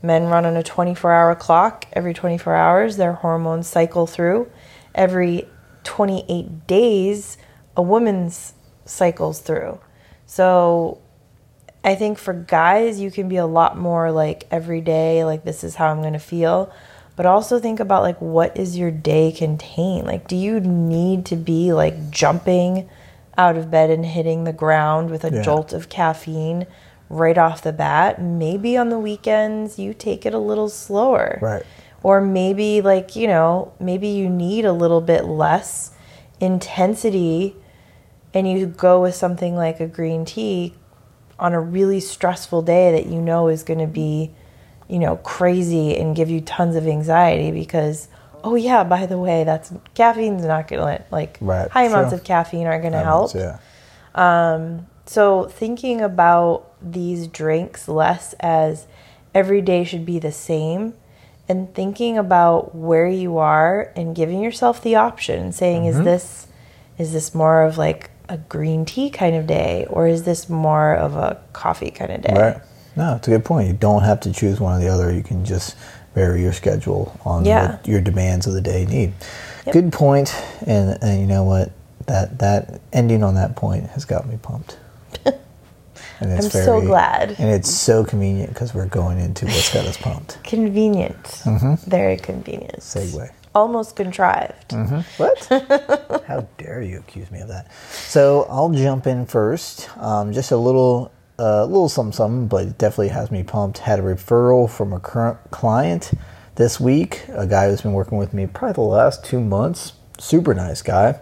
men 0.02 0.28
run 0.28 0.44
on 0.46 0.56
a 0.56 0.62
24 0.62 1.12
hour 1.12 1.34
clock. 1.34 1.86
Every 1.92 2.14
24 2.14 2.54
hours, 2.56 2.96
their 2.96 3.12
hormones 3.12 3.66
cycle 3.68 4.06
through. 4.06 4.50
Every 4.94 5.46
28 5.84 6.66
days, 6.66 7.36
a 7.76 7.82
woman's 7.82 8.54
cycles 8.84 9.40
through. 9.40 9.78
So, 10.26 10.98
I 11.84 11.94
think 11.96 12.18
for 12.18 12.32
guys, 12.32 13.00
you 13.00 13.10
can 13.10 13.28
be 13.28 13.36
a 13.36 13.46
lot 13.46 13.76
more 13.76 14.10
like 14.12 14.46
every 14.50 14.80
day, 14.80 15.24
like 15.24 15.44
this 15.44 15.64
is 15.64 15.74
how 15.74 15.88
I'm 15.88 16.00
going 16.00 16.12
to 16.12 16.18
feel. 16.20 16.72
But 17.14 17.26
also 17.26 17.58
think 17.58 17.78
about 17.80 18.02
like 18.02 18.18
what 18.20 18.56
is 18.56 18.76
your 18.78 18.90
day 18.90 19.32
contain? 19.32 20.04
Like, 20.04 20.26
do 20.28 20.36
you 20.36 20.60
need 20.60 21.26
to 21.26 21.36
be 21.36 21.72
like 21.72 22.10
jumping 22.10 22.88
out 23.36 23.56
of 23.56 23.70
bed 23.70 23.90
and 23.90 24.04
hitting 24.04 24.44
the 24.44 24.52
ground 24.52 25.10
with 25.10 25.24
a 25.24 25.32
Yeah. 25.32 25.42
jolt 25.42 25.72
of 25.72 25.88
caffeine 25.88 26.66
right 27.10 27.36
off 27.36 27.62
the 27.62 27.72
bat? 27.72 28.20
Maybe 28.20 28.76
on 28.76 28.88
the 28.88 28.98
weekends 28.98 29.78
you 29.78 29.92
take 29.94 30.24
it 30.24 30.32
a 30.34 30.38
little 30.38 30.68
slower. 30.68 31.38
Right. 31.42 31.62
Or 32.02 32.20
maybe, 32.20 32.80
like, 32.80 33.14
you 33.14 33.28
know, 33.28 33.72
maybe 33.78 34.08
you 34.08 34.28
need 34.28 34.64
a 34.64 34.72
little 34.72 35.00
bit 35.00 35.24
less 35.24 35.92
intensity 36.40 37.54
and 38.34 38.50
you 38.50 38.66
go 38.66 39.00
with 39.02 39.14
something 39.14 39.54
like 39.54 39.78
a 39.78 39.86
green 39.86 40.24
tea 40.24 40.74
on 41.38 41.52
a 41.52 41.60
really 41.60 42.00
stressful 42.00 42.62
day 42.62 42.90
that 42.92 43.06
you 43.06 43.20
know 43.20 43.48
is 43.48 43.62
going 43.62 43.78
to 43.78 43.86
be, 43.86 44.32
you 44.88 44.98
know, 44.98 45.16
crazy 45.16 45.96
and 45.96 46.14
give 46.14 46.28
you 46.30 46.40
tons 46.40 46.76
of 46.76 46.86
anxiety 46.86 47.50
because, 47.50 48.08
oh, 48.44 48.54
yeah, 48.54 48.84
by 48.84 49.06
the 49.06 49.18
way, 49.18 49.44
that's 49.44 49.72
caffeine's 49.94 50.44
not 50.44 50.68
to, 50.68 51.04
like, 51.10 51.38
Right, 51.40 51.70
high 51.70 51.84
amounts 51.84 52.12
of 52.12 52.24
caffeine 52.24 52.66
aren't 52.66 52.82
going 52.82 52.92
to 52.92 53.00
help. 53.00 53.34
Yeah. 53.34 53.58
So 55.06 55.44
thinking 55.46 56.00
about 56.00 56.72
these 56.80 57.26
drinks 57.26 57.88
less 57.88 58.34
as 58.40 58.86
every 59.34 59.60
day 59.60 59.84
should 59.84 60.06
be 60.06 60.18
the 60.18 60.32
same 60.32 60.94
and 61.48 61.74
thinking 61.74 62.16
about 62.18 62.74
where 62.74 63.08
you 63.08 63.38
are 63.38 63.92
and 63.96 64.14
giving 64.14 64.40
yourself 64.40 64.82
the 64.82 64.94
option 64.96 65.40
and 65.40 65.54
saying 65.54 65.82
Mm-hmm. 65.82 65.98
is 66.00 66.04
this 66.04 66.46
is 66.98 67.12
this 67.12 67.34
more 67.34 67.62
of 67.62 67.78
like 67.78 68.10
a 68.28 68.36
green 68.36 68.84
tea 68.84 69.10
kind 69.10 69.34
of 69.34 69.46
day 69.46 69.86
or 69.90 70.06
is 70.06 70.22
this 70.22 70.48
more 70.48 70.94
of 70.94 71.16
a 71.16 71.40
coffee 71.52 71.90
kind 71.90 72.12
of 72.12 72.22
day? 72.22 72.34
Right. 72.34 72.62
No, 72.96 73.16
it's 73.16 73.28
a 73.28 73.30
good 73.30 73.44
point. 73.44 73.68
You 73.68 73.74
don't 73.74 74.02
have 74.02 74.20
to 74.20 74.32
choose 74.32 74.60
one 74.60 74.76
or 74.76 74.84
the 74.84 74.88
other. 74.90 75.12
You 75.12 75.22
can 75.22 75.44
just 75.44 75.76
vary 76.14 76.42
your 76.42 76.52
schedule 76.52 77.18
on 77.24 77.44
Yeah. 77.44 77.72
what 77.72 77.88
your 77.88 78.00
demands 78.00 78.46
of 78.46 78.52
the 78.52 78.60
day 78.60 78.84
need. 78.84 79.12
Good 79.72 79.92
point. 79.92 80.34
And, 80.66 80.98
and 81.02 81.20
you 81.20 81.26
know 81.26 81.44
what? 81.44 81.72
That 82.06 82.38
that 82.40 82.80
ending 82.92 83.22
on 83.22 83.36
that 83.36 83.54
point 83.54 83.88
has 83.90 84.04
got 84.04 84.26
me 84.28 84.36
pumped. 84.42 84.76
And 86.20 86.32
I'm 86.34 86.42
so 86.50 86.80
glad. 86.80 87.34
And 87.38 87.50
it's 87.50 87.68
so 87.70 88.04
convenient 88.04 88.50
because 88.50 88.74
we're 88.74 88.86
going 88.86 89.18
into 89.18 89.44
what's 89.46 89.72
got 89.74 89.86
us 89.86 89.96
pumped. 89.96 90.38
Convenient. 90.44 91.20
Mm-hmm. 91.20 91.90
Very 91.90 92.16
convenient. 92.16 92.78
Segue. 92.78 93.28
Almost 93.56 93.96
contrived. 93.96 94.68
Mm-hmm. 94.68 95.00
What? 95.20 96.22
How 96.28 96.46
dare 96.58 96.80
you 96.80 96.98
accuse 97.00 97.28
me 97.32 97.40
of 97.40 97.48
that? 97.48 97.72
So 97.90 98.46
I'll 98.48 98.70
jump 98.70 99.08
in 99.08 99.26
first. 99.26 99.88
Um, 99.98 100.32
just 100.32 100.52
a 100.52 100.56
little, 100.56 101.10
uh, 101.42 101.64
little 101.64 101.88
something, 101.88 102.12
something, 102.12 102.46
but 102.46 102.66
it 102.66 102.78
definitely 102.78 103.08
has 103.08 103.30
me 103.30 103.42
pumped. 103.42 103.78
Had 103.78 103.98
a 103.98 104.02
referral 104.02 104.70
from 104.70 104.92
a 104.92 105.00
current 105.00 105.38
client 105.50 106.12
this 106.54 106.78
week. 106.78 107.24
A 107.30 107.46
guy 107.46 107.68
who's 107.68 107.82
been 107.82 107.94
working 107.94 108.16
with 108.18 108.32
me 108.32 108.46
probably 108.46 108.74
the 108.74 108.80
last 108.82 109.24
two 109.24 109.40
months. 109.40 109.94
Super 110.18 110.54
nice 110.54 110.82
guy. 110.82 111.20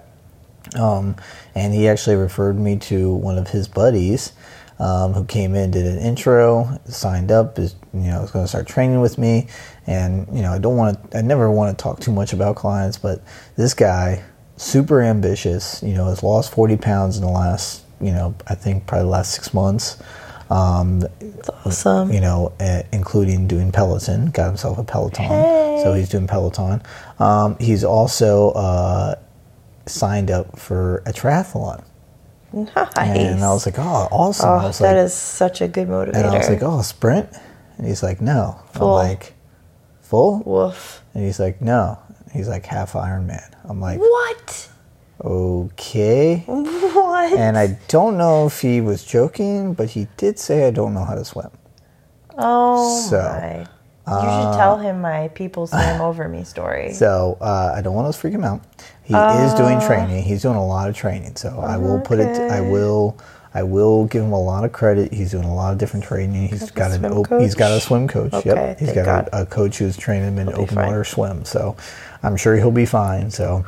Um, 0.79 1.17
and 1.55 1.73
he 1.73 1.89
actually 1.89 2.17
referred 2.17 2.59
me 2.59 2.77
to 2.77 3.15
one 3.15 3.39
of 3.39 3.49
his 3.49 3.67
buddies 3.67 4.33
um, 4.79 5.13
who 5.13 5.25
came 5.25 5.55
in, 5.55 5.71
did 5.71 5.87
an 5.87 5.99
intro, 5.99 6.79
signed 6.87 7.31
up, 7.31 7.59
is 7.59 7.75
you 7.93 8.01
know, 8.01 8.23
is 8.23 8.31
going 8.31 8.45
to 8.45 8.49
start 8.49 8.67
training 8.67 9.01
with 9.01 9.19
me. 9.19 9.49
And 9.87 10.27
you 10.35 10.43
know, 10.43 10.53
I 10.53 10.59
don't 10.59 10.77
want 10.77 11.11
to, 11.11 11.19
I 11.19 11.23
never 11.23 11.51
want 11.51 11.77
to 11.77 11.83
talk 11.83 12.01
too 12.01 12.13
much 12.13 12.33
about 12.33 12.57
clients, 12.57 12.99
but 12.99 13.23
this 13.57 13.75
guy, 13.75 14.23
super 14.57 15.03
ambitious, 15.03 15.83
you 15.83 15.95
know, 15.95 16.07
has 16.07 16.23
lost 16.23 16.53
40 16.53 16.77
pounds 16.77 17.17
in 17.17 17.23
the 17.23 17.31
last, 17.31 17.85
you 18.01 18.13
know, 18.13 18.35
I 18.47 18.55
think 18.55 18.87
probably 18.87 19.05
the 19.05 19.11
last 19.11 19.33
six 19.33 19.53
months. 19.55 19.97
Um, 20.51 21.05
Awesome. 21.65 22.13
you 22.13 22.21
know, 22.21 22.53
uh, 22.59 22.83
including 22.93 23.47
doing 23.47 23.71
Peloton. 23.71 24.31
Got 24.31 24.47
himself 24.47 24.79
a 24.79 24.85
Peloton, 24.85 25.25
Hey. 25.27 25.81
so 25.85 25.95
he's 25.95 26.09
doing 26.09 26.27
Peloton. 26.27 26.83
Um, 27.21 27.57
he's 27.61 27.85
also 27.85 28.51
uh, 28.51 29.15
signed 29.87 30.31
up 30.31 30.59
for 30.59 31.03
a 31.07 31.13
triathlon, 31.13 31.85
Nice. 32.53 32.75
and 32.97 33.45
I 33.45 33.53
was 33.53 33.65
like, 33.65 33.79
"Oh, 33.79 34.09
awesome!" 34.11 34.49
I 34.49 34.65
oh, 34.65 34.71
that 34.73 34.81
like, 34.81 34.97
is 35.05 35.15
such 35.15 35.61
a 35.61 35.69
good 35.69 35.87
motivator. 35.89 36.17
and 36.17 36.27
I 36.27 36.39
was 36.39 36.49
like, 36.49 36.63
"Oh, 36.65 36.83
sprint," 36.83 37.29
and 37.79 37.87
he's 37.87 38.03
like, 38.03 38.21
"No." 38.21 38.61
Full. 38.73 38.97
I'm 38.99 39.09
like, 39.09 39.35
"Full?" 40.03 40.43
Woof. 40.45 41.03
And 41.15 41.25
he's 41.25 41.39
like, 41.39 41.61
"No." 41.63 41.99
He's 42.33 42.49
like 42.49 42.65
half 42.67 42.93
Ironman. 42.93 43.43
I'm 43.65 43.81
like, 43.81 43.99
What? 44.01 44.69
"Okay." 45.25 46.45
What? 46.91 47.33
And 47.39 47.57
I 47.59 47.79
don't 47.89 48.17
know 48.17 48.47
if 48.47 48.61
he 48.63 48.81
was 48.81 49.05
joking, 49.05 49.75
but 49.75 49.91
he 49.91 50.09
did 50.17 50.39
say, 50.39 50.67
"I 50.67 50.71
don't 50.71 50.95
know 50.95 51.05
how 51.05 51.15
to 51.15 51.25
swim." 51.25 51.51
Oh 52.39 53.01
So, 53.09 53.19
my. 53.19 53.67
You 54.09 54.23
should 54.23 54.57
tell 54.57 54.79
him 54.79 55.01
my 55.01 55.29
people 55.29 55.67
swim 55.67 56.01
over 56.09 56.29
me 56.29 56.43
story. 56.45 56.93
So 56.93 57.37
uh, 57.41 57.75
I 57.77 57.83
don't 57.83 57.95
want 57.95 58.13
to 58.13 58.19
freak 58.19 58.35
him 58.35 58.45
out. 58.45 58.63
He 59.05 59.15
is 59.15 59.55
doing 59.55 59.77
Uh. 59.79 59.87
training. 59.87 60.23
He's 60.25 60.43
doing 60.43 60.57
a 60.57 60.67
lot 60.67 60.89
of 60.89 60.97
training. 60.97 61.37
So 61.37 61.61
I 61.61 61.77
will 61.77 62.01
put 62.01 62.19
it. 62.19 62.41
I 62.51 62.61
will. 62.61 63.17
I 63.53 63.65
will 63.65 64.05
give 64.07 64.23
him 64.23 64.33
a 64.33 64.41
lot 64.41 64.65
of 64.65 64.71
credit. 64.73 65.13
He's 65.13 65.33
doing 65.33 65.45
a 65.45 65.55
lot 65.55 65.73
of 65.73 65.79
different 65.79 66.05
training. 66.05 66.49
He's 66.49 66.71
Got 66.71 66.93
an. 66.93 67.05
Op- 67.05 67.41
he's 67.41 67.57
got 67.57 67.73
a 67.73 67.81
swim 67.81 68.07
coach. 68.07 68.33
Okay, 68.33 68.49
yep. 68.51 68.79
He's 68.79 68.93
got 68.93 69.27
a, 69.29 69.43
a 69.43 69.47
coach 69.47 69.79
who's 69.79 69.97
training 69.97 70.29
him 70.29 70.39
in 70.39 70.47
He'll 70.49 70.61
open 70.63 70.77
water 70.77 71.05
swim. 71.05 71.45
So 71.45 71.77
I'm 72.23 72.37
sure 72.37 72.57
he'll 72.57 72.71
be 72.71 72.87
fine. 72.87 73.31
So 73.31 73.65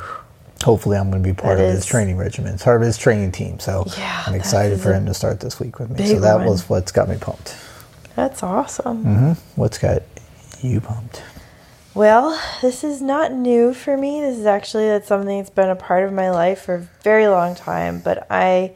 hopefully 0.63 0.97
I'm 0.97 1.11
going 1.11 1.23
to 1.23 1.29
be 1.29 1.35
part 1.35 1.59
That 1.59 1.69
of 1.69 1.75
his 1.75 1.87
training 1.87 2.17
regimen. 2.17 2.59
Part 2.59 2.81
of 2.81 2.87
his 2.87 2.99
training 2.99 3.33
team. 3.33 3.59
So 3.59 3.85
Yeah, 3.97 4.25
I'm 4.27 4.35
excited 4.35 4.81
for 4.81 4.93
him 4.93 5.07
to 5.07 5.15
start 5.15 5.41
this 5.41 5.59
week 5.61 5.79
with 5.79 5.91
me. 5.91 6.07
So 6.07 6.21
that 6.21 6.37
one. 6.37 6.47
was 6.47 6.69
what's 6.69 6.93
got 6.93 7.09
me 7.09 7.17
pumped. 7.19 7.57
That's 8.17 8.43
awesome. 8.43 9.03
hmm 9.05 9.33
What's 9.57 9.79
got 9.79 10.03
you 10.61 10.81
pumped? 10.81 11.23
Well, 11.95 12.41
this 12.63 12.85
is 12.85 13.03
not 13.03 13.33
new 13.33 13.75
for 13.75 13.97
me. 13.97 14.21
This 14.21 14.39
is 14.39 14.47
actually 14.47 14.87
that's 14.87 15.09
something 15.09 15.39
that's 15.39 15.51
been 15.51 15.69
a 15.69 15.77
part 15.77 16.05
of 16.05 16.13
my 16.13 16.31
life 16.31 16.63
for 16.63 16.75
a 16.77 16.89
very 17.03 17.29
long 17.29 17.55
time, 17.55 18.01
but 18.01 18.27
I 18.31 18.73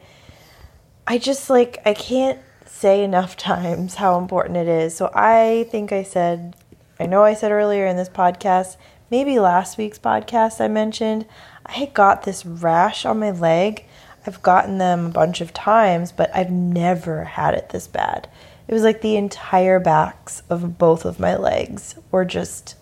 I 1.07 1.17
just 1.17 1.49
like 1.49 1.79
I 1.85 1.93
can't 1.93 2.39
say 2.65 3.03
enough 3.03 3.35
times 3.51 3.95
how 3.95 4.19
important 4.19 4.57
it 4.57 4.67
is. 4.67 4.95
So 4.95 5.09
I 5.13 5.67
think 5.71 5.91
I 5.91 6.03
said 6.03 6.55
I 6.99 7.05
know 7.05 7.23
I 7.23 7.33
said 7.33 7.51
earlier 7.51 7.85
in 7.87 7.95
this 7.97 8.09
podcast, 8.09 8.77
maybe 9.09 9.39
last 9.39 9.77
week's 9.77 9.99
podcast 9.99 10.61
I 10.61 10.67
mentioned, 10.67 11.25
I 11.67 11.91
got 11.93 12.23
this 12.23 12.45
rash 12.45 13.05
on 13.05 13.19
my 13.19 13.31
leg. 13.31 13.85
I've 14.25 14.41
gotten 14.41 14.77
them 14.77 15.05
a 15.05 15.09
bunch 15.09 15.41
of 15.41 15.53
times, 15.53 16.11
but 16.11 16.29
I've 16.35 16.51
never 16.51 17.23
had 17.23 17.53
it 17.53 17.69
this 17.69 17.87
bad. 17.87 18.29
It 18.67 18.73
was 18.73 18.83
like 18.83 19.01
the 19.01 19.15
entire 19.15 19.79
backs 19.79 20.43
of 20.49 20.77
both 20.77 21.05
of 21.05 21.19
my 21.19 21.35
legs 21.35 21.95
were 22.11 22.25
just 22.25 22.75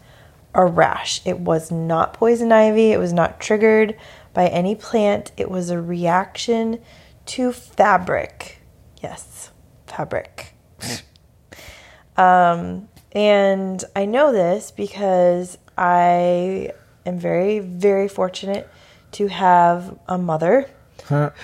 a 0.56 0.66
rash. 0.66 1.22
It 1.26 1.40
was 1.40 1.72
not 1.72 2.14
poison 2.14 2.52
ivy. 2.52 2.92
It 2.92 3.00
was 3.00 3.14
not 3.14 3.40
triggered 3.40 3.96
by 4.34 4.48
any 4.48 4.74
plant. 4.74 5.32
It 5.38 5.52
was 5.52 5.70
a 5.70 5.80
reaction 5.80 6.82
to 7.28 7.52
fabric. 7.52 8.62
Yes, 9.04 9.52
fabric. 9.86 10.56
um, 12.18 12.88
and 13.12 13.84
I 13.96 14.06
know 14.06 14.32
this 14.32 14.72
because 14.72 15.58
I 15.78 16.72
am 17.06 17.20
very, 17.20 17.60
very 17.60 18.08
fortunate 18.08 18.68
to 19.16 19.28
have 19.28 19.98
a 20.08 20.18
mother 20.18 20.70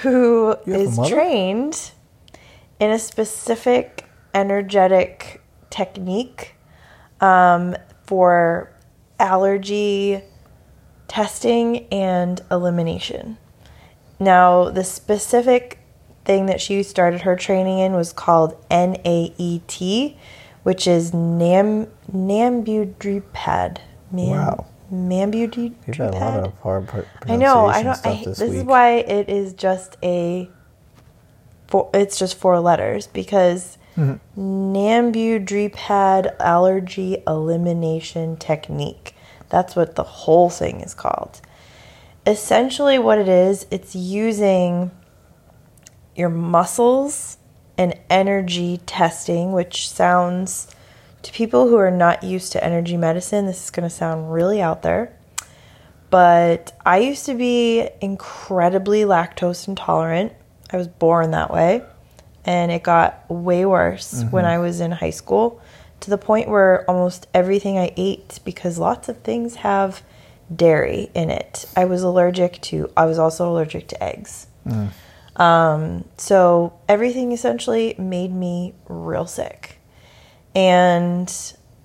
who 0.02 0.56
You 0.66 0.74
have 0.74 0.82
a 0.82 0.84
is 0.84 0.98
mother? 0.98 1.14
trained 1.16 1.92
in 2.80 2.92
a 2.92 2.98
specific 3.00 4.06
energetic 4.34 5.42
technique 5.70 6.56
um, 7.20 7.76
for 8.06 8.72
allergy 9.20 10.22
testing 11.08 11.86
and 11.92 12.42
elimination. 12.50 13.38
Now, 14.20 14.70
the 14.70 14.84
specific 14.84 15.80
thing 16.26 16.46
that 16.48 16.62
she 16.62 16.84
started 16.84 17.22
her 17.22 17.36
training 17.36 17.80
in 17.80 17.94
was 17.94 18.14
called 18.14 18.56
NAET, 18.70 20.16
which 20.64 20.88
is 20.88 21.14
Nam 21.14 21.88
Nambudripad. 22.12 23.78
Man, 24.12 24.30
Wow. 24.30 24.66
Nambudripad. 24.92 25.76
You've 25.88 25.96
had 25.98 26.14
a 26.14 26.18
lot 26.18 26.44
of 26.44 26.60
hard 26.60 26.88
pr- 26.88 27.02
I 27.28 27.36
know. 27.38 27.68
I 27.68 27.84
don't. 27.84 28.06
I, 28.06 28.24
this, 28.24 28.40
this 28.40 28.54
is 28.54 28.64
why 28.64 28.96
it 28.96 29.30
is 29.30 29.54
just 29.54 29.98
a. 30.04 30.50
Four, 31.68 31.90
it's 31.94 32.20
just 32.20 32.38
four 32.38 32.60
letters 32.60 33.08
because 33.08 33.78
Mm-hmm. 33.98 34.76
Nambudripad 34.76 36.36
allergy 36.40 37.18
elimination 37.28 38.38
technique. 38.38 39.16
That's 39.50 39.76
what 39.76 39.96
the 39.96 40.04
whole 40.04 40.50
thing 40.50 40.80
is 40.80 40.94
called. 40.94 41.42
Essentially, 42.26 43.00
what 43.00 43.20
it 43.20 43.28
is, 43.28 43.66
it's 43.70 43.96
using 43.96 44.92
your 46.16 46.30
muscles 46.30 47.38
and 47.78 48.00
energy 48.10 48.80
testing, 48.86 49.52
which 49.52 49.90
sounds 49.90 50.68
to 51.24 51.32
people 51.32 51.68
who 51.68 51.78
are 51.78 51.92
not 51.92 52.24
used 52.24 52.52
to 52.54 52.64
energy 52.64 52.98
medicine, 52.98 53.46
this 53.46 53.64
is 53.64 53.70
going 53.70 53.88
to 53.88 53.94
sound 53.96 54.34
really 54.34 54.62
out 54.62 54.82
there. 54.82 55.14
But 56.10 56.78
I 56.86 57.00
used 57.00 57.26
to 57.28 57.36
be 57.36 57.88
incredibly 58.02 59.02
lactose 59.02 59.68
intolerant. 59.68 60.34
I 60.72 60.78
was 60.78 60.88
born 60.88 61.32
that 61.32 61.52
way. 61.52 61.84
And 62.44 62.72
it 62.72 62.84
got 62.84 63.30
way 63.30 63.66
worse 63.66 64.24
when 64.32 64.46
I 64.46 64.58
was 64.58 64.80
in 64.82 64.92
high 64.92 65.12
school 65.12 65.62
to 66.00 66.10
the 66.10 66.18
point 66.18 66.50
where 66.50 66.90
almost 66.90 67.28
everything 67.34 67.78
I 67.78 67.94
ate, 67.96 68.40
because 68.44 68.80
lots 68.80 69.08
of 69.08 69.20
things 69.20 69.56
have 69.58 70.02
dairy 70.54 71.12
in 71.14 71.30
it, 71.30 71.66
I 71.78 71.86
was 71.86 72.02
allergic 72.02 72.60
to. 72.64 72.90
I 72.98 73.06
was 73.06 73.20
also 73.20 73.50
allergic 73.50 73.88
to 73.90 74.04
eggs. 74.04 74.48
Um, 75.36 76.06
so 76.18 76.74
everything 76.90 77.32
essentially 77.32 77.96
made 77.98 78.34
me 78.34 78.74
real 78.90 79.28
sick. 79.28 79.78
And 80.56 81.32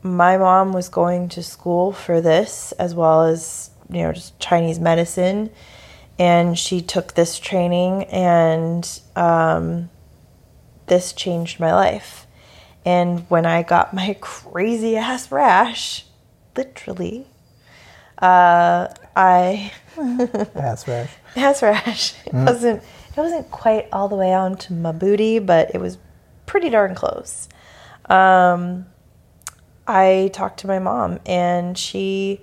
my 0.03 0.37
mom 0.37 0.73
was 0.73 0.89
going 0.89 1.29
to 1.31 1.43
school 1.43 1.93
for 1.93 2.21
this 2.21 2.73
as 2.73 2.95
well 2.95 3.23
as, 3.25 3.71
you 3.91 4.03
know, 4.03 4.13
just 4.13 4.39
Chinese 4.39 4.79
medicine. 4.81 5.51
And 6.19 6.59
she 6.59 6.81
took 6.81 7.13
this 7.15 7.39
training, 7.39 8.05
and 8.05 9.01
um, 9.17 9.91
this 10.87 11.13
changed 11.13 11.61
my 11.61 11.75
life. 11.75 12.27
And 12.87 13.29
when 13.29 13.45
I 13.45 13.63
got 13.63 13.93
my 13.93 14.17
crazy 14.21 14.97
ass 14.97 15.31
rash, 15.31 16.07
literally, 16.57 17.27
uh, 18.19 18.89
I 19.15 19.73
Ass 20.55 20.89
rash. 20.89 21.11
ass 21.37 21.63
rash. 21.63 22.15
It 22.25 22.33
wasn't 22.33 22.83
it 22.83 23.17
wasn't 23.21 23.51
quite 23.51 23.89
all 23.93 24.09
the 24.09 24.17
way 24.17 24.33
onto 24.33 24.73
my 24.75 24.93
booty, 24.93 25.39
but 25.39 25.75
it 25.75 25.81
was 25.81 25.99
pretty 26.47 26.71
darn 26.71 26.95
close. 26.95 27.49
Um, 28.09 28.87
I 29.87 30.31
talked 30.33 30.61
to 30.61 30.67
my 30.67 30.79
mom, 30.79 31.21
and 31.27 31.77
she 31.77 32.41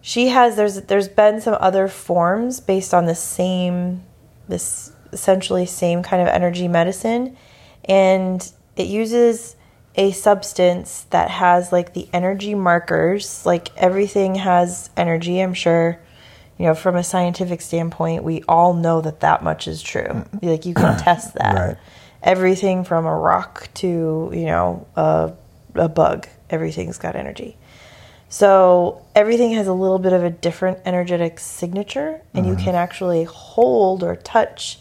she 0.00 0.28
has 0.28 0.56
there's 0.56 0.82
there's 0.82 1.08
been 1.08 1.40
some 1.40 1.56
other 1.60 1.88
forms 1.88 2.60
based 2.60 2.94
on 2.94 3.06
the 3.06 3.14
same 3.14 4.02
this 4.48 4.92
essentially 5.12 5.66
same 5.66 6.02
kind 6.02 6.22
of 6.22 6.28
energy 6.28 6.68
medicine, 6.68 7.36
and 7.84 8.52
it 8.76 8.86
uses 8.86 9.56
a 9.96 10.12
substance 10.12 11.06
that 11.10 11.30
has 11.30 11.72
like 11.72 11.94
the 11.94 12.08
energy 12.12 12.54
markers. 12.54 13.44
Like 13.44 13.76
everything 13.76 14.36
has 14.36 14.90
energy. 14.96 15.40
I'm 15.40 15.54
sure 15.54 16.00
you 16.60 16.66
know, 16.66 16.74
from 16.74 16.94
a 16.94 17.02
scientific 17.02 17.62
standpoint, 17.62 18.22
we 18.22 18.42
all 18.46 18.74
know 18.74 19.00
that 19.00 19.20
that 19.20 19.42
much 19.42 19.66
is 19.66 19.80
true. 19.80 20.26
Like 20.42 20.66
you 20.66 20.74
can 20.74 20.98
test 20.98 21.32
that. 21.36 21.54
Right. 21.54 21.76
Everything 22.22 22.84
from 22.84 23.06
a 23.06 23.16
rock 23.16 23.68
to 23.74 24.30
you 24.32 24.46
know 24.46 24.86
a 24.96 25.32
a 25.74 25.88
bug, 25.88 26.28
everything's 26.48 26.98
got 26.98 27.16
energy. 27.16 27.56
So 28.28 29.04
everything 29.14 29.52
has 29.52 29.66
a 29.66 29.72
little 29.72 29.98
bit 29.98 30.12
of 30.12 30.22
a 30.22 30.30
different 30.30 30.78
energetic 30.84 31.40
signature, 31.40 32.22
and 32.32 32.46
you 32.46 32.54
mm-hmm. 32.54 32.64
can 32.64 32.74
actually 32.74 33.24
hold 33.24 34.04
or 34.04 34.16
touch 34.16 34.78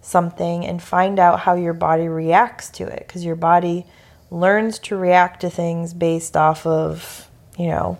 something 0.00 0.64
and 0.66 0.82
find 0.82 1.18
out 1.18 1.40
how 1.40 1.54
your 1.54 1.72
body 1.72 2.08
reacts 2.08 2.68
to 2.70 2.84
it 2.84 3.04
because 3.06 3.24
your 3.24 3.36
body 3.36 3.86
learns 4.30 4.78
to 4.78 4.96
react 4.96 5.40
to 5.40 5.50
things 5.50 5.94
based 5.94 6.36
off 6.36 6.66
of 6.66 7.28
you 7.58 7.68
know 7.68 7.98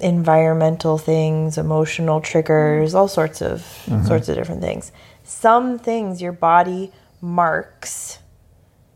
environmental 0.00 0.96
things, 0.96 1.58
emotional 1.58 2.20
triggers, 2.20 2.90
mm-hmm. 2.90 2.98
all 2.98 3.08
sorts 3.08 3.42
of 3.42 3.60
mm-hmm. 3.86 4.06
sorts 4.06 4.28
of 4.28 4.36
different 4.36 4.60
things. 4.60 4.92
Some 5.24 5.78
things 5.78 6.22
your 6.22 6.32
body 6.32 6.92
marks 7.20 8.18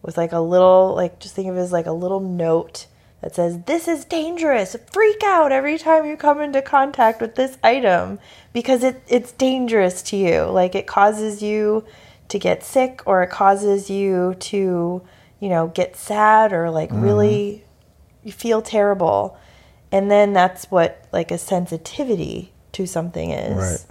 with 0.02 0.16
like 0.16 0.32
a 0.32 0.40
little 0.40 0.94
like 0.94 1.20
just 1.20 1.34
think 1.34 1.48
of 1.48 1.56
it 1.56 1.60
as 1.60 1.72
like 1.72 1.86
a 1.86 1.92
little 1.92 2.20
note 2.20 2.86
that 3.22 3.34
says 3.34 3.60
this 3.66 3.86
is 3.86 4.04
dangerous. 4.04 4.76
Freak 4.92 5.22
out 5.24 5.52
every 5.52 5.78
time 5.78 6.04
you 6.06 6.16
come 6.16 6.40
into 6.40 6.60
contact 6.60 7.20
with 7.20 7.36
this 7.36 7.56
item 7.62 8.18
because 8.52 8.82
it 8.82 9.02
it's 9.08 9.32
dangerous 9.32 10.02
to 10.02 10.16
you. 10.16 10.42
Like 10.42 10.74
it 10.74 10.86
causes 10.86 11.40
you 11.40 11.84
to 12.28 12.38
get 12.38 12.64
sick 12.64 13.00
or 13.06 13.22
it 13.22 13.30
causes 13.30 13.88
you 13.88 14.34
to, 14.40 15.02
you 15.38 15.48
know, 15.48 15.68
get 15.68 15.96
sad 15.96 16.52
or 16.52 16.70
like 16.70 16.90
mm-hmm. 16.90 17.02
really 17.02 17.64
you 18.24 18.32
feel 18.32 18.60
terrible. 18.60 19.38
And 19.92 20.10
then 20.10 20.32
that's 20.32 20.70
what 20.70 21.06
like 21.12 21.30
a 21.30 21.38
sensitivity 21.38 22.52
to 22.72 22.86
something 22.86 23.30
is. 23.30 23.56
Right. 23.56 23.86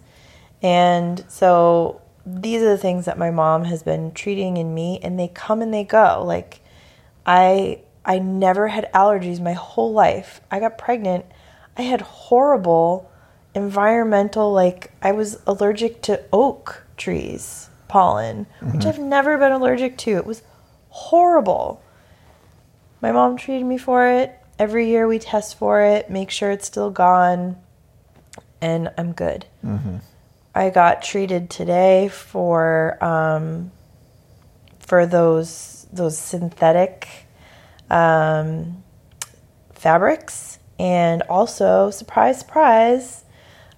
And 0.61 1.23
so 1.29 2.00
these 2.25 2.61
are 2.61 2.69
the 2.69 2.77
things 2.77 3.05
that 3.05 3.17
my 3.17 3.31
mom 3.31 3.65
has 3.65 3.83
been 3.83 4.11
treating 4.11 4.57
in 4.57 4.73
me 4.73 4.99
and 5.01 5.19
they 5.19 5.27
come 5.27 5.61
and 5.61 5.73
they 5.73 5.83
go. 5.83 6.23
Like 6.25 6.61
I 7.25 7.81
I 8.05 8.19
never 8.19 8.67
had 8.67 8.91
allergies 8.93 9.41
my 9.41 9.53
whole 9.53 9.93
life. 9.93 10.41
I 10.49 10.59
got 10.59 10.77
pregnant. 10.77 11.25
I 11.77 11.83
had 11.83 12.01
horrible 12.01 13.11
environmental 13.53 14.51
like 14.51 14.91
I 15.01 15.11
was 15.11 15.39
allergic 15.45 16.01
to 16.03 16.23
oak 16.31 16.85
trees 16.97 17.69
pollen, 17.87 18.47
which 18.61 18.81
mm-hmm. 18.81 18.87
I've 18.87 18.99
never 18.99 19.37
been 19.37 19.51
allergic 19.51 19.97
to. 19.99 20.11
It 20.11 20.25
was 20.25 20.43
horrible. 20.89 21.83
My 23.01 23.11
mom 23.11 23.35
treated 23.35 23.65
me 23.65 23.77
for 23.77 24.07
it. 24.07 24.37
Every 24.57 24.87
year 24.87 25.07
we 25.07 25.19
test 25.19 25.57
for 25.57 25.81
it, 25.81 26.09
make 26.09 26.29
sure 26.29 26.51
it's 26.51 26.67
still 26.67 26.91
gone, 26.91 27.57
and 28.61 28.91
I'm 28.97 29.11
good. 29.11 29.45
Mm-hmm. 29.65 29.97
I 30.53 30.69
got 30.69 31.01
treated 31.01 31.49
today 31.49 32.09
for 32.09 33.01
um, 33.03 33.71
for 34.79 35.05
those 35.05 35.87
those 35.93 36.17
synthetic 36.17 37.07
um, 37.89 38.83
fabrics, 39.73 40.59
and 40.79 41.21
also 41.23 41.89
surprise, 41.89 42.39
surprise, 42.39 43.23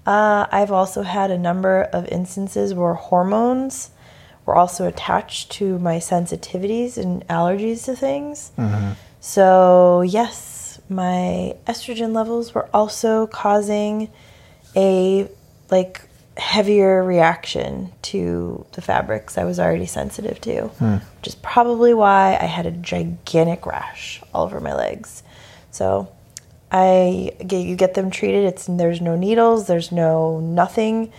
uh, 0.06 0.48
I've 0.52 0.72
also 0.72 1.04
had 1.04 1.32
a 1.32 1.38
number 1.38 1.84
of 1.84 2.08
instances 2.08 2.74
where 2.74 2.94
hormones 2.94 3.92
were 4.46 4.56
also 4.56 4.88
attached 4.88 5.52
to 5.54 5.80
my 5.80 5.98
sensitivities 5.98 6.98
and 6.98 7.26
allergies 7.28 7.86
to 7.86 7.96
things. 7.96 8.52
So 9.22 10.02
yes, 10.02 10.82
my 10.90 11.56
estrogen 11.66 12.14
levels 12.14 12.54
were 12.54 12.68
also 12.74 13.28
causing 13.28 14.12
a 14.76 15.30
like 15.72 16.02
heavier 16.38 17.04
reaction 17.04 17.92
to 18.02 18.66
the 18.74 18.82
fabrics 18.82 19.38
I 19.38 19.44
was 19.44 19.60
already 19.60 19.86
sensitive 19.86 20.42
to, 20.42 20.72
which 21.20 21.28
is 21.28 21.36
probably 21.36 21.94
why 21.94 22.38
I 22.40 22.46
had 22.46 22.66
a 22.66 22.72
gigantic 22.72 23.66
rash 23.66 24.22
all 24.34 24.46
over 24.46 24.60
my 24.60 24.74
legs. 24.74 25.22
So 25.72 26.12
I 26.72 27.32
get 27.46 27.66
you 27.66 27.76
get 27.76 27.94
them 27.94 28.10
treated. 28.10 28.46
It's 28.46 28.66
there's 28.66 29.00
no 29.02 29.16
needles, 29.16 29.68
there's 29.68 29.92
no 29.92 30.40
nothing. 30.40 31.12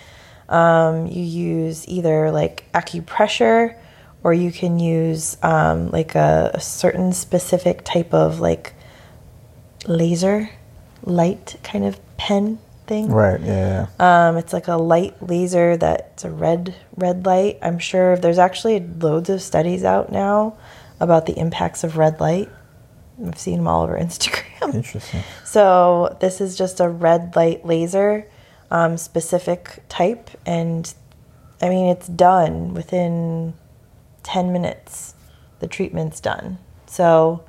Um, 0.48 1.06
you 1.06 1.22
use 1.22 1.86
either 1.88 2.30
like 2.30 2.64
acupressure 2.72 3.76
or 4.24 4.34
you 4.34 4.50
can 4.50 4.78
use 4.78 5.36
um, 5.42 5.90
like 5.90 6.14
a, 6.14 6.50
a 6.54 6.60
certain 6.60 7.12
specific 7.12 7.84
type 7.84 8.12
of 8.12 8.40
like 8.40 8.74
laser 9.86 10.50
light 11.04 11.56
kind 11.62 11.84
of 11.84 12.00
pen 12.16 12.58
thing. 12.86 13.08
Right. 13.08 13.40
Yeah. 13.40 13.86
Um, 13.98 14.36
it's 14.36 14.52
like 14.52 14.68
a 14.68 14.76
light 14.76 15.14
laser 15.26 15.76
that's 15.76 16.24
a 16.24 16.30
red 16.30 16.74
red 16.96 17.26
light. 17.26 17.58
I'm 17.62 17.78
sure 17.78 18.16
there's 18.16 18.38
actually 18.38 18.80
loads 18.80 19.30
of 19.30 19.42
studies 19.42 19.84
out 19.84 20.12
now 20.12 20.56
about 21.00 21.26
the 21.26 21.38
impacts 21.38 21.84
of 21.84 21.96
red 21.96 22.20
light. 22.20 22.48
I've 23.24 23.38
seen 23.38 23.58
them 23.58 23.68
all 23.68 23.84
over 23.84 23.94
Instagram. 23.98 24.74
Interesting. 24.74 25.22
So 25.44 26.16
this 26.20 26.40
is 26.40 26.56
just 26.56 26.80
a 26.80 26.88
red 26.88 27.36
light 27.36 27.64
laser, 27.64 28.26
um, 28.70 28.96
specific 28.96 29.82
type, 29.88 30.30
and 30.46 30.92
I 31.60 31.68
mean 31.68 31.86
it's 31.86 32.08
done 32.08 32.74
within 32.74 33.54
ten 34.22 34.52
minutes. 34.52 35.14
The 35.60 35.66
treatment's 35.68 36.20
done. 36.20 36.58
So 36.86 37.44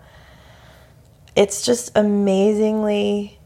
it's 1.36 1.66
just 1.66 1.92
amazingly 1.96 3.40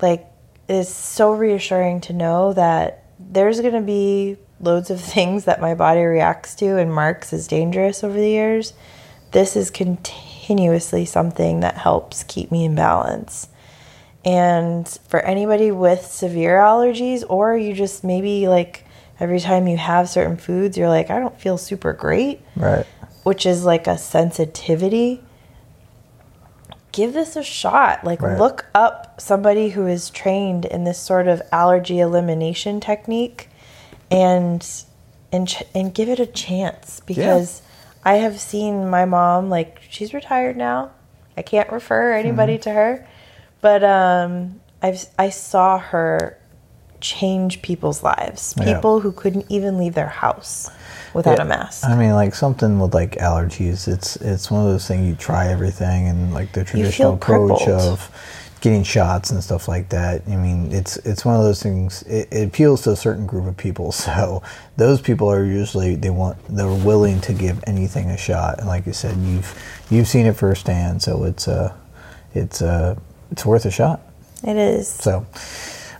like 0.00 0.26
it's 0.68 0.90
so 0.92 1.32
reassuring 1.32 2.00
to 2.02 2.12
know 2.12 2.52
that 2.52 3.04
there's 3.18 3.60
going 3.60 3.74
to 3.74 3.80
be 3.80 4.36
loads 4.60 4.90
of 4.90 5.00
things 5.14 5.44
that 5.44 5.60
my 5.60 5.74
body 5.74 6.02
reacts 6.02 6.54
to 6.56 6.76
and 6.78 6.92
marks 6.94 7.32
as 7.32 7.46
dangerous 7.48 8.04
over 8.04 8.18
the 8.18 8.28
years. 8.28 8.72
This 9.32 9.56
is 9.56 9.70
continuously 9.70 11.04
something 11.04 11.60
that 11.60 11.76
helps 11.76 12.22
keep 12.24 12.50
me 12.50 12.64
in 12.64 12.74
balance. 12.74 13.48
And 14.24 14.86
for 15.08 15.20
anybody 15.20 15.70
with 15.70 16.04
severe 16.04 16.56
allergies, 16.58 17.24
or 17.28 17.56
you 17.56 17.72
just 17.74 18.04
maybe 18.04 18.48
like 18.48 18.84
every 19.20 19.40
time 19.40 19.66
you 19.68 19.76
have 19.76 20.08
certain 20.08 20.36
foods, 20.36 20.76
you're 20.76 20.88
like, 20.88 21.10
I 21.10 21.18
don't 21.18 21.38
feel 21.40 21.56
super 21.58 21.92
great, 21.92 22.40
Right. 22.56 22.86
which 23.22 23.46
is 23.46 23.64
like 23.64 23.86
a 23.86 23.96
sensitivity 23.98 25.22
give 26.92 27.12
this 27.12 27.36
a 27.36 27.42
shot. 27.42 28.04
Like, 28.04 28.22
Right. 28.22 28.38
look 28.38 28.66
up 28.74 29.20
somebody 29.20 29.70
who 29.70 29.86
is 29.86 30.10
trained 30.10 30.64
in 30.64 30.84
this 30.84 30.98
sort 30.98 31.28
of 31.28 31.42
allergy 31.52 32.00
elimination 32.00 32.80
technique, 32.80 33.50
and 34.10 34.66
and 35.32 35.46
ch- 35.48 35.62
and 35.74 35.92
give 35.92 36.08
it 36.08 36.18
a 36.18 36.26
chance 36.26 37.00
because 37.04 37.60
I 38.04 38.14
have 38.14 38.40
seen 38.40 38.88
my 38.88 39.04
mom. 39.04 39.50
Like, 39.50 39.80
she's 39.88 40.14
retired 40.14 40.56
now. 40.56 40.90
I 41.36 41.42
can't 41.42 41.70
refer 41.70 42.14
anybody 42.14 42.56
to 42.58 42.70
her, 42.70 43.06
but 43.60 43.84
um, 43.84 44.60
I've 44.82 45.04
I 45.18 45.28
saw 45.30 45.78
her 45.78 46.38
change 47.00 47.62
people's 47.62 48.02
lives. 48.02 48.54
Yeah. 48.56 48.74
People 48.74 49.00
who 49.00 49.12
couldn't 49.12 49.46
even 49.48 49.78
leave 49.78 49.94
their 49.94 50.08
house 50.08 50.68
without 51.14 51.38
Yeah. 51.38 51.44
a 51.44 51.46
mask. 51.46 51.84
I 51.84 51.94
mean, 51.96 52.12
like 52.12 52.34
something 52.34 52.78
with 52.80 52.94
like 52.94 53.12
allergies. 53.16 53.88
It's 53.88 54.16
it's 54.16 54.50
one 54.50 54.64
of 54.64 54.70
those 54.70 54.86
things 54.86 55.06
you 55.06 55.14
try 55.14 55.48
everything, 55.48 56.08
and 56.08 56.32
like 56.34 56.52
the 56.52 56.64
traditional 56.64 57.14
approach 57.14 57.62
crippled. 57.64 57.88
of 57.88 58.10
getting 58.60 58.82
shots 58.82 59.30
and 59.30 59.42
stuff 59.44 59.68
like 59.68 59.88
that. 59.90 60.22
I 60.28 60.34
mean, 60.36 60.72
it's 60.72 60.96
it's 60.98 61.24
one 61.24 61.36
of 61.36 61.42
those 61.42 61.62
things. 61.62 62.02
It, 62.02 62.28
it 62.32 62.48
appeals 62.48 62.82
to 62.82 62.90
a 62.90 62.96
certain 62.96 63.26
group 63.26 63.46
of 63.46 63.56
people. 63.56 63.92
So 64.08 64.42
those 64.76 65.00
people 65.00 65.28
are 65.30 65.44
usually 65.44 65.94
they 65.94 66.10
want 66.10 66.36
they're 66.48 66.66
willing 66.72 67.20
to 67.22 67.32
give 67.32 67.62
anything 67.66 68.10
a 68.10 68.16
shot. 68.16 68.58
And 68.58 68.66
like 68.66 68.86
you 68.86 68.92
said, 68.92 69.16
you've 69.18 69.54
you've 69.90 70.08
seen 70.08 70.26
it 70.26 70.34
firsthand. 70.36 71.02
So 71.02 71.24
it's 71.24 71.46
uh 71.48 71.72
it's 72.34 72.60
uh, 72.62 72.96
it's 73.30 73.44
worth 73.46 73.64
a 73.64 73.70
shot. 73.70 74.00
It 74.46 74.56
is. 74.56 74.88
So, 74.88 75.26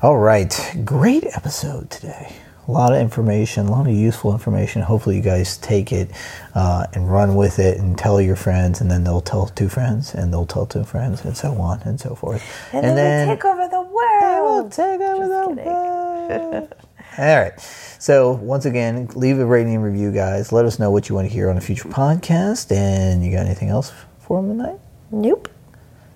all 0.02 0.16
right, 0.18 0.54
great 0.84 1.24
episode 1.34 1.90
today. 1.90 2.32
A 2.68 2.70
lot 2.70 2.92
of 2.92 3.00
information, 3.00 3.66
a 3.66 3.70
lot 3.70 3.86
of 3.86 3.94
useful 3.94 4.30
information. 4.32 4.82
Hopefully, 4.82 5.16
you 5.16 5.22
guys 5.22 5.56
take 5.56 5.90
it 5.90 6.10
uh, 6.54 6.86
and 6.92 7.10
run 7.10 7.34
with 7.34 7.58
it 7.58 7.78
and 7.78 7.96
tell 7.96 8.20
your 8.20 8.36
friends, 8.36 8.82
and 8.82 8.90
then 8.90 9.04
they'll 9.04 9.22
tell 9.22 9.46
two 9.46 9.70
friends, 9.70 10.14
and 10.14 10.30
they'll 10.30 10.44
tell 10.46 10.66
two 10.66 10.84
friends, 10.84 11.24
and 11.24 11.34
so 11.34 11.54
on 11.54 11.80
and 11.82 11.98
so 11.98 12.14
forth. 12.14 12.42
And, 12.74 12.84
then, 12.96 13.26
we 13.28 13.34
take 13.36 13.44
over 13.46 13.62
the 13.62 13.70
They 13.70 13.76
will 13.78 14.56
world. 14.58 14.72
take 14.72 15.00
over 15.00 15.26
Just 15.26 15.48
the 15.48 15.54
kidding. 15.56 15.72
world. 15.72 16.74
All 17.18 17.24
right. 17.40 17.60
So 17.98 18.32
once 18.32 18.66
again, 18.66 19.08
leave 19.16 19.38
a 19.38 19.46
rating 19.46 19.74
and 19.76 19.82
review, 19.82 20.12
guys. 20.12 20.52
Let 20.52 20.66
us 20.66 20.78
know 20.78 20.90
what 20.90 21.08
you 21.08 21.14
want 21.14 21.26
to 21.26 21.32
hear 21.32 21.48
on 21.50 21.56
a 21.56 21.60
future 21.62 21.88
podcast. 21.88 22.70
And 22.70 23.24
you 23.24 23.32
got 23.32 23.46
anything 23.46 23.70
else 23.70 23.92
for 24.20 24.40
them 24.42 24.56
tonight? 24.58 24.78
Nope. 25.10 25.48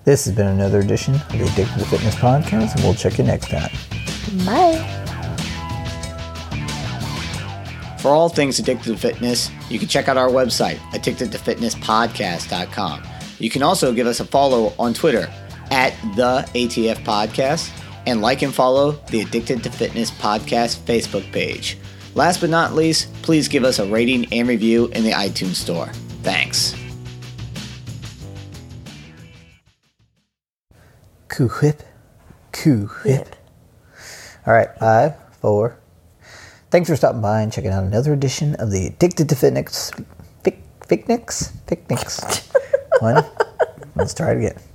This 0.05 0.25
has 0.25 0.35
been 0.35 0.47
another 0.47 0.79
edition 0.81 1.15
of 1.15 1.27
the 1.29 1.43
Addicted 1.45 1.85
Fitness 1.87 2.15
podcast, 2.15 2.75
and 2.75 2.83
we'll 2.83 2.93
check 2.93 3.17
you 3.17 3.23
next 3.23 3.49
time. 3.49 3.71
Bye. 4.45 4.99
For 8.03 8.09
all 8.09 8.27
things 8.27 8.59
addicted 8.59 8.91
to 8.91 8.97
fitness, 8.97 9.49
you 9.69 9.79
can 9.79 9.87
check 9.87 10.09
out 10.09 10.17
our 10.17 10.27
website, 10.27 10.75
addictedtofitnesspodcast.com. 10.91 13.03
You 13.39 13.49
can 13.49 13.63
also 13.63 13.93
give 13.93 14.07
us 14.07 14.19
a 14.19 14.25
follow 14.25 14.73
on 14.77 14.93
Twitter 14.93 15.31
at 15.71 15.93
the 16.17 16.45
ATF 16.53 16.97
Podcast 17.05 17.71
and 18.05 18.21
like 18.21 18.41
and 18.41 18.53
follow 18.53 18.91
the 19.09 19.21
Addicted 19.21 19.63
to 19.63 19.69
Fitness 19.69 20.11
Podcast 20.11 20.79
Facebook 20.79 21.31
page. 21.31 21.77
Last 22.13 22.41
but 22.41 22.49
not 22.49 22.73
least, 22.73 23.07
please 23.21 23.47
give 23.47 23.63
us 23.63 23.79
a 23.79 23.85
rating 23.85 24.25
and 24.33 24.49
review 24.49 24.87
in 24.87 25.05
the 25.05 25.11
iTunes 25.11 25.55
Store. 25.55 25.87
Thanks. 26.23 26.75
Coo 31.29 31.47
whip. 31.47 31.83
Coo 32.51 32.87
whip. 33.05 33.33
All 34.45 34.53
right. 34.53 34.77
Five, 34.77 35.15
four. 35.39 35.79
Thanks 36.73 36.89
for 36.89 36.95
stopping 36.95 37.21
by 37.21 37.41
and 37.41 37.53
checking 37.53 37.69
out 37.69 37.83
another 37.83 38.13
edition 38.13 38.55
of 38.55 38.71
the 38.71 38.87
Addicted 38.87 39.29
to 39.29 39.35
Fitness. 39.35 39.91
Fic, 40.43 40.57
Picnics? 40.87 41.53
Picnics. 41.67 42.49
One. 42.97 43.23
Let's 43.95 44.15
try 44.15 44.31
it 44.31 44.37
again. 44.37 44.72